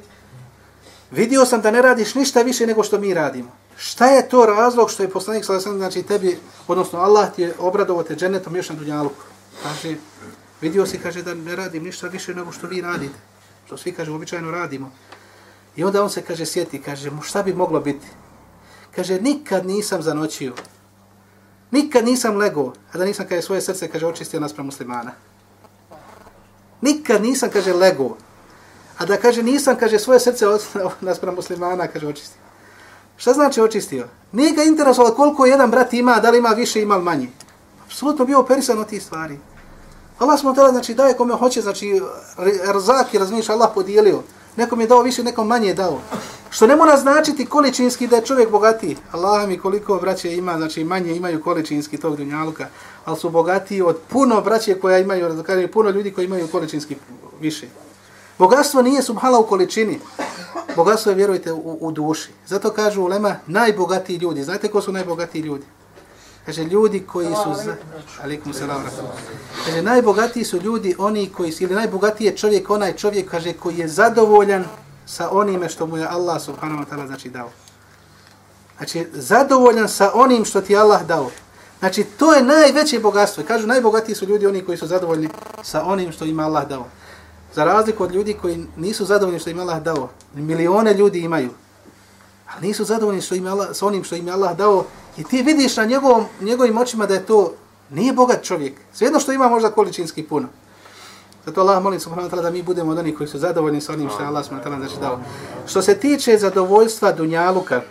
vidio 1.10 1.44
sam 1.44 1.60
da 1.60 1.70
ne 1.70 1.82
radiš 1.82 2.14
ništa 2.14 2.42
više 2.42 2.66
nego 2.66 2.82
što 2.82 2.98
mi 2.98 3.14
radimo. 3.14 3.52
Šta 3.76 4.06
je 4.06 4.28
to 4.28 4.46
razlog 4.46 4.90
što 4.90 5.02
je 5.02 5.10
poslanik 5.10 5.44
Salasani, 5.44 5.78
znači 5.78 6.02
tebi, 6.02 6.38
odnosno 6.68 6.98
Allah 6.98 7.34
ti 7.34 7.42
je 7.42 7.54
obradovo 7.58 8.02
te 8.02 8.16
dženetom 8.16 8.56
još 8.56 8.68
na 8.68 8.74
dunjaluku. 8.74 9.22
Kaže, 9.62 9.94
vidio 10.60 10.86
si, 10.86 10.98
kaže, 10.98 11.22
da 11.22 11.34
ne 11.34 11.56
radim 11.56 11.84
ništa 11.84 12.08
više 12.08 12.34
nego 12.34 12.52
što 12.52 12.66
vi 12.66 12.80
radite. 12.80 13.18
Što 13.66 13.76
svi, 13.76 13.92
kaže, 13.92 14.10
običajno 14.10 14.50
radimo. 14.50 14.90
I 15.76 15.84
onda 15.84 16.02
on 16.02 16.10
se, 16.10 16.22
kaže, 16.22 16.46
sjeti, 16.46 16.82
kaže, 16.82 17.10
mu 17.10 17.22
šta 17.22 17.42
bi 17.42 17.54
moglo 17.54 17.80
biti? 17.80 18.06
Kaže, 18.96 19.20
nikad 19.20 19.66
nisam 19.66 20.02
zanoćio. 20.02 20.54
Nikad 21.70 22.04
nisam 22.04 22.36
lego, 22.36 22.72
a 22.92 22.98
da 22.98 23.04
nisam, 23.04 23.26
kaže, 23.28 23.42
svoje 23.42 23.60
srce, 23.60 23.88
kaže, 23.88 24.06
očistio 24.06 24.40
naspram 24.40 24.66
muslimana. 24.66 25.12
Nikad 26.80 27.22
nisam, 27.22 27.50
kaže, 27.52 27.72
lego, 27.72 28.16
a 28.98 29.06
da, 29.06 29.16
kaže, 29.16 29.42
nisam, 29.42 29.76
kaže, 29.76 29.98
svoje 29.98 30.20
srce 30.20 30.46
naspram 31.00 31.34
muslimana, 31.34 31.86
kaže, 31.86 32.06
očistio. 32.06 32.40
Šta 33.16 33.32
znači 33.32 33.60
očistio? 33.60 34.08
Nije 34.32 34.52
ga 34.52 34.62
interesovalo 34.62 35.14
koliko 35.14 35.46
jedan 35.46 35.70
brat 35.70 35.92
ima, 35.92 36.20
da 36.20 36.30
li 36.30 36.38
ima 36.38 36.48
više, 36.48 36.82
ima 36.82 36.98
manje. 36.98 37.28
Apsolutno 37.86 38.24
bio 38.24 38.40
operisan 38.40 38.78
od 38.78 38.88
tih 38.88 39.02
stvari. 39.02 39.38
Allah 40.18 40.40
smo 40.40 40.52
tada, 40.52 40.70
znači, 40.70 40.94
daje 40.94 41.16
kome 41.16 41.34
hoće, 41.34 41.60
znači, 41.60 42.00
rzak 42.74 43.14
je, 43.14 43.20
razmišlja, 43.20 43.54
Allah 43.54 43.70
podijelio. 43.74 44.22
Nekom 44.56 44.80
je 44.80 44.86
dao 44.86 45.02
više, 45.02 45.22
nekom 45.22 45.46
manje 45.46 45.68
je 45.68 45.74
dao. 45.74 46.00
Što 46.50 46.66
ne 46.66 46.76
mora 46.76 46.96
značiti 46.96 47.46
količinski 47.46 48.06
da 48.06 48.16
je 48.16 48.24
čovjek 48.24 48.50
bogatiji. 48.50 48.96
Allah 49.12 49.48
mi 49.48 49.58
koliko 49.58 49.96
braće 49.96 50.36
ima, 50.36 50.56
znači 50.56 50.84
manje 50.84 51.16
imaju 51.16 51.42
količinski 51.42 51.98
tog 51.98 52.16
dunjaluka, 52.16 52.66
ali 53.04 53.18
su 53.18 53.30
bogatiji 53.30 53.82
od 53.82 53.98
puno 54.08 54.40
braće 54.40 54.80
koja 54.80 54.98
imaju, 54.98 55.32
znači 55.32 55.66
puno 55.66 55.90
ljudi 55.90 56.10
koji 56.10 56.24
imaju 56.24 56.48
količinski 56.48 56.96
više. 57.40 57.66
Bogatstvo 58.38 58.82
nije 58.82 59.02
subhala 59.02 59.38
u 59.38 59.46
količini. 59.46 60.00
Bogatstvo 60.76 61.12
je, 61.12 61.16
vjerujte, 61.16 61.52
u, 61.52 61.78
u 61.80 61.92
duši. 61.92 62.30
Zato 62.46 62.70
kažu 62.70 63.02
ulema, 63.02 63.36
najbogatiji 63.46 64.16
ljudi. 64.16 64.42
Znate 64.42 64.68
ko 64.68 64.80
su 64.80 64.92
najbogatiji 64.92 65.42
ljudi? 65.42 65.64
Kaže, 66.46 66.64
ljudi 66.64 67.00
koji 67.06 67.26
su... 67.26 67.64
Za... 67.64 67.76
Alikum 68.22 68.52
salam. 68.52 68.82
Kaže, 69.66 69.82
najbogatiji 69.82 70.44
su 70.44 70.60
ljudi 70.60 70.94
oni 70.98 71.32
koji 71.36 71.52
su... 71.52 71.64
Ili 71.64 71.74
najbogatiji 71.74 72.26
je 72.26 72.36
čovjek, 72.36 72.70
onaj 72.70 72.92
čovjek, 72.96 73.30
kaže, 73.30 73.52
koji 73.52 73.78
je 73.78 73.88
zadovoljan 73.88 74.64
sa 75.06 75.30
onime 75.30 75.68
što 75.68 75.86
mu 75.86 75.96
je 75.96 76.06
Allah 76.06 76.42
subhanahu 76.42 76.84
wa 76.84 76.86
ta'ala 76.90 77.06
znači 77.06 77.30
dao. 77.30 77.50
Znači, 78.76 79.06
zadovoljan 79.12 79.88
sa 79.88 80.10
onim 80.14 80.44
što 80.44 80.60
ti 80.60 80.76
Allah 80.76 81.02
dao. 81.06 81.30
Znači, 81.78 82.04
to 82.04 82.34
je 82.34 82.42
najveće 82.42 82.98
bogatstvo. 82.98 83.44
Kažu, 83.48 83.66
najbogatiji 83.66 84.14
su 84.14 84.26
ljudi 84.26 84.46
oni 84.46 84.64
koji 84.64 84.78
su 84.78 84.86
zadovoljni 84.86 85.28
sa 85.62 85.84
onim 85.84 86.12
što 86.12 86.24
ima 86.24 86.44
Allah 86.44 86.68
dao. 86.68 86.86
Za 87.54 87.64
razliku 87.64 88.04
od 88.04 88.12
ljudi 88.12 88.34
koji 88.34 88.66
nisu 88.76 89.04
zadovoljni 89.04 89.40
što 89.40 89.50
im 89.50 89.60
Allah 89.60 89.82
dao. 89.82 90.08
Milione 90.34 90.94
ljudi 90.94 91.20
imaju. 91.20 91.50
Ali 92.54 92.66
nisu 92.66 92.84
zadovoljni 92.84 93.20
što 93.20 93.34
im 93.34 93.46
Allah, 93.46 93.68
sa 93.72 93.86
onim 93.86 94.04
što 94.04 94.16
im 94.16 94.28
Allah 94.28 94.56
dao. 94.56 94.84
I 95.16 95.24
ti 95.24 95.42
vidiš 95.42 95.76
na 95.76 95.84
njegovom, 95.84 96.24
njegovim 96.40 96.78
očima 96.78 97.06
da 97.06 97.14
je 97.14 97.26
to 97.26 97.52
nije 97.90 98.12
bogat 98.12 98.42
čovjek. 98.42 98.74
Svejedno 98.92 99.20
što 99.20 99.32
ima 99.32 99.48
možda 99.48 99.70
količinski 99.70 100.22
puno. 100.22 100.48
Zato 101.46 101.60
Allah 101.60 101.82
molim 101.82 102.00
subhanahu 102.00 102.28
wa 102.28 102.32
ta'ala 102.32 102.42
da 102.42 102.50
mi 102.50 102.62
budemo 102.62 102.92
od 102.92 102.98
onih 102.98 103.16
koji 103.16 103.28
su 103.28 103.38
zadovoljni 103.38 103.80
sa 103.80 103.92
onim 103.92 104.08
što 104.08 104.22
je 104.22 104.26
Allah 104.26 104.44
subhanahu 104.44 104.70
wa 104.70 104.74
ta'ala 104.74 104.86
znači 104.86 105.00
dao. 105.00 105.20
Što 105.66 105.82
se 105.82 105.94
tiče 105.94 106.38
zadovoljstva 106.38 107.12
dunjaluka, 107.12 107.82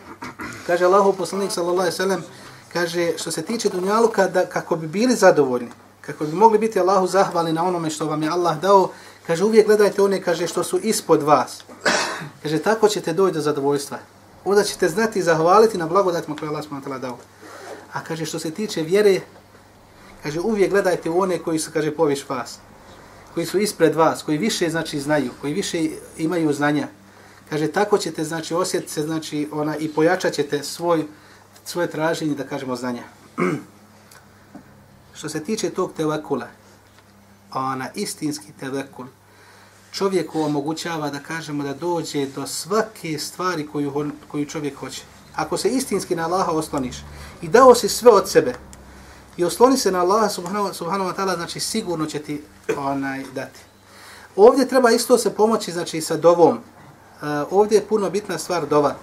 kaže 0.67 0.85
Allahu 0.85 1.13
poslanik 1.13 1.51
sallallahu 1.51 1.79
alejhi 1.79 1.93
ve 1.93 1.97
sellem, 1.97 2.23
kaže 2.73 3.17
što 3.17 3.31
se 3.31 3.41
tiče 3.41 3.69
dunjaluka 3.69 4.27
da 4.27 4.45
kako 4.45 4.75
bi 4.75 4.87
bili 4.87 5.15
zadovoljni, 5.15 5.69
kako 6.01 6.25
bi 6.25 6.33
mogli 6.33 6.59
biti 6.59 6.79
Allahu 6.79 7.07
zahvalni 7.07 7.53
na 7.53 7.63
onome 7.63 7.89
što 7.89 8.05
vam 8.05 8.23
je 8.23 8.29
Allah 8.29 8.59
dao, 8.61 8.89
kaže 9.27 9.43
uvijek 9.43 9.67
gledajte 9.67 10.01
one 10.01 10.21
kaže 10.21 10.47
što 10.47 10.63
su 10.63 10.79
ispod 10.79 11.23
vas. 11.23 11.63
Kaže 12.43 12.59
tako 12.59 12.87
ćete 12.87 13.13
doći 13.13 13.33
do 13.33 13.41
zadovoljstva. 13.41 13.97
Onda 14.45 14.63
ćete 14.63 14.89
znati 14.89 15.23
zahvaliti 15.23 15.77
na 15.77 15.87
blagodatima 15.87 16.35
koje 16.35 16.49
Allah 16.49 16.63
subhanahu 16.63 16.99
dao. 16.99 17.17
A 17.93 18.03
kaže 18.03 18.25
što 18.25 18.39
se 18.39 18.51
tiče 18.51 18.81
vjere, 18.81 19.21
kaže 20.23 20.39
uvijek 20.39 20.71
gledajte 20.71 21.09
u 21.09 21.19
one 21.19 21.39
koji 21.39 21.59
su 21.59 21.71
kaže 21.71 21.91
poviš 21.91 22.29
vas 22.29 22.59
koji 23.33 23.45
su 23.45 23.59
ispred 23.59 23.95
vas, 23.95 24.23
koji 24.23 24.37
više 24.37 24.69
znači 24.69 24.99
znaju, 24.99 25.31
koji 25.41 25.53
više 25.53 25.89
imaju 26.17 26.53
znanja. 26.53 26.87
Kaže 27.49 27.67
tako 27.67 27.97
ćete 27.97 28.23
znači 28.23 28.53
osjetiti 28.53 28.91
se 28.91 29.01
znači 29.01 29.49
ona 29.51 29.77
i 29.77 29.87
pojačat 29.93 30.33
ćete 30.33 30.63
svoj 30.63 31.05
svoje 31.65 31.87
traženje 31.87 32.35
da 32.35 32.43
kažemo 32.43 32.75
znanja. 32.75 33.03
Što 35.17 35.29
se 35.29 35.43
tiče 35.43 35.69
tog 35.69 35.93
tevakula, 35.97 36.47
ona 37.53 37.89
istinski 37.95 38.51
tevakul, 38.59 39.05
čovjeku 39.93 40.41
omogućava 40.41 41.09
da 41.09 41.19
kažemo 41.19 41.63
da 41.63 41.73
dođe 41.73 42.25
do 42.25 42.47
svake 42.47 43.19
stvari 43.19 43.67
koju, 43.67 44.11
koju 44.27 44.45
čovjek 44.45 44.75
hoće. 44.75 45.01
Ako 45.35 45.57
se 45.57 45.69
istinski 45.69 46.15
na 46.15 46.25
Allaha 46.25 46.51
osloniš 46.51 46.95
i 47.41 47.47
dao 47.47 47.75
si 47.75 47.89
sve 47.89 48.11
od 48.11 48.29
sebe, 48.29 48.53
i 49.37 49.45
osloni 49.45 49.77
se 49.77 49.91
na 49.91 49.99
Allaha 49.99 50.29
subhanahu, 50.29 50.73
subhanahu 50.73 51.09
wa 51.09 51.15
ta'ala, 51.15 51.35
znači 51.35 51.59
sigurno 51.59 52.05
će 52.05 52.19
ti 52.19 52.43
onaj 52.77 53.23
dati. 53.35 53.59
Ovdje 54.35 54.67
treba 54.67 54.91
isto 54.91 55.17
se 55.17 55.35
pomoći 55.35 55.71
znači 55.71 56.01
sa 56.01 56.17
dovom. 56.17 56.57
Uh, 56.57 57.27
ovdje 57.51 57.75
je 57.75 57.85
puno 57.85 58.09
bitna 58.09 58.37
stvar 58.37 58.67
dova. 58.67 58.95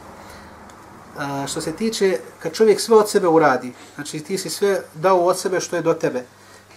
Uh, 1.17 1.47
što 1.47 1.61
se 1.61 1.73
tiče, 1.73 2.19
kad 2.43 2.53
čovjek 2.53 2.81
sve 2.81 2.97
od 2.97 3.11
sebe 3.11 3.29
uradi, 3.29 3.73
znači 3.95 4.21
ti 4.21 4.39
si 4.39 4.51
sve 4.51 4.83
dao 4.95 5.25
od 5.25 5.39
sebe 5.39 5.61
što 5.61 5.77
je 5.77 5.83
do 5.83 5.95
tebe, 5.95 6.25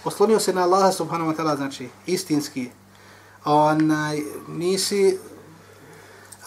oslonio 0.03 0.39
se 0.39 0.53
na 0.53 0.63
Allaha 0.63 0.91
subhanahu 0.91 1.31
wa 1.31 1.35
ta'ala, 1.35 1.55
znači 1.55 1.89
istinski, 2.05 2.69
onaj, 3.45 4.21
nisi... 4.47 5.19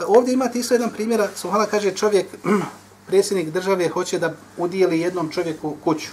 Ovdje 0.06 0.34
imate 0.34 0.58
isto 0.58 0.74
jedan 0.74 0.90
primjer, 0.90 1.28
subhanahu 1.36 1.70
kaže 1.70 1.94
čovjek, 1.94 2.26
predsjednik 3.06 3.50
države 3.50 3.88
hoće 3.88 4.18
da 4.18 4.34
udijeli 4.56 5.00
jednom 5.00 5.30
čovjeku 5.30 5.76
kuću 5.84 6.08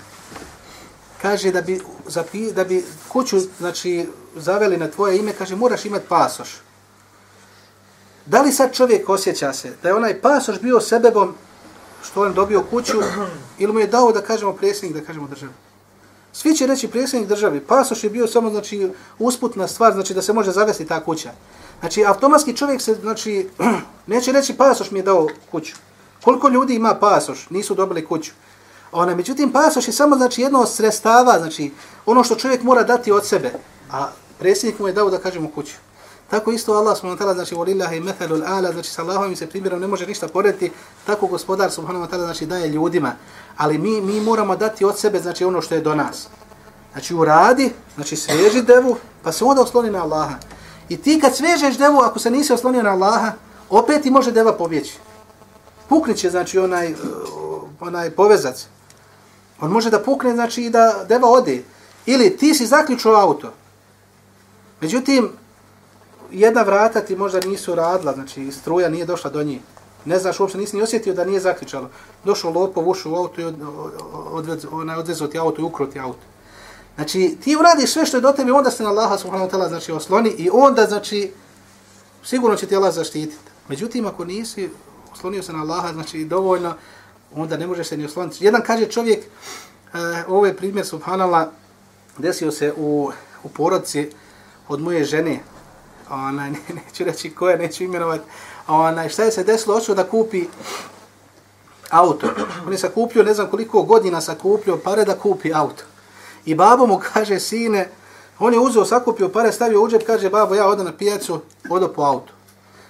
kaže 1.23 1.51
da 1.51 1.61
bi, 1.61 1.79
za, 2.07 2.23
da 2.55 2.63
bi 2.63 2.84
kuću 3.07 3.39
znači, 3.59 4.07
zaveli 4.36 4.77
na 4.77 4.88
tvoje 4.91 5.17
ime, 5.17 5.34
kaže 5.34 5.55
moraš 5.55 5.86
imati 5.86 6.05
pasoš. 6.09 6.49
Da 8.25 8.41
li 8.41 8.51
sad 8.51 8.73
čovjek 8.73 9.09
osjeća 9.09 9.53
se 9.53 9.71
da 9.84 9.89
je 9.89 9.95
onaj 9.95 10.21
pasoš 10.21 10.59
bio 10.59 10.81
sebebom 10.81 11.36
što 12.03 12.21
on 12.21 12.34
dobio 12.34 12.63
kuću 12.63 12.97
ili 13.59 13.73
mu 13.73 13.79
je 13.79 13.88
dao 13.88 14.11
da 14.11 14.21
kažemo 14.21 14.53
predsjednik, 14.53 14.99
da 14.99 15.05
kažemo 15.05 15.27
državu? 15.27 15.53
Svi 16.34 16.55
će 16.55 16.67
reći 16.67 16.88
predsjednik 16.88 17.29
državi, 17.29 17.59
pasoš 17.59 18.03
je 18.03 18.09
bio 18.09 18.27
samo 18.27 18.49
znači, 18.49 18.89
usputna 19.19 19.67
stvar, 19.67 19.93
znači 19.93 20.13
da 20.13 20.21
se 20.21 20.34
može 20.34 20.51
zavesti 20.51 20.86
ta 20.86 21.03
kuća. 21.03 21.31
Znači, 21.79 22.05
automatski 22.05 22.57
čovjek 22.57 22.81
se, 22.81 22.95
znači, 22.95 23.49
neće 24.07 24.31
reći 24.31 24.53
pasoš 24.53 24.91
mi 24.91 24.99
je 24.99 25.03
dao 25.03 25.27
kuću. 25.51 25.75
Koliko 26.23 26.49
ljudi 26.49 26.75
ima 26.75 26.95
pasoš, 26.95 27.49
nisu 27.49 27.75
dobili 27.75 28.05
kuću. 28.05 28.31
Ona, 28.91 29.15
međutim, 29.15 29.51
pasoš 29.51 29.88
je 29.88 29.93
samo 29.93 30.15
znači, 30.15 30.41
jedno 30.41 30.59
od 30.61 30.71
sredstava, 30.71 31.39
znači 31.39 31.71
ono 32.05 32.23
što 32.23 32.36
čovjek 32.36 32.63
mora 32.63 32.84
dati 32.84 33.11
od 33.11 33.25
sebe, 33.25 33.51
a 33.91 34.09
predsjednik 34.39 34.79
mu 34.79 34.88
je 34.88 34.93
dao 34.93 35.09
da 35.09 35.17
kažemo 35.17 35.49
kuću. 35.55 35.73
Tako 36.34 36.51
isto 36.51 36.73
Allah 36.73 36.97
subhanahu 36.97 37.21
wa 37.21 37.25
ta'ala, 37.25 37.34
znači 37.34 37.55
volillahi 37.55 37.99
methalul 37.99 38.43
ala, 38.45 38.71
znači 38.71 38.89
sa 38.89 39.01
Allahom 39.01 39.36
se 39.36 39.47
primjerom 39.47 39.81
ne 39.81 39.88
može 39.88 40.07
ništa 40.07 40.27
porediti, 40.27 40.71
tako 41.05 41.27
gospodar 41.27 41.71
subhanahu 41.71 42.05
wa 42.05 42.09
ta'ala 42.09 42.25
znači 42.25 42.45
daje 42.45 42.67
ljudima, 42.67 43.15
ali 43.57 43.77
mi, 43.77 44.01
mi 44.01 44.21
moramo 44.21 44.55
dati 44.55 44.86
od 44.86 44.99
sebe 44.99 45.19
znači 45.19 45.45
ono 45.45 45.61
što 45.61 45.75
je 45.75 45.81
do 45.81 45.95
nas. 45.95 46.27
Znači 46.91 47.15
uradi, 47.15 47.71
znači 47.95 48.15
sveži 48.15 48.61
devu, 48.61 48.97
pa 49.23 49.31
se 49.31 49.45
onda 49.45 49.61
osloni 49.61 49.91
na 49.91 50.03
Allaha. 50.03 50.36
I 50.89 50.97
ti 50.97 51.19
kad 51.21 51.36
svežeš 51.36 51.77
devu, 51.77 51.99
ako 51.99 52.19
se 52.19 52.31
nisi 52.31 52.53
oslonio 52.53 52.84
na 52.84 52.91
Allaha, 52.91 53.31
opet 53.69 54.01
ti 54.01 54.11
može 54.11 54.31
deva 54.31 54.53
pobjeći. 54.53 54.97
Puknit 55.89 56.17
će, 56.17 56.29
znači, 56.29 56.59
onaj, 56.59 56.88
eh, 56.88 56.95
onaj 57.79 58.09
povezac. 58.09 58.67
On 59.61 59.71
može 59.71 59.89
da 59.89 59.99
pukne, 59.99 60.34
znači, 60.34 60.63
i 60.63 60.69
da 60.69 61.05
deva 61.09 61.29
ode. 61.29 61.63
Ili 62.05 62.38
ti 62.38 62.53
si 62.53 62.65
zaključio 62.65 63.11
auto. 63.11 63.53
Međutim, 64.81 65.42
jedna 66.34 66.61
vrata 66.61 67.01
ti 67.01 67.15
možda 67.15 67.39
nisu 67.39 67.75
radila, 67.75 68.13
znači, 68.13 68.51
struja 68.51 68.89
nije 68.89 69.05
došla 69.05 69.29
do 69.29 69.43
njih. 69.43 69.61
Ne 70.05 70.19
znaš, 70.19 70.39
uopšte 70.39 70.57
nisi 70.57 70.75
ni 70.75 70.84
osjetio 70.84 71.13
da 71.13 71.25
nije 71.25 71.39
zaključalo. 71.39 71.89
Došao 72.23 72.51
lopov, 72.51 72.89
ušao 72.89 73.11
u 73.11 73.15
auto 73.15 73.41
i 73.41 73.43
od, 73.43 73.55
odvez, 74.31 74.65
onaj, 74.71 74.97
odvezao 74.97 75.27
ti 75.27 75.39
auto 75.39 75.61
i 75.61 75.65
ukro 75.65 75.86
ti 75.86 75.99
auto. 75.99 76.25
Znači, 76.95 77.38
ti 77.43 77.55
uradiš 77.55 77.93
sve 77.93 78.05
što 78.05 78.17
je 78.17 78.21
do 78.21 78.31
tebe, 78.31 78.51
onda 78.51 78.71
se 78.71 78.84
na 78.84 78.89
Allaha 78.89 79.17
subhanahu 79.17 79.49
wa 79.49 79.55
ta'ala 79.55 79.67
znači, 79.67 79.91
osloni 79.91 80.29
i 80.29 80.49
onda, 80.53 80.86
znači, 80.86 81.31
sigurno 82.23 82.57
će 82.57 82.67
ti 82.67 82.75
Allah 82.75 82.93
zaštititi. 82.93 83.38
Međutim, 83.67 84.05
ako 84.05 84.25
nisi 84.25 84.69
oslonio 85.13 85.43
se 85.43 85.53
na 85.53 85.61
Allaha, 85.61 85.93
znači, 85.93 86.25
dovoljno, 86.25 86.73
onda 87.36 87.57
ne 87.57 87.67
možeš 87.67 87.88
se 87.88 87.97
ni 87.97 88.05
osloniti. 88.05 88.45
Jedan 88.45 88.61
kaže 88.61 88.86
čovjek, 88.86 89.19
e, 89.19 89.27
ovo 90.27 90.45
je 90.45 90.57
primjer 90.57 90.86
subhanallah, 90.86 91.47
desio 92.17 92.51
se 92.51 92.73
u, 92.77 93.11
u 93.43 93.49
porodci 93.49 94.09
od 94.67 94.81
moje 94.81 95.05
žene, 95.05 95.39
ona, 96.14 96.49
ne, 96.49 96.59
neću 96.86 97.03
reći 97.03 97.30
koje, 97.30 97.57
neću 97.57 97.84
imenovati, 97.84 98.24
onaj, 98.68 99.09
šta 99.09 99.24
je 99.24 99.32
se 99.32 99.43
desilo, 99.43 99.76
hoću 99.76 99.95
da 99.95 100.09
kupi 100.09 100.45
auto. 101.89 102.28
On 102.66 102.72
je 102.72 102.78
sakupio, 102.78 103.24
ne 103.24 103.34
znam 103.34 103.47
koliko 103.47 103.82
godina 103.82 104.22
sakupio 104.22 104.78
pare 104.78 105.05
da 105.05 105.20
kupi 105.20 105.53
auto. 105.53 105.84
I 106.45 106.55
babo 106.55 106.86
mu 106.86 106.99
kaže, 107.14 107.39
sine, 107.39 107.89
on 108.39 108.53
je 108.53 108.59
uzeo, 108.59 108.86
sakupio 108.86 109.30
pare, 109.30 109.51
stavio 109.51 109.82
u 109.82 109.89
džep, 109.89 110.03
kaže, 110.05 110.30
babo, 110.30 110.55
ja 110.55 110.68
odam 110.68 110.86
na 110.86 110.97
pijacu, 110.97 111.41
odo 111.70 111.88
po 111.88 112.01
auto. 112.01 112.34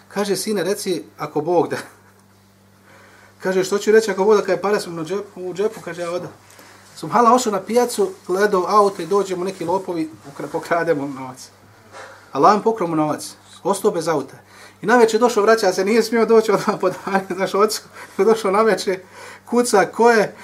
Kaže, 0.08 0.36
sine, 0.36 0.64
reci, 0.64 1.04
ako 1.18 1.42
Bog 1.42 1.70
da. 1.70 1.78
Kaže, 3.40 3.64
što 3.64 3.78
ću 3.78 3.92
reći 3.92 4.12
ako 4.12 4.24
Bog 4.24 4.36
da, 4.36 4.42
kada 4.42 4.62
pare 4.62 4.80
sam 4.80 5.00
u 5.00 5.04
džepu, 5.04 5.42
u 5.42 5.54
džepu, 5.54 5.82
kaže, 5.82 6.02
ja 6.02 6.12
odam. 6.12 6.32
Subhala 6.96 7.34
ošao 7.34 7.52
na 7.52 7.62
pijacu, 7.62 8.12
gledao 8.28 8.66
auto 8.68 9.02
i 9.02 9.06
dođe 9.06 9.36
mu 9.36 9.44
neki 9.44 9.66
lopovi, 9.66 10.10
pokrademo 10.52 11.08
novac. 11.08 11.50
Allah 12.34 12.56
im 12.56 12.62
pokrao 12.62 12.88
mu 12.88 12.96
novac, 12.96 13.36
ostao 13.64 13.92
bez 13.92 14.08
auta. 14.08 14.36
I 14.82 14.86
na 14.86 14.98
večer 14.98 15.20
došao, 15.20 15.44
vraća 15.44 15.74
se, 15.74 15.86
nije 15.86 16.04
smio 16.04 16.26
doći 16.26 16.52
odmah 16.52 16.80
pod 16.82 16.94
znaš, 17.36 17.56
ocu, 17.56 17.82
došao 18.18 18.52
na 18.52 18.62
večer, 18.62 19.00
kuca, 19.46 19.86
ko 19.86 20.12
je, 20.12 20.36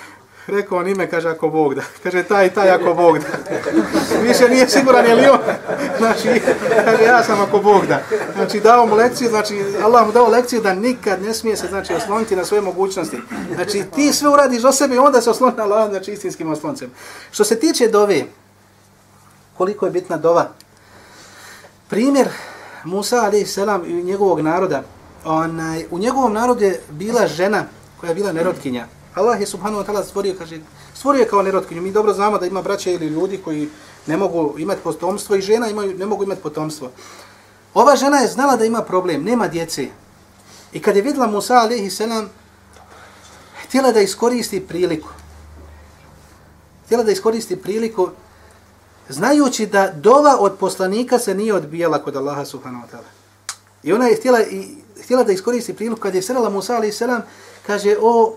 rekao 0.48 0.78
on 0.78 0.88
ime, 0.88 1.10
kaže, 1.10 1.30
ako 1.30 1.50
Bog 1.50 1.76
da. 1.76 1.82
Kaže, 2.04 2.24
taj 2.24 2.48
i 2.48 2.50
taj, 2.50 2.70
ako 2.70 2.94
Bog 2.94 3.20
da. 3.20 3.26
Više 4.28 4.50
nije 4.50 4.70
siguran, 4.70 5.06
je 5.06 5.16
li 5.16 5.30
on? 5.30 5.40
Znači, 5.98 6.42
kaže, 6.86 7.04
ja 7.04 7.24
sam 7.24 7.42
ako 7.42 7.60
Bog 7.60 7.86
da. 7.86 8.02
Znači, 8.36 8.60
dao 8.60 8.86
mu 8.86 8.96
lekciju, 8.96 9.30
znači, 9.30 9.64
Allah 9.84 10.06
mu 10.06 10.12
dao 10.12 10.28
lekciju 10.28 10.62
da 10.62 10.74
nikad 10.74 11.22
ne 11.22 11.34
smije 11.34 11.58
se, 11.58 11.68
znači, 11.68 11.94
osloniti 11.94 12.36
na 12.36 12.46
svoje 12.46 12.62
mogućnosti. 12.62 13.18
Znači, 13.56 13.84
ti 13.96 14.14
sve 14.14 14.30
uradiš 14.30 14.64
o 14.64 14.72
sebi, 14.72 14.98
onda 14.98 15.22
se 15.22 15.30
osloni 15.30 15.58
na 15.58 15.64
Allah, 15.64 15.90
znači, 15.90 16.12
istinskim 16.12 16.52
osloncem. 16.52 16.92
Što 17.32 17.44
se 17.44 17.60
tiče 17.60 17.88
dove, 17.88 18.24
koliko 19.58 19.86
je 19.86 19.92
bitna 19.92 20.18
dova? 20.18 20.50
Primjer 21.90 22.30
Musa, 22.84 23.26
a.s. 23.26 23.58
i 23.88 24.04
njegovog 24.04 24.40
naroda, 24.40 24.84
onaj, 25.26 25.86
u 25.92 26.00
njegovom 26.00 26.34
narodu 26.34 26.64
je 26.64 26.82
bila 26.90 27.28
žena 27.28 27.66
koja 28.00 28.10
je 28.10 28.16
bila 28.16 28.32
nerotkinja. 28.32 28.88
Allah 29.16 29.40
je 29.40 29.48
subhanahu 29.48 29.84
wa 29.84 29.86
ta'ala 29.86 30.04
stvorio, 30.04 30.36
kaže, 30.38 30.60
stvorio 30.94 31.20
je 31.20 31.28
kao 31.28 31.42
nerotkinju. 31.42 31.82
Mi 31.82 31.92
dobro 31.92 32.14
znamo 32.14 32.38
da 32.38 32.46
ima 32.46 32.62
braća 32.62 32.92
ili 32.92 33.08
ljudi 33.08 33.38
koji 33.38 33.70
ne 34.08 34.18
mogu 34.18 34.56
imati 34.58 34.82
potomstvo 34.82 35.36
i 35.36 35.42
žena 35.42 35.68
imaju, 35.68 35.98
ne 35.98 36.06
mogu 36.06 36.24
imati 36.24 36.42
potomstvo. 36.42 36.92
Ova 37.74 37.96
žena 37.96 38.18
je 38.18 38.28
znala 38.28 38.56
da 38.56 38.66
ima 38.66 38.82
problem, 38.82 39.24
nema 39.24 39.48
djece. 39.48 39.88
I 40.74 40.82
kad 40.82 40.96
je 40.96 41.02
vidjela 41.02 41.28
Musa 41.28 41.56
a.s. 41.58 42.02
htjela 43.64 43.92
da 43.92 44.02
iskoristi 44.02 44.60
priliku. 44.60 45.10
Htjela 46.86 47.04
da 47.04 47.12
iskoristi 47.12 47.56
priliku, 47.56 48.10
znajući 49.10 49.66
da 49.66 49.92
dova 49.92 50.38
od 50.40 50.58
poslanika 50.60 51.20
se 51.20 51.34
nije 51.34 51.54
odbijala 51.54 52.04
kod 52.04 52.16
Allaha 52.16 52.46
subhanahu 52.46 52.88
wa 52.88 52.92
ta'ala. 52.92 53.10
I 53.84 53.94
ona 53.94 54.08
je 54.08 54.16
htjela, 54.16 54.42
i, 54.42 54.76
htjela 55.04 55.24
da 55.24 55.32
iskoristi 55.32 55.74
priliku, 55.74 56.02
kad 56.02 56.16
je 56.16 56.22
srela 56.22 56.50
Musa 56.50 56.76
alaih 56.76 56.96
selam, 56.96 57.22
kaže, 57.68 57.96
o 58.02 58.36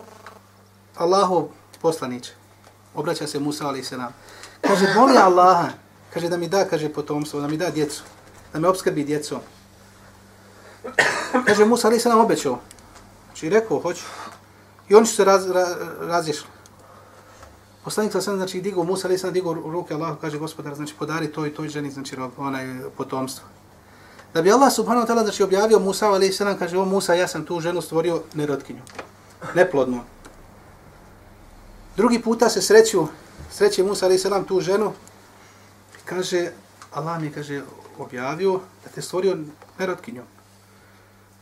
Allahu 0.97 1.49
poslanić, 1.83 2.31
obraća 2.95 3.27
se 3.27 3.39
Musa 3.39 3.67
alaih 3.67 3.89
selam, 3.89 4.15
kaže, 4.61 4.95
moli 4.97 5.17
Allaha, 5.17 5.69
kaže 6.15 6.29
da 6.29 6.37
mi 6.37 6.49
da, 6.49 6.65
kaže 6.65 6.89
potomstvo, 6.89 7.41
da 7.41 7.49
mi 7.49 7.57
da 7.57 7.71
djecu, 7.71 8.03
da 8.53 8.61
me 8.61 8.69
obskrbi 8.69 9.05
djecom. 9.05 9.41
Kaže 11.47 11.65
Musa 11.65 11.89
alaih 11.89 12.03
selam 12.03 12.21
obećao, 12.21 12.59
znači 13.27 13.49
rekao, 13.49 13.81
hoću. 13.81 14.05
I 14.89 14.95
oni 14.95 15.07
su 15.07 15.17
se 15.17 15.25
raz, 15.25 15.51
ra, 15.51 15.67
razješli. 16.01 16.47
Poslanik 17.85 18.13
sam 18.13 18.37
znači 18.37 18.61
digo 18.61 18.85
Musa 18.85 19.09
ali 19.09 19.19
selam 19.19 19.35
digo 19.35 19.55
ruke 19.55 19.95
Allahu, 19.95 20.17
kaže 20.21 20.39
gospodar, 20.39 20.75
znači 20.75 20.95
podari 20.99 21.33
toj 21.33 21.55
toj 21.55 21.69
ženi, 21.69 21.91
znači 21.91 22.17
onaj 22.37 22.67
potomstvo. 22.97 23.49
Da 24.35 24.43
bi 24.43 24.53
Allah 24.53 24.73
subhanahu 24.73 25.07
wa 25.07 25.11
ta'ala 25.11 25.23
znači 25.23 25.43
objavio 25.43 25.79
Musa 25.79 26.09
alaih 26.09 26.35
selam, 26.35 26.59
kaže, 26.59 26.79
o 26.79 26.85
Musa, 26.85 27.15
ja 27.15 27.29
sam 27.29 27.45
tu 27.45 27.61
ženu 27.61 27.83
stvorio 27.83 28.23
nerotkinju, 28.35 28.81
neplodnu. 29.55 30.01
Drugi 31.97 32.23
puta 32.23 32.49
se 32.49 32.63
sreću, 32.63 33.07
sreće 33.51 33.85
Musa 33.85 34.07
alaih 34.07 34.21
sam 34.21 34.45
tu 34.45 34.61
ženu, 34.61 34.93
kaže, 36.05 36.53
Allah 36.93 37.21
mi 37.21 37.33
kaže, 37.33 37.63
objavio 37.99 38.61
da 38.85 38.91
te 38.95 39.03
stvorio 39.03 39.37
nerotkinjom. 39.79 40.25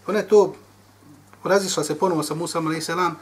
Ona 0.07 0.19
je 0.19 0.29
to, 0.29 0.55
razišla 1.45 1.85
se 1.85 1.99
ponovo 1.99 2.23
sa 2.23 2.35
Musa 2.35 2.59
alaih 2.59 2.85
salam, 2.85 3.17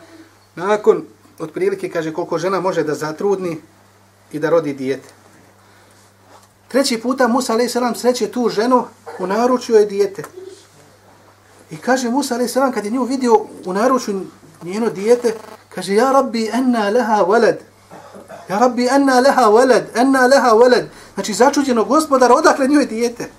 nakon, 0.57 1.05
otprilike, 1.39 1.91
kaže, 1.91 2.13
koliko 2.13 2.39
žena 2.39 2.61
može 2.61 2.83
da 2.83 2.95
zatrudni 2.95 3.61
i 4.33 4.39
da 4.39 4.51
rodi 4.51 4.73
dijete. 4.73 5.09
Treći 6.69 7.01
puta 7.01 7.29
Musa 7.29 7.55
a.s. 7.55 8.01
sreće 8.01 8.29
tu 8.29 8.49
ženu, 8.49 8.85
u 9.19 9.27
naručju 9.27 9.77
je 9.77 9.87
dijete. 9.87 10.23
I 11.71 11.77
kaže 11.77 12.11
Musa 12.11 12.35
a.s. 12.35 12.55
kad 12.75 12.85
je 12.85 12.91
nju 12.91 13.05
vidio 13.05 13.35
u 13.65 13.73
naručju 13.73 14.27
njeno 14.63 14.91
dijete, 14.91 15.35
kaže 15.79 15.95
ja 15.95 16.13
rabbi 16.13 16.51
enna 16.53 16.91
leha 16.91 17.23
walad 17.23 17.57
ja 18.49 18.59
rabbi 18.59 18.89
enna 18.91 19.21
leha 19.21 19.47
walad 19.47 19.85
enna 19.95 20.27
leha 20.27 20.51
walad 20.55 20.85
znači 21.15 21.35
začuđeno 21.35 21.85
gospodar 21.85 22.33
odakle 22.33 22.69
njoj 22.69 22.87
dijete 22.87 23.31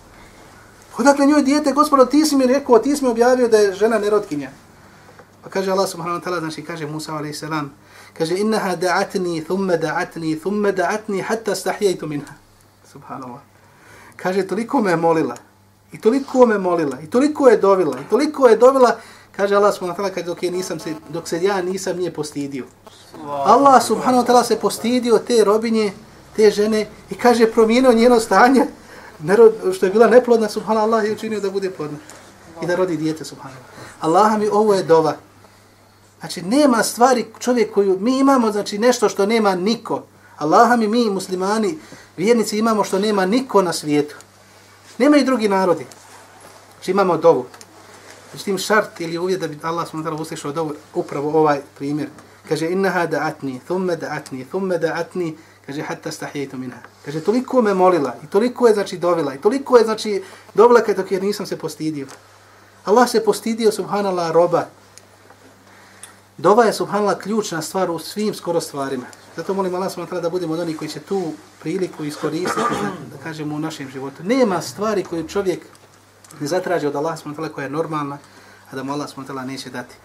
odakle 0.97 1.25
njoj 1.25 1.41
dijete 1.41 1.71
gospodar 1.71 2.07
ti 2.07 2.25
si 2.25 2.35
mi 2.35 2.45
rekao 2.45 2.79
ti 2.79 2.95
si 2.95 3.03
mi 3.03 3.11
objavio 3.11 3.47
da 3.47 3.57
je 3.57 3.73
žena 3.73 3.99
nerotkinja 3.99 4.49
pa 5.43 5.49
kaže 5.49 5.71
Allah 5.71 5.89
subhanahu 5.89 6.21
wa 6.21 6.23
ta'ala 6.23 6.39
znači 6.39 6.63
kaže 6.63 6.87
Musa 6.87 7.15
a.s 7.15 7.43
kaže 8.17 8.37
innaha 8.37 8.75
da'atni 8.75 9.45
thumma 9.45 9.77
da'atni 9.77 10.39
thumma 10.41 10.71
da'atni 10.71 11.21
hatta 11.21 11.55
stahjajtu 11.55 12.07
minha. 12.07 12.33
Subhanallah. 12.91 13.39
Kaže 14.15 14.47
toliko 14.47 14.81
me 14.81 14.95
molila 14.95 15.35
i 15.91 16.01
toliko 16.01 16.45
me 16.45 16.57
molila 16.57 16.99
i 17.01 17.09
toliko 17.09 17.49
je 17.49 17.57
dovila 17.57 17.97
i 17.99 18.09
toliko 18.09 18.47
je 18.47 18.57
dovila. 18.57 18.97
Kaže 19.31 19.55
Allah 19.55 19.73
subhanahu 19.73 20.03
wa 20.03 20.11
ta'ala 20.11 20.25
dok, 20.25 20.41
nisam 20.41 20.79
se, 20.79 20.93
dok 21.09 21.27
se 21.27 21.43
ja 21.43 21.61
nisam 21.61 21.97
nije 21.97 22.13
postidio. 22.13 22.65
Allah 23.25 23.83
subhanahu 23.83 24.23
wa 24.23 24.27
ta'ala 24.27 24.43
se 24.43 24.59
postidio 24.59 25.17
te 25.17 25.43
robinje, 25.43 25.93
te 26.35 26.51
žene 26.51 26.87
i 27.09 27.15
kaže 27.15 27.51
promijenio 27.51 27.93
njeno 27.93 28.19
stanje 28.19 28.65
što 29.73 29.85
je 29.85 29.91
bila 29.91 30.07
neplodna, 30.07 30.49
subhanahu 30.49 30.85
Allah 30.85 31.05
je 31.05 31.11
učinio 31.11 31.39
da 31.39 31.49
bude 31.49 31.71
plodna 31.71 31.97
i 32.63 32.65
da 32.65 32.75
rodi 32.75 32.97
dijete, 32.97 33.25
subhanahu 33.25 33.61
Allah 33.99 34.39
mi 34.39 34.47
ovo 34.47 34.73
je 34.73 34.83
dova. 34.83 35.15
Znači, 36.19 36.41
nema 36.41 36.83
stvari 36.83 37.25
čovjek 37.39 37.73
koju 37.73 37.97
mi 37.99 38.19
imamo, 38.19 38.51
znači 38.51 38.77
nešto 38.77 39.09
što 39.09 39.25
nema 39.25 39.55
niko. 39.55 40.03
Allaha 40.37 40.75
mi, 40.75 40.87
mi 40.87 41.09
muslimani, 41.09 41.77
vjernici 42.17 42.57
imamo 42.57 42.83
što 42.83 42.99
nema 42.99 43.25
niko 43.25 43.61
na 43.61 43.73
svijetu. 43.73 44.15
Nema 44.97 45.17
i 45.17 45.23
drugi 45.23 45.47
narodi. 45.47 45.85
Znači, 46.75 46.91
imamo 46.91 47.17
dovu. 47.17 47.45
Znači, 47.51 47.69
Međutim, 48.33 48.57
šart 48.57 49.01
ili 49.01 49.17
uvjet 49.17 49.39
da 49.39 49.47
bi 49.47 49.59
Allah 49.61 49.87
s.w.t. 49.87 50.21
uslišao 50.21 50.51
dovu, 50.51 50.73
upravo 50.93 51.39
ovaj 51.39 51.61
primjer. 51.77 52.07
Kaže, 52.49 52.69
innaha 52.69 53.07
da'atni, 53.07 53.59
thumme 53.65 53.97
da'atni, 53.97 54.45
thumme 54.45 54.77
da'atni, 54.77 55.33
kaže, 55.65 55.81
hatta 55.81 56.11
stahijetu 56.11 56.57
minha. 56.57 56.77
Kaže, 57.05 57.21
toliko 57.21 57.61
me 57.61 57.73
molila 57.73 58.15
i 58.23 58.27
toliko 58.27 58.67
je, 58.67 58.73
znači, 58.73 58.97
dovila 58.97 59.35
i 59.35 59.37
toliko 59.37 59.77
je, 59.77 59.83
znači, 59.83 60.23
dovila 60.53 60.81
kaj 60.81 60.93
dok 60.93 61.11
jer 61.11 61.23
nisam 61.23 61.45
se 61.45 61.57
postidio. 61.57 62.07
Allah 62.85 63.09
se 63.09 63.23
postidio, 63.23 63.71
subhanallah, 63.71 64.31
roba. 64.31 64.65
Dova 66.39 66.63
je, 66.63 66.73
subhanallah, 66.73 67.17
ključna 67.17 67.61
stvar 67.61 67.91
u 67.91 67.99
svim 67.99 68.33
skoro 68.33 68.61
stvarima. 68.61 69.05
Zato 69.35 69.53
molim 69.53 69.75
Allah 69.75 69.91
s.w.t. 69.91 70.21
da 70.21 70.29
budemo 70.29 70.53
od 70.53 70.59
onih 70.59 70.77
koji 70.77 70.89
će 70.89 70.99
tu 70.99 71.33
priliku 71.59 72.03
iskoristiti, 72.03 72.71
da, 72.81 73.17
da 73.17 73.23
kažemo, 73.23 73.55
u 73.55 73.59
našem 73.59 73.89
životu. 73.89 74.23
Nema 74.23 74.61
stvari 74.61 75.03
koju 75.03 75.27
čovjek 75.27 75.59
ne 76.39 76.47
zatraži 76.47 76.87
od 76.87 76.95
Allah 76.95 77.19
s.w.t. 77.19 77.49
koja 77.49 77.63
je 77.63 77.69
normalna, 77.69 78.17
a 78.71 78.75
da 78.75 78.83
mu 78.83 78.93
Allah 78.93 79.09
s.w.t. 79.09 79.33
neće 79.33 79.69
dati. 79.69 79.95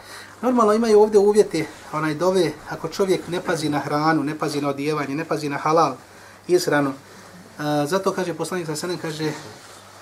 Normalno 0.43 0.73
imaju 0.73 1.01
ovdje 1.01 1.19
uvjete, 1.19 1.67
onaj 1.93 2.15
dove, 2.15 2.53
ako 2.71 2.89
čovjek 2.89 3.29
ne 3.29 3.41
pazi 3.41 3.69
na 3.69 3.79
hranu, 3.79 4.23
ne 4.23 4.39
pazi 4.39 4.61
na 4.61 4.69
odjevanje, 4.69 5.15
ne 5.15 5.25
pazi 5.25 5.49
na 5.49 5.57
halal, 5.57 5.95
izranu. 6.49 6.93
a, 7.59 7.87
zato 7.87 8.13
kaže 8.13 8.35
poslanik 8.35 8.67
sa 8.67 8.77
sanem, 8.77 8.99
kaže, 8.99 9.33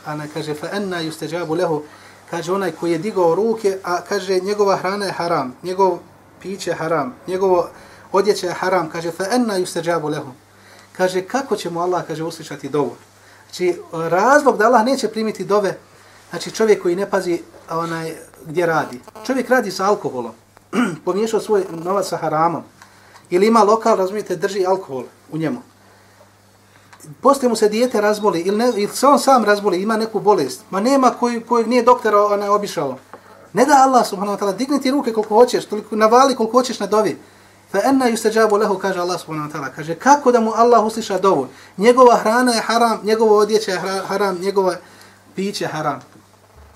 ana 0.07 0.27
kaže 0.35 0.55
fa 0.55 0.69
enna 0.73 1.03
yustajabu 1.03 1.61
lahu 1.61 1.83
kaže 2.31 2.53
onaj 2.53 2.73
koji 2.73 2.93
je 2.93 2.99
digao 2.99 3.35
ruke 3.35 3.79
a 3.85 4.01
kaže 4.01 4.41
njegova 4.41 4.77
hrana 4.77 5.07
je 5.07 5.13
haram 5.13 5.55
njegov 5.63 5.99
piće 6.43 6.71
je 6.71 6.77
haram 6.77 7.15
njegovo 7.27 7.69
odjeće 8.13 8.47
je 8.47 8.53
haram 8.53 8.91
kaže 8.91 9.11
fa 9.11 9.25
enna 9.31 9.59
yustajabu 9.59 10.11
lahum. 10.11 10.35
kaže 10.97 11.23
kako 11.23 11.57
će 11.57 11.71
mu 11.71 11.81
Allah 11.81 12.05
kaže 12.07 12.25
uslišati 12.25 12.69
dovu? 12.69 12.97
Znači 13.45 13.81
razlog 13.93 14.59
da 14.59 14.67
Allah 14.67 14.85
neće 14.85 15.09
primiti 15.09 15.45
dove 15.45 15.79
znači 16.31 16.51
čovjek 16.51 16.83
koji 16.83 16.97
ne 16.97 17.11
pazi 17.11 17.43
onaj 17.71 18.15
gdje 18.47 18.67
radi. 18.67 19.01
Čovjek 19.27 19.51
radi 19.51 19.71
sa 19.71 19.87
alkoholom 19.87 20.33
pomiješao 21.05 21.41
svoj 21.41 21.65
novac 21.71 22.09
sa 22.09 22.17
haramom. 22.17 22.63
Ili 23.31 23.47
ima 23.47 23.63
lokal 23.63 23.97
razumijete 23.97 24.37
drži 24.37 24.67
alkohol 24.67 25.05
u 25.33 25.39
njemu. 25.39 25.63
Poslije 27.21 27.49
mu 27.49 27.57
se 27.57 27.69
dijete 27.69 28.01
razboli 28.01 28.41
ili, 28.41 28.57
ne, 28.57 28.69
ili 28.77 28.89
se 28.89 29.07
on 29.07 29.19
sam 29.19 29.45
razboli, 29.45 29.83
ima 29.83 29.97
neku 29.97 30.21
bolest, 30.21 30.61
ma 30.71 30.81
nema 30.81 31.11
koji, 31.11 31.41
koji 31.41 31.67
nije 31.67 31.83
doktor 31.83 32.15
onaj 32.15 32.49
obišao. 32.49 32.99
Ne 33.53 33.67
da 33.67 33.83
Allah 33.85 34.07
subhanahu 34.07 34.37
wa 34.37 34.41
ta'ala, 34.41 34.57
digni 34.57 34.81
ti 34.81 34.91
ruke 34.91 35.13
koliko 35.13 35.35
hoćeš, 35.35 35.67
toliko 35.67 35.97
navali 35.97 36.35
koliko 36.35 36.59
hoćeš 36.59 36.81
na 36.81 36.87
dovi. 36.87 37.19
Fa 37.73 37.81
enna 37.85 38.11
yustajabu 38.11 38.57
lahu 38.61 38.79
kaže 38.79 39.01
Allah 39.01 39.21
subhanahu 39.21 39.51
wa 39.51 39.53
ta'ala. 39.53 39.69
Kaže 39.77 39.95
kako 39.95 40.33
da 40.33 40.41
mu 40.41 40.53
Allah 40.55 40.85
usliša 40.85 41.19
dovu? 41.19 41.49
Njegova 41.77 42.17
hrana 42.17 42.53
je 42.53 42.61
haram, 42.61 43.01
njegovo 43.03 43.39
odjeće 43.39 43.71
je 43.71 43.79
haram, 44.09 44.39
njegovo 44.41 44.75
piće 45.35 45.65
je 45.65 45.69
haram. 45.69 46.01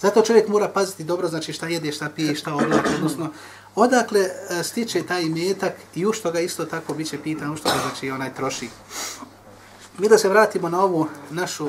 Zato 0.00 0.22
čovjek 0.22 0.48
mora 0.48 0.68
paziti 0.68 1.04
dobro, 1.04 1.28
znači 1.28 1.52
šta 1.52 1.66
jede, 1.66 1.92
šta 1.92 2.08
pije, 2.08 2.34
šta 2.34 2.54
oblače, 2.54 2.94
odnosno 2.96 3.30
odakle 3.74 4.20
e, 4.20 4.62
stiče 4.62 5.02
taj 5.02 5.24
metak 5.24 5.72
i 5.94 6.06
u 6.06 6.12
što 6.12 6.30
ga 6.30 6.40
isto 6.40 6.64
tako 6.64 6.94
biće 6.94 7.18
pitan, 7.22 7.52
u 7.52 7.56
što 7.56 7.68
ga 7.68 7.74
znači 7.88 8.10
onaj 8.10 8.34
troši. 8.34 8.68
Mi 9.98 10.08
da 10.08 10.18
se 10.18 10.28
vratimo 10.28 10.68
na 10.68 10.80
ovu 10.80 11.08
našu 11.30 11.68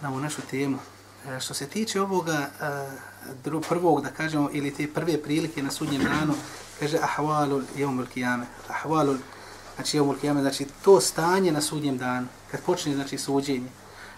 na 0.00 0.08
ovu 0.10 0.20
našu 0.20 0.42
temu. 0.50 0.78
E, 1.28 1.40
što 1.40 1.54
se 1.54 1.66
tiče 1.66 2.00
ovoga 2.00 2.32
e, 2.32 2.48
dru, 3.44 3.60
prvog, 3.60 4.02
da 4.02 4.10
kažemo, 4.10 4.50
ili 4.52 4.74
te 4.74 4.92
prve 4.94 5.22
prilike 5.22 5.62
na 5.62 5.70
sudnjem 5.70 6.02
danu, 6.02 6.34
kaže 6.80 6.98
ahvalul 7.02 7.62
jeumul 7.76 8.06
kijame. 8.06 8.46
Ahvalul, 8.68 9.16
znači 9.74 9.96
jeumul 9.96 10.16
kijame, 10.20 10.40
znači 10.40 10.66
to 10.84 11.00
stanje 11.00 11.52
na 11.52 11.60
sudnjem 11.60 11.98
danu, 11.98 12.26
kad 12.50 12.60
počne, 12.60 12.94
znači, 12.94 13.18
suđenje. 13.18 13.68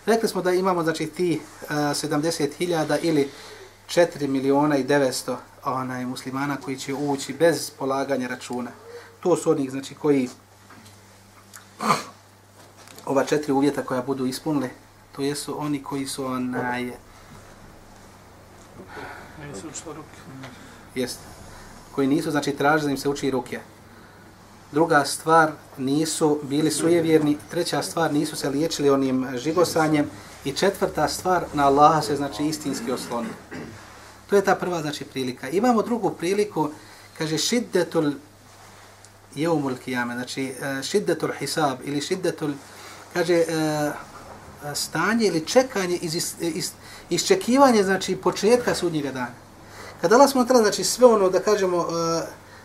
Rekli 0.07 0.29
smo 0.29 0.43
da 0.43 0.53
imamo, 0.53 0.83
znači, 0.83 1.07
ti 1.07 1.33
e, 1.33 1.75
uh, 1.75 1.81
70.000 1.81 2.99
ili 3.03 3.31
4 3.89 4.27
miliona 4.27 4.77
i 4.77 4.85
900 4.85 5.37
onaj, 5.65 6.07
muslimana 6.07 6.57
koji 6.57 6.77
će 6.77 6.95
ući 6.95 7.33
bez 7.33 7.71
polaganja 7.71 8.29
računa. 8.29 8.71
To 9.21 9.37
su 9.37 9.51
onih, 9.51 9.71
znači, 9.71 9.95
koji 9.95 10.29
ova 13.07 13.25
četiri 13.25 13.53
uvjeta 13.53 13.83
koja 13.83 14.03
budu 14.03 14.27
ispunili, 14.27 14.71
to 15.19 15.23
jesu 15.23 15.61
oni 15.61 15.83
koji 15.83 16.07
su 16.07 16.25
onaj... 16.25 16.83
Nisu 19.49 19.69
učili 19.69 19.97
ruke. 19.97 20.19
Jest. 20.95 21.19
Koji 21.95 22.07
nisu, 22.07 22.31
znači, 22.31 22.53
traži 22.53 22.85
da 22.85 22.91
im 22.91 22.97
se 22.97 23.09
uči 23.09 23.31
ruke. 23.31 23.61
Druga 24.73 25.05
stvar, 25.05 25.53
nisu 25.79 26.39
bili 26.43 26.71
sujevjerni. 26.71 27.39
Treća 27.51 27.83
stvar, 27.83 28.13
nisu 28.13 28.37
se 28.37 28.51
liječili 28.51 28.91
onim 28.91 29.27
žigosanjem. 29.37 30.11
I 30.45 30.53
četvrta 30.53 31.09
stvar, 31.09 31.45
na 31.55 31.67
Allaha 31.67 32.03
se, 32.03 32.17
znači, 32.17 32.45
istinski 32.45 32.93
osloni. 32.93 33.29
To 34.31 34.37
je 34.37 34.45
ta 34.45 34.55
prva, 34.55 34.83
znači, 34.83 35.05
prilika. 35.05 35.49
Imamo 35.49 35.83
drugu 35.83 36.11
priliku, 36.11 36.71
kaže, 37.19 37.39
šiddetul 37.39 38.13
jeumul 39.35 39.77
kijame, 39.85 40.15
znači 40.15 40.55
uh, 40.55 40.85
šiddetul 40.85 41.31
hisab 41.39 41.79
ili 41.85 42.01
šiddetul, 42.01 42.53
kaže, 43.15 43.45
uh, 43.49 44.08
stanje 44.75 45.27
ili 45.27 45.47
čekanje, 45.47 45.97
iz, 45.97 46.15
iz, 46.15 46.35
iz, 46.41 46.71
iščekivanje, 47.11 47.83
znači, 47.83 48.17
početka 48.17 48.75
sudnjega 48.75 49.13
dana. 49.13 49.35
Kada 50.01 50.15
Allah 50.15 50.31
smo 50.31 50.45
treba, 50.45 50.63
znači, 50.63 50.85
sve 50.85 51.07
ono, 51.07 51.31
da 51.31 51.41
kažemo, 51.41 51.87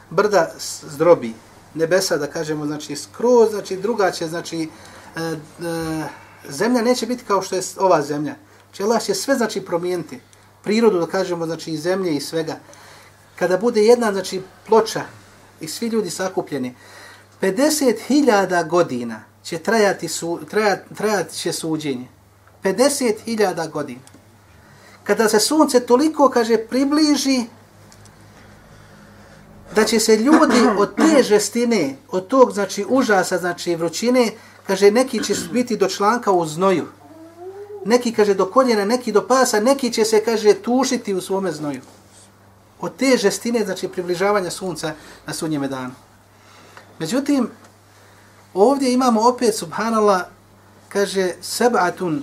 brda 0.10 0.52
zdrobi, 0.84 1.34
nebesa, 1.74 2.18
da 2.18 2.28
kažemo, 2.28 2.66
znači, 2.66 2.96
skroz, 2.96 3.50
znači, 3.52 3.78
druga 3.78 4.12
će, 4.12 4.28
znači, 4.28 4.70
zemlja 6.50 6.82
neće 6.82 7.06
biti 7.06 7.24
kao 7.24 7.42
što 7.42 7.56
je 7.56 7.62
ova 7.78 8.02
zemlja. 8.02 8.36
Znači, 8.66 8.84
Allah 8.84 9.02
će 9.02 9.14
sve, 9.14 9.36
znači, 9.36 9.62
promijeniti. 9.62 10.20
Prirodu, 10.64 11.00
da 11.00 11.08
kažemo, 11.08 11.46
znači, 11.46 11.72
i 11.72 11.78
zemlje 11.78 12.16
i 12.16 12.22
svega. 12.22 12.56
Kada 13.36 13.58
bude 13.58 13.82
jedna, 13.82 14.12
znači, 14.12 14.42
ploča, 14.68 15.02
i 15.62 15.68
svi 15.68 15.88
ljudi 15.88 16.10
sakupljeni, 16.10 16.76
50.000 17.42 18.68
godina 18.68 19.33
će 19.44 19.58
trajati, 19.58 20.08
su, 20.08 20.40
trajat, 20.50 20.80
trajat 20.98 21.32
će 21.32 21.54
suđenje. 21.54 22.08
50.000 22.64 23.70
godina. 23.70 24.00
Kada 25.04 25.30
se 25.30 25.40
sunce 25.40 25.80
toliko, 25.80 26.30
kaže, 26.30 26.58
približi, 26.58 27.44
da 29.76 29.84
će 29.84 30.00
se 30.00 30.18
ljudi 30.18 30.62
od 30.78 30.96
te 30.96 31.24
žestine, 31.24 31.96
od 32.10 32.28
tog, 32.28 32.52
znači, 32.52 32.86
užasa, 32.90 33.38
znači, 33.38 33.76
vrućine, 33.76 34.32
kaže, 34.68 34.92
neki 34.92 35.24
će 35.24 35.36
biti 35.52 35.78
do 35.78 35.88
članka 35.90 36.32
u 36.32 36.46
znoju. 36.46 36.88
Neki, 37.86 38.14
kaže, 38.14 38.34
do 38.34 38.46
koljena, 38.46 38.86
neki 38.86 39.12
do 39.12 39.28
pasa, 39.28 39.60
neki 39.60 39.94
će 39.94 40.06
se, 40.06 40.24
kaže, 40.24 40.54
tušiti 40.54 41.14
u 41.14 41.22
svome 41.22 41.52
znoju 41.52 41.82
od 42.84 42.96
te 42.96 43.18
žestine, 43.18 43.66
znači 43.66 43.88
približavanja 43.88 44.52
sunca 44.52 44.94
na 45.28 45.34
sunnjeme 45.34 45.68
danu. 45.68 45.94
Međutim, 47.00 47.50
ovdje 48.54 48.94
imamo 48.94 49.28
opet, 49.30 49.56
subhanallah, 49.56 50.22
kaže, 50.90 51.34
seb'atun 51.42 52.22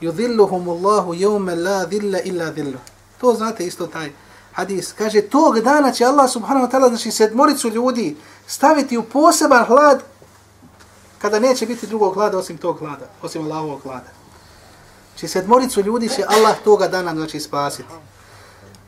yudhilluhumullahu 0.00 1.14
jevme 1.14 1.54
la 1.54 1.84
dhilla 1.84 2.20
illa 2.20 2.50
dhillu. 2.50 2.78
To 3.20 3.34
znate 3.34 3.66
isto 3.66 3.86
taj 3.86 4.12
hadis. 4.52 4.92
Kaže, 4.92 5.20
tog 5.20 5.60
dana 5.60 5.92
će 5.92 6.04
Allah 6.04 6.30
subhanahu 6.30 6.66
wa 6.66 6.70
ta'ala, 6.70 6.88
znači 6.88 7.10
sedmoricu 7.10 7.68
ljudi, 7.68 8.16
staviti 8.46 8.98
u 8.98 9.02
poseban 9.02 9.64
hlad, 9.64 10.02
kada 11.18 11.38
neće 11.38 11.66
biti 11.66 11.86
drugog 11.86 12.14
hlada 12.14 12.38
osim 12.38 12.58
tog 12.58 12.78
hlada, 12.78 13.06
osim 13.22 13.42
Allahovog 13.42 13.82
hlada. 13.82 14.10
Znači 15.12 15.28
sedmoricu 15.28 15.80
ljudi 15.80 16.08
će 16.08 16.24
Allah 16.28 16.56
toga 16.64 16.88
dana, 16.88 17.14
znači, 17.14 17.40
spasiti. 17.40 17.88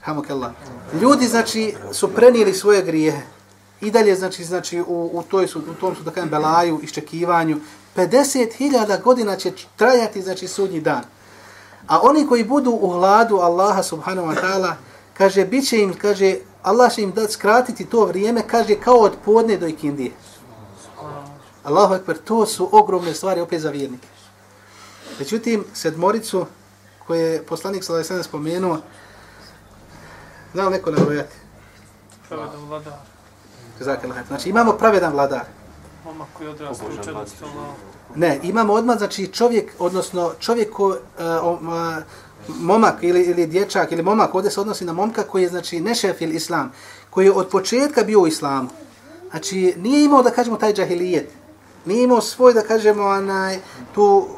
Hamukallah. 0.03 0.53
Ljudi 1.01 1.27
znači 1.27 1.75
su 1.93 2.15
prenijeli 2.15 2.55
svoje 2.55 2.83
grijehe. 2.83 3.23
I 3.85 3.91
dalje 3.91 4.15
znači 4.15 4.45
znači 4.45 4.81
u, 4.81 5.11
u 5.13 5.23
toj 5.23 5.49
su 5.49 5.59
u 5.59 5.75
tom 5.75 5.97
su 5.97 6.03
da 6.03 6.11
kažem 6.11 6.31
belaju 6.31 6.81
iščekivanju 6.83 7.61
50.000 7.97 9.03
godina 9.03 9.37
će 9.37 9.53
trajati 9.77 10.23
znači 10.23 10.49
sudnji 10.49 10.81
dan. 10.81 11.03
A 11.87 12.01
oni 12.03 12.27
koji 12.27 12.45
budu 12.45 12.71
u 12.71 12.89
hladu 12.89 13.37
Allaha 13.37 13.83
subhanahu 13.83 14.29
wa 14.29 14.37
ta'ala 14.43 14.73
kaže 15.15 15.45
biće 15.45 15.79
im 15.79 15.95
kaže 15.95 16.37
Allah 16.63 16.95
će 16.95 17.03
im 17.03 17.13
dati 17.13 17.33
skratiti 17.33 17.85
to 17.85 18.05
vrijeme 18.05 18.43
kaže 18.49 18.75
kao 18.75 18.97
od 18.97 19.13
podne 19.25 19.57
do 19.57 19.67
ikindije. 19.67 20.13
Allahu 21.65 21.95
ekber, 21.95 22.19
to 22.19 22.47
su 22.47 22.69
ogromne 22.73 23.15
stvari 23.15 23.41
opet 23.41 23.61
za 23.61 23.71
vjernike. 23.71 24.09
Međutim, 25.19 25.65
sedmoricu 25.75 26.47
koje 27.07 27.21
je 27.21 27.43
poslanik 27.43 27.85
sallallahu 27.85 28.07
alejhi 28.07 28.19
ve 28.19 28.25
spomenuo, 28.25 28.79
znao 30.53 30.71
neko 30.71 30.91
nabrojati? 30.91 31.37
Pravedan 32.29 32.65
vladar. 32.69 33.14
Znači 34.29 34.49
imamo 34.49 34.73
pravedan 34.73 35.13
vladar. 35.13 35.45
Momak 36.05 36.29
koji 36.37 36.49
odrasta 36.49 36.85
četnosti 37.05 37.45
Ne, 38.15 38.41
imamo 38.43 38.73
odmah, 38.73 38.99
znači 38.99 39.27
čovjek, 39.27 39.73
odnosno 39.79 40.33
čovjek 40.41 40.73
ko, 40.73 40.87
uh, 40.89 40.97
uh, 41.63 41.69
momak 42.49 42.95
ili, 43.03 43.23
ili 43.23 43.47
dječak 43.47 43.93
ili 43.93 44.03
momak, 44.03 44.35
ovdje 44.35 44.51
se 44.51 44.61
odnosi 44.61 44.85
na 44.85 44.93
momka 44.93 45.23
koji 45.23 45.43
je, 45.43 45.49
znači, 45.49 45.81
nešef 45.81 46.21
ili 46.21 46.35
islam, 46.35 46.73
koji 47.11 47.25
je 47.25 47.33
od 47.33 47.49
početka 47.49 48.03
bio 48.03 48.21
u 48.21 48.27
islamu. 48.27 48.69
Znači, 49.31 49.75
nije 49.77 50.05
imao, 50.05 50.23
da 50.23 50.31
kažemo, 50.31 50.57
taj 50.57 50.75
džahilijet. 50.75 51.31
Nije 51.85 52.05
imao 52.05 52.21
svoj, 52.21 52.55
da 52.55 52.63
kažemo, 52.63 53.03
anaj, 53.03 53.59
tu, 53.95 54.29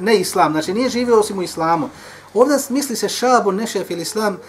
ne 0.00 0.16
islam, 0.16 0.52
znači 0.52 0.74
nije 0.74 0.88
živio 0.88 1.20
osim 1.20 1.38
u 1.38 1.42
islamu. 1.42 1.88
Ovdje 2.34 2.56
misli 2.68 2.96
se 2.96 3.08
šabu, 3.08 3.52
nešef 3.52 3.90
ili 3.90 4.02
islam, 4.02 4.34
uh, 4.34 4.40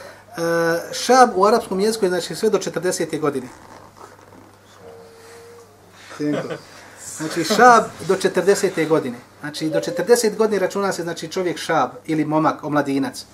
šab 0.94 1.30
u 1.36 1.46
arapskom 1.46 1.80
jeziku 1.80 2.06
je 2.06 2.10
znači 2.10 2.36
sve 2.36 2.50
do 2.50 2.58
40. 2.58 3.20
godine. 3.20 3.48
Znači 7.18 7.44
šab 7.44 7.84
do 8.08 8.16
40. 8.16 8.88
godine. 8.88 9.18
Znači 9.40 9.70
do 9.70 9.80
40 9.80 10.36
godine 10.36 10.60
računa 10.60 10.92
se 10.92 11.04
znači 11.04 11.28
čovjek 11.28 11.58
šab 11.58 11.90
ili 12.06 12.26
momak, 12.26 12.64
omladinac. 12.64 13.26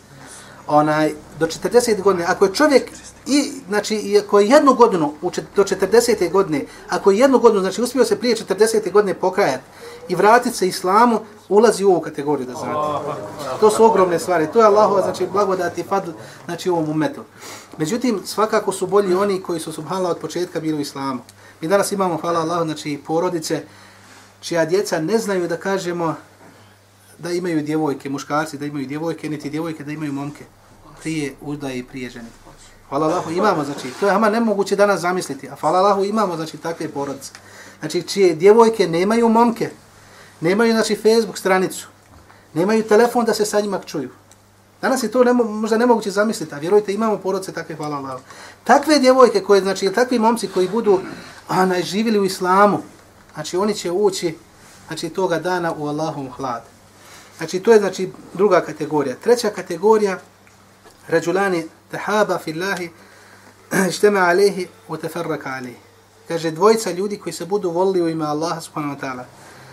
Onaj, 0.68 1.14
do 1.40 1.46
40 1.46 2.02
godine, 2.02 2.26
ako 2.28 2.46
je 2.46 2.54
čovjek 2.54 2.92
i, 3.26 3.52
znači, 3.68 4.22
ako 4.26 4.40
je 4.40 4.48
jednu 4.48 4.74
godinu 4.74 5.14
u, 5.22 5.32
do 5.56 5.64
40. 5.64 6.32
godine, 6.32 6.66
ako 6.90 7.12
je 7.12 7.20
jednu 7.20 7.40
godinu, 7.40 7.62
znači 7.62 7.82
uspio 7.82 8.06
se 8.06 8.20
prije 8.20 8.36
40. 8.36 8.92
godine 8.92 9.14
pokajati 9.14 9.64
i 10.08 10.16
vratiti 10.16 10.58
se 10.58 10.68
islamu, 10.68 11.20
ulazi 11.50 11.84
u 11.84 11.92
ovu 11.92 12.02
kategoriju 12.02 12.48
da 12.48 12.54
znate. 12.54 13.06
To 13.60 13.70
su 13.70 13.86
ogromne 13.86 14.20
stvari. 14.20 14.48
To 14.54 14.60
je 14.60 14.66
Allahova, 14.66 15.02
znači, 15.02 15.28
blagodati 15.28 15.84
fadl, 15.84 16.12
znači, 16.46 16.70
u 16.70 16.76
ovom 16.76 16.90
umetu. 16.90 17.22
Međutim, 17.78 18.22
svakako 18.26 18.72
su 18.72 18.88
bolji 18.88 19.16
oni 19.16 19.42
koji 19.42 19.60
su, 19.60 19.72
subhanallah, 19.72 20.12
od 20.12 20.18
početka 20.18 20.60
bili 20.60 20.78
u 20.78 20.82
islamu. 20.82 21.22
Mi 21.66 21.70
danas 21.70 21.92
imamo, 21.92 22.18
hvala 22.18 22.40
Allah, 22.40 22.64
znači, 22.64 23.00
porodice 23.08 23.64
čija 24.40 24.66
djeca 24.66 25.00
ne 25.00 25.18
znaju 25.18 25.48
da 25.48 25.58
kažemo 25.58 26.16
da 27.20 27.32
imaju 27.32 27.62
djevojke, 27.62 28.10
muškarci 28.10 28.58
da 28.58 28.66
imaju 28.66 28.88
djevojke, 28.88 29.30
niti 29.30 29.50
djevojke 29.50 29.84
da 29.84 29.92
imaju 29.92 30.14
momke. 30.14 30.46
Prije 31.02 31.34
udaje 31.42 31.78
i 31.78 31.84
prije 31.84 32.10
žene. 32.10 32.30
Hvala 32.90 33.08
Allahu, 33.08 33.32
imamo, 33.32 33.64
znači, 33.64 33.88
to 34.00 34.06
je 34.06 34.14
ama 34.14 34.30
nemoguće 34.30 34.76
danas 34.76 35.02
zamisliti, 35.02 35.50
a 35.50 35.56
hvala 35.56 35.80
Allahu, 35.80 36.04
imamo, 36.04 36.36
znači, 36.36 36.58
takve 36.58 36.88
porodice. 36.90 37.32
Znači, 37.80 38.02
čije 38.02 38.36
djevojke 38.36 38.88
nemaju 38.88 39.30
momke, 39.30 39.70
nemaju, 40.42 40.74
znači, 40.74 40.96
Facebook 40.96 41.38
stranicu, 41.38 41.88
nemaju 42.54 42.84
telefon 42.84 43.26
da 43.26 43.34
se 43.34 43.46
sa 43.46 43.62
njima 43.62 43.80
čuju. 43.80 44.10
Danas 44.82 45.04
je 45.04 45.12
to 45.12 45.24
nemo, 45.24 45.44
možda 45.44 45.78
nemoguće 45.78 46.12
zamisliti, 46.12 46.56
a 46.56 46.58
vjerujte, 46.58 46.94
imamo 46.94 47.18
porodice 47.18 47.52
takve, 47.52 47.76
hvala 47.76 47.98
Allahu. 47.98 48.22
Takve 48.64 49.00
djevojke 49.00 49.42
koje, 49.44 49.62
znači, 49.62 49.90
takvi 49.90 50.20
momci 50.20 50.48
koji 50.48 50.68
budu 50.70 51.00
Ana, 51.48 51.82
živjeli 51.82 52.20
u 52.20 52.26
islamu, 52.26 52.82
znači, 53.34 53.58
oni 53.58 53.74
će 53.74 53.92
ući, 53.92 54.38
znači, 54.88 55.10
toga 55.10 55.40
dana 55.40 55.74
u 55.78 55.88
Allahom 55.88 56.32
hlad. 56.32 56.64
Znači, 57.38 57.60
to 57.60 57.72
je, 57.72 57.80
znači, 57.80 58.12
druga 58.34 58.62
kategorija. 58.62 59.16
Treća 59.24 59.50
kategorija, 59.50 60.20
ređulani 61.08 61.66
tahaba 61.92 62.38
fillahi, 62.38 62.90
štema 63.96 64.20
alehi, 64.20 64.68
u 64.88 64.98
alehi. 65.46 65.76
Kaže, 66.28 66.52
dvojica 66.52 66.92
ljudi 66.92 67.18
koji 67.18 67.34
se 67.34 67.46
budu 67.46 67.70
volili 67.70 68.02
u 68.02 68.10
ime 68.10 68.26
Allaha, 68.26 68.62
subhanahu 68.62 68.96
wa 68.96 69.02
ta'ala. 69.02 69.24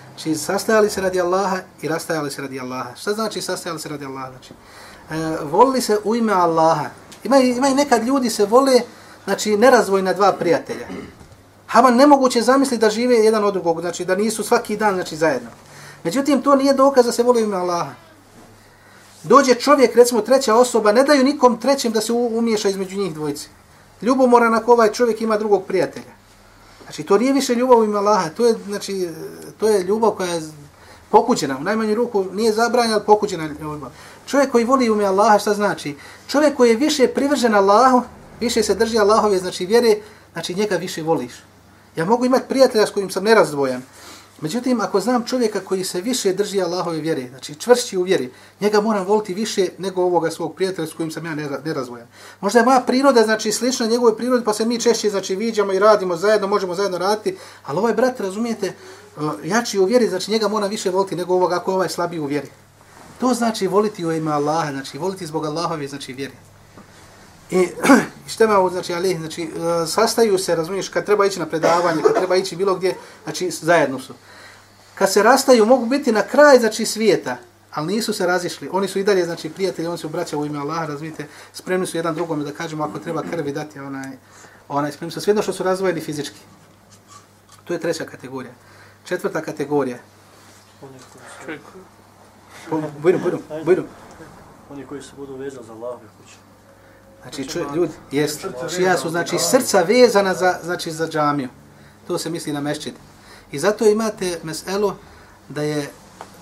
Znači, 0.09 0.35
sastajali 0.35 0.91
se 0.91 1.01
radi 1.01 1.21
Allaha 1.21 1.59
i 1.83 1.89
rastajali 1.89 2.31
se 2.31 2.43
radi 2.43 2.61
Allaha. 2.61 2.95
Šta 2.97 3.13
znači 3.13 3.41
sastajali 3.41 3.81
se 3.81 3.89
radi 3.89 4.05
Allaha? 4.05 4.31
Znači, 4.31 4.55
e, 5.11 5.45
volili 5.45 5.81
se 5.81 5.99
u 6.05 6.17
ime 6.17 6.33
Allaha. 6.33 6.91
Ima, 7.25 7.37
ima 7.37 7.69
i 7.69 7.75
nekad 7.75 8.05
ljudi 8.05 8.31
se 8.31 8.45
vole, 8.45 8.81
znači, 9.25 9.57
nerazvojna 9.57 10.13
dva 10.13 10.33
prijatelja. 10.33 10.87
Hama 11.73 11.91
nemoguće 11.91 12.43
zamisliti 12.43 12.81
da 12.81 12.91
žive 12.91 13.17
jedan 13.17 13.45
od 13.45 13.55
drugog, 13.55 13.81
znači 13.81 14.05
da 14.05 14.17
nisu 14.17 14.45
svaki 14.45 14.77
dan 14.77 14.95
znači, 14.95 15.17
zajedno. 15.17 15.49
Međutim, 16.05 16.43
to 16.43 16.57
nije 16.57 16.75
dokaz 16.75 17.07
da 17.07 17.13
se 17.13 17.23
voli 17.23 17.43
ime 17.43 17.57
Allaha. 17.57 17.95
Dođe 19.23 19.55
čovjek, 19.55 19.97
recimo 19.97 20.21
treća 20.21 20.55
osoba, 20.55 20.93
ne 20.93 21.05
daju 21.05 21.25
nikom 21.25 21.61
trećem 21.61 21.93
da 21.93 22.01
se 22.01 22.13
umiješa 22.13 22.69
između 22.69 22.99
njih 22.99 23.15
dvojice. 23.15 23.49
Ljubomoran 24.03 24.55
ako 24.55 24.73
ovaj 24.73 24.93
čovjek 24.93 25.21
ima 25.21 25.39
drugog 25.39 25.65
prijatelja. 25.65 26.13
Znači, 26.83 27.03
to 27.03 27.19
nije 27.19 27.33
više 27.33 27.55
ljubav 27.55 27.79
u 27.79 27.85
ime 27.85 27.99
Allaha, 27.99 28.29
to 28.29 28.47
je, 28.47 28.55
znači, 28.67 29.09
to 29.61 29.69
je 29.69 29.83
ljubav 29.83 30.11
koja 30.11 30.31
je 30.31 30.43
pokućena. 31.11 31.57
U 31.59 31.65
najmanju 31.65 31.95
ruku 31.95 32.25
nije 32.33 32.53
zabranja, 32.53 32.95
ali 32.95 33.05
pokućena 33.07 33.49
ljubav. 33.61 33.91
Čovjek 34.27 34.51
koji 34.51 34.65
voli 34.65 34.91
u 34.91 34.95
ime 34.95 35.05
Allaha, 35.05 35.39
šta 35.39 35.55
znači? 35.55 35.97
Čovjek 36.27 36.57
koji 36.57 36.71
je 36.71 36.77
više 36.77 37.09
privržen 37.09 37.55
Allahu, 37.55 38.03
više 38.41 38.63
se 38.63 38.75
drži 38.75 38.99
Allahove, 38.99 39.39
znači 39.39 39.67
vjere, 39.67 39.97
znači 40.33 40.55
njega 40.55 40.77
više 40.77 41.03
voliš. 41.03 41.33
Ja 41.97 42.05
mogu 42.05 42.25
imati 42.25 42.49
prijatelja 42.49 42.87
s 42.87 42.91
kojim 42.91 43.11
sam 43.11 43.25
nerazdvojan, 43.25 43.83
Međutim, 44.43 44.81
ako 44.81 45.01
znam 45.01 45.25
čovjeka 45.25 45.61
koji 45.61 45.85
se 45.85 46.01
više 46.01 46.33
drži 46.33 46.63
Allahove 46.63 47.01
vjere, 47.01 47.29
znači 47.29 47.55
čvršći 47.55 47.97
u 47.97 48.03
vjeri, 48.03 48.31
njega 48.61 48.81
moram 48.81 49.07
voliti 49.07 49.35
više 49.35 49.69
nego 49.79 50.03
ovoga 50.03 50.31
svog 50.31 50.55
prijatelja 50.55 50.87
s 50.87 50.93
kojim 50.93 51.11
sam 51.11 51.27
ja 51.27 51.35
nerazvojan. 51.65 52.07
Možda 52.41 52.59
je 52.59 52.65
moja 52.65 52.81
priroda, 52.81 53.23
znači 53.23 53.53
slična 53.53 53.87
njegove 53.87 54.17
prirode, 54.17 54.45
pa 54.45 54.55
se 54.55 54.67
mi 54.67 54.81
češće 54.81 55.11
znači, 55.11 55.37
viđamo 55.37 55.73
i 55.73 55.79
radimo 55.79 56.17
zajedno, 56.17 56.47
možemo 56.47 56.75
zajedno 56.75 56.99
raditi, 56.99 57.37
ali 57.65 57.79
ovaj 57.79 57.95
brat, 57.95 58.21
razumijete, 58.21 58.73
uh, 59.17 59.33
jači 59.45 59.79
u 59.79 59.85
vjeri, 59.85 60.09
znači 60.09 60.31
njega 60.31 60.49
moram 60.49 60.71
više 60.71 60.91
voliti 60.91 61.17
nego 61.17 61.35
ovoga 61.35 61.57
ako 61.57 61.75
ovaj 61.75 61.89
slabiji 61.89 62.21
u 62.21 62.27
vjeri. 62.27 62.49
To 63.21 63.35
znači 63.35 63.67
voliti 63.67 64.07
u 64.07 64.13
ime 64.13 64.33
Allaha, 64.33 64.73
znači 64.73 64.99
voliti 64.99 65.27
zbog 65.27 65.45
Allahove, 65.45 65.89
znači 65.89 66.13
vjeri. 66.13 66.35
I 67.53 67.69
što 68.33 68.45
ima 68.45 68.69
znači, 68.71 68.95
ali, 68.95 69.15
znači, 69.15 69.43
uh, 69.43 69.89
sastaju 69.89 70.39
se, 70.39 70.55
razumiješ, 70.55 70.89
kad 70.89 71.07
treba 71.07 71.27
ići 71.27 71.39
na 71.39 71.47
predavanje, 71.47 72.03
kad 72.03 72.15
treba 72.15 72.37
ići 72.37 72.57
bilo 72.57 72.75
gdje, 72.75 72.95
znači, 73.25 73.51
zajedno 73.51 73.99
su 73.99 74.15
kad 74.95 75.13
se 75.13 75.23
rastaju, 75.23 75.67
mogu 75.67 75.87
biti 75.87 76.13
na 76.13 76.23
kraj 76.23 76.59
znači, 76.59 76.87
svijeta, 76.87 77.37
ali 77.75 77.95
nisu 77.95 78.13
se 78.13 78.27
razišli. 78.27 78.69
Oni 78.73 78.89
su 78.89 78.99
i 78.99 79.05
dalje, 79.05 79.25
znači, 79.25 79.51
prijatelji, 79.51 79.89
oni 79.89 79.99
su 79.99 80.09
braća 80.09 80.37
u 80.39 80.47
ime 80.47 80.59
Allaha, 80.59 80.87
razumite, 80.87 81.27
spremni 81.53 81.87
su 81.87 81.97
jedan 81.97 82.15
drugom 82.15 82.45
da 82.45 82.53
kažemo 82.53 82.85
ako 82.85 82.99
treba 82.99 83.23
krvi 83.23 83.53
dati, 83.53 83.81
onaj, 83.81 84.11
onaj 84.69 84.93
spremni 84.93 85.13
su 85.13 85.21
sve 85.21 85.43
što 85.43 85.53
su 85.53 85.63
razvojeni 85.63 86.01
fizički. 86.01 86.41
To 87.65 87.73
je 87.73 87.81
treća 87.81 88.05
kategorija. 88.05 88.53
Četvrta 89.05 89.41
kategorija. 89.43 89.99
Bujno, 92.71 92.91
bujno, 92.99 93.19
bujno. 93.65 93.83
Oni 94.71 94.87
koji 94.87 95.01
budu 95.17 95.37
vezani 95.37 95.67
za 95.67 95.73
Allahove 95.73 96.07
kuće. 96.19 96.52
Znači, 97.23 97.49
ču, 97.49 97.59
ljudi, 97.75 97.93
jest, 98.11 98.41
znači, 98.59 98.77
čija 98.77 98.99
su, 98.99 99.11
znači, 99.11 99.39
srca 99.39 99.83
vezana 99.83 100.35
za, 100.35 100.59
znači, 100.63 100.91
za 100.91 101.09
džamiju. 101.09 101.49
To 102.07 102.19
se 102.19 102.31
misli 102.31 102.53
na 102.53 102.61
mešćid. 102.61 102.95
I 103.53 103.59
zato 103.59 103.87
imate 103.87 104.39
meselo 104.43 104.97
da 105.49 105.63
je 105.63 105.91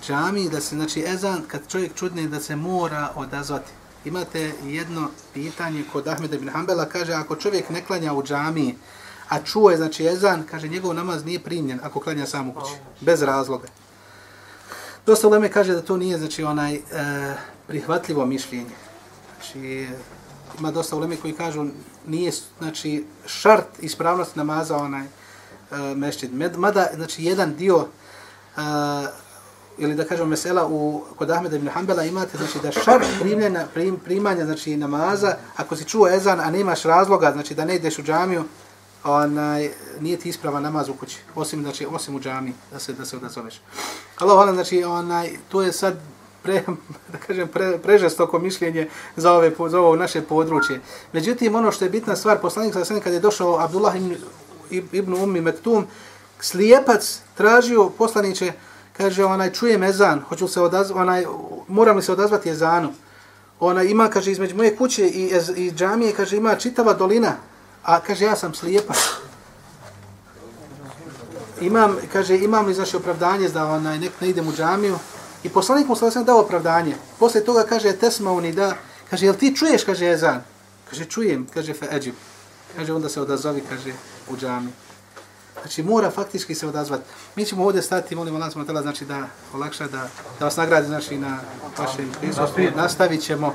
džami, 0.06 0.48
da 0.48 0.60
se, 0.60 0.76
znači, 0.76 1.04
ezan, 1.06 1.42
kad 1.48 1.60
čovjek 1.68 1.94
čudne, 1.94 2.26
da 2.28 2.40
se 2.40 2.56
mora 2.56 3.12
odazvati. 3.16 3.70
Imate 4.04 4.52
jedno 4.64 5.08
pitanje 5.34 5.84
kod 5.92 6.08
Ahmeda 6.08 6.36
ibn 6.36 6.48
Hanbala, 6.48 6.84
kaže, 6.84 7.12
ako 7.12 7.36
čovjek 7.36 7.70
ne 7.70 7.84
klanja 7.84 8.12
u 8.12 8.22
džami, 8.22 8.76
a 9.28 9.42
čuje, 9.42 9.76
znači, 9.76 10.06
ezan, 10.06 10.42
kaže, 10.50 10.68
njegov 10.68 10.94
namaz 10.94 11.24
nije 11.24 11.40
primljen 11.40 11.80
ako 11.82 12.00
klanja 12.00 12.26
sam 12.26 12.48
u 12.48 12.54
kući, 12.54 12.72
bez 13.00 13.22
razloga. 13.22 13.68
Dosta 15.06 15.28
Leme 15.28 15.48
kaže 15.48 15.72
da 15.72 15.82
to 15.82 15.96
nije, 15.96 16.18
znači, 16.18 16.44
onaj, 16.44 16.74
e, 16.74 16.80
prihvatljivo 17.66 18.26
mišljenje. 18.26 18.74
Znači, 19.36 19.88
ima 20.58 20.70
dosta 20.70 20.96
uleme 20.96 21.16
koji 21.16 21.32
kažu, 21.32 21.66
nije, 22.06 22.32
znači, 22.58 23.04
šart 23.26 23.66
ispravnost 23.80 24.36
namaza, 24.36 24.76
onaj, 24.76 25.06
uh, 25.06 25.78
mešćid. 25.96 26.30
Mada, 26.56 26.86
znači, 26.94 27.24
jedan 27.24 27.54
dio, 27.54 27.76
uh, 27.76 28.62
ili 29.78 29.94
da 29.94 30.04
kažemo 30.04 30.28
mesela, 30.28 30.66
u, 30.66 31.04
kod 31.16 31.30
Ahmeda 31.30 31.56
ibn 31.56 31.68
Hanbala 31.68 32.04
imate, 32.04 32.38
znači, 32.38 32.58
da 32.62 32.72
šart 32.72 33.06
primljena, 33.20 33.66
prim, 33.74 33.98
primanja, 34.04 34.44
znači, 34.44 34.76
namaza, 34.76 35.36
ako 35.56 35.76
si 35.76 35.84
čuo 35.84 36.08
ezan, 36.08 36.40
a 36.40 36.50
nemaš 36.50 36.82
razloga, 36.82 37.32
znači, 37.32 37.54
da 37.54 37.64
ne 37.64 37.76
ideš 37.76 37.98
u 37.98 38.02
džamiju, 38.02 38.44
onaj, 39.04 39.70
nije 40.00 40.16
ti 40.16 40.28
isprava 40.28 40.60
namaz 40.60 40.88
u 40.88 40.94
kući, 40.94 41.18
osim, 41.34 41.62
znači, 41.62 41.86
osim 41.90 42.14
u 42.14 42.20
džami, 42.20 42.54
da 42.72 42.78
se, 42.78 42.92
da 42.92 43.04
se 43.04 43.16
odazoveš. 43.16 43.60
Allah, 44.18 44.36
hvala, 44.36 44.54
znači, 44.54 44.84
onaj, 44.84 45.30
to 45.48 45.62
je 45.62 45.72
sad, 45.72 45.96
pre, 46.42 46.62
da 47.12 47.18
kažem, 47.26 47.48
pre, 47.48 47.78
prežestoko 47.78 48.38
mišljenje 48.38 48.88
za, 49.16 49.32
ove, 49.32 49.52
za 49.68 49.80
ovo 49.80 49.96
naše 49.96 50.22
područje. 50.22 50.80
Međutim, 51.12 51.54
ono 51.54 51.72
što 51.72 51.84
je 51.84 51.90
bitna 51.90 52.16
stvar, 52.16 52.40
poslanik 52.40 52.74
sa 52.74 53.00
kad 53.00 53.12
je 53.12 53.20
došao 53.20 53.58
Abdullah 53.58 53.96
ibn 53.96 54.16
Ibn 54.92 55.14
Ummi 55.14 55.40
Mektum, 55.40 55.86
slijepac 56.40 57.20
tražio 57.34 57.88
poslaniće, 57.88 58.52
kaže, 58.96 59.24
onaj, 59.24 59.52
čuje 59.52 59.78
mezan, 59.78 60.20
hoću 60.28 60.48
se 60.48 60.60
odazvati, 60.60 61.00
onaj, 61.00 61.26
moram 61.68 61.96
li 61.96 62.02
se 62.02 62.12
odazvati 62.12 62.48
jezanu? 62.48 62.92
Ona 63.60 63.82
ima, 63.82 64.08
kaže, 64.08 64.32
između 64.32 64.56
moje 64.56 64.76
kuće 64.76 65.06
i, 65.06 65.32
i 65.56 65.72
džamije, 65.72 66.12
kaže, 66.12 66.36
ima 66.36 66.56
čitava 66.56 66.92
dolina, 66.92 67.36
a 67.82 68.00
kaže, 68.00 68.24
ja 68.24 68.36
sam 68.36 68.54
slijepac. 68.54 68.96
Imam, 71.60 71.96
kaže, 72.12 72.38
imam 72.38 72.66
li 72.66 72.74
znači 72.74 72.96
opravdanje 72.96 73.48
da 73.48 73.66
onaj, 73.66 73.98
nek 73.98 74.12
ne 74.20 74.28
idem 74.28 74.48
u 74.48 74.52
džamiju? 74.52 74.98
I 75.42 75.48
poslanik 75.48 75.88
mu 75.88 75.96
sam 75.96 76.24
dao 76.24 76.40
opravdanje. 76.40 76.94
Posle 77.18 77.44
toga 77.44 77.62
kaže, 77.62 77.92
tesma 77.92 78.30
da, 78.54 78.74
kaže, 79.10 79.26
jel 79.26 79.34
ti 79.34 79.56
čuješ, 79.56 79.84
kaže, 79.84 80.04
jezan? 80.04 80.42
Kaže, 80.90 81.04
čujem, 81.04 81.46
kaže, 81.54 81.74
fe 81.74 81.88
eđib. 81.92 82.14
Kaže, 82.76 82.92
onda 82.92 83.08
se 83.08 83.20
odazovi, 83.20 83.62
kaže, 83.68 83.92
u 84.30 84.36
džami. 84.36 84.72
Znači, 85.60 85.82
mora 85.82 86.10
faktički 86.10 86.54
se 86.54 86.66
odazvati. 86.66 87.04
Mi 87.36 87.44
ćemo 87.44 87.64
ovdje 87.64 87.82
stati, 87.82 88.16
molim 88.16 88.34
Allah, 88.34 88.52
smo 88.52 88.64
tela, 88.64 88.82
znači, 88.82 89.04
da 89.04 89.28
olakša, 89.54 89.86
da, 89.86 90.08
da 90.38 90.44
vas 90.44 90.56
nagradi, 90.56 90.86
znači, 90.86 91.18
na 91.18 91.38
vašem 91.78 92.12
prisustvu. 92.20 92.64
Nastavit 92.76 93.22
ćemo. 93.22 93.54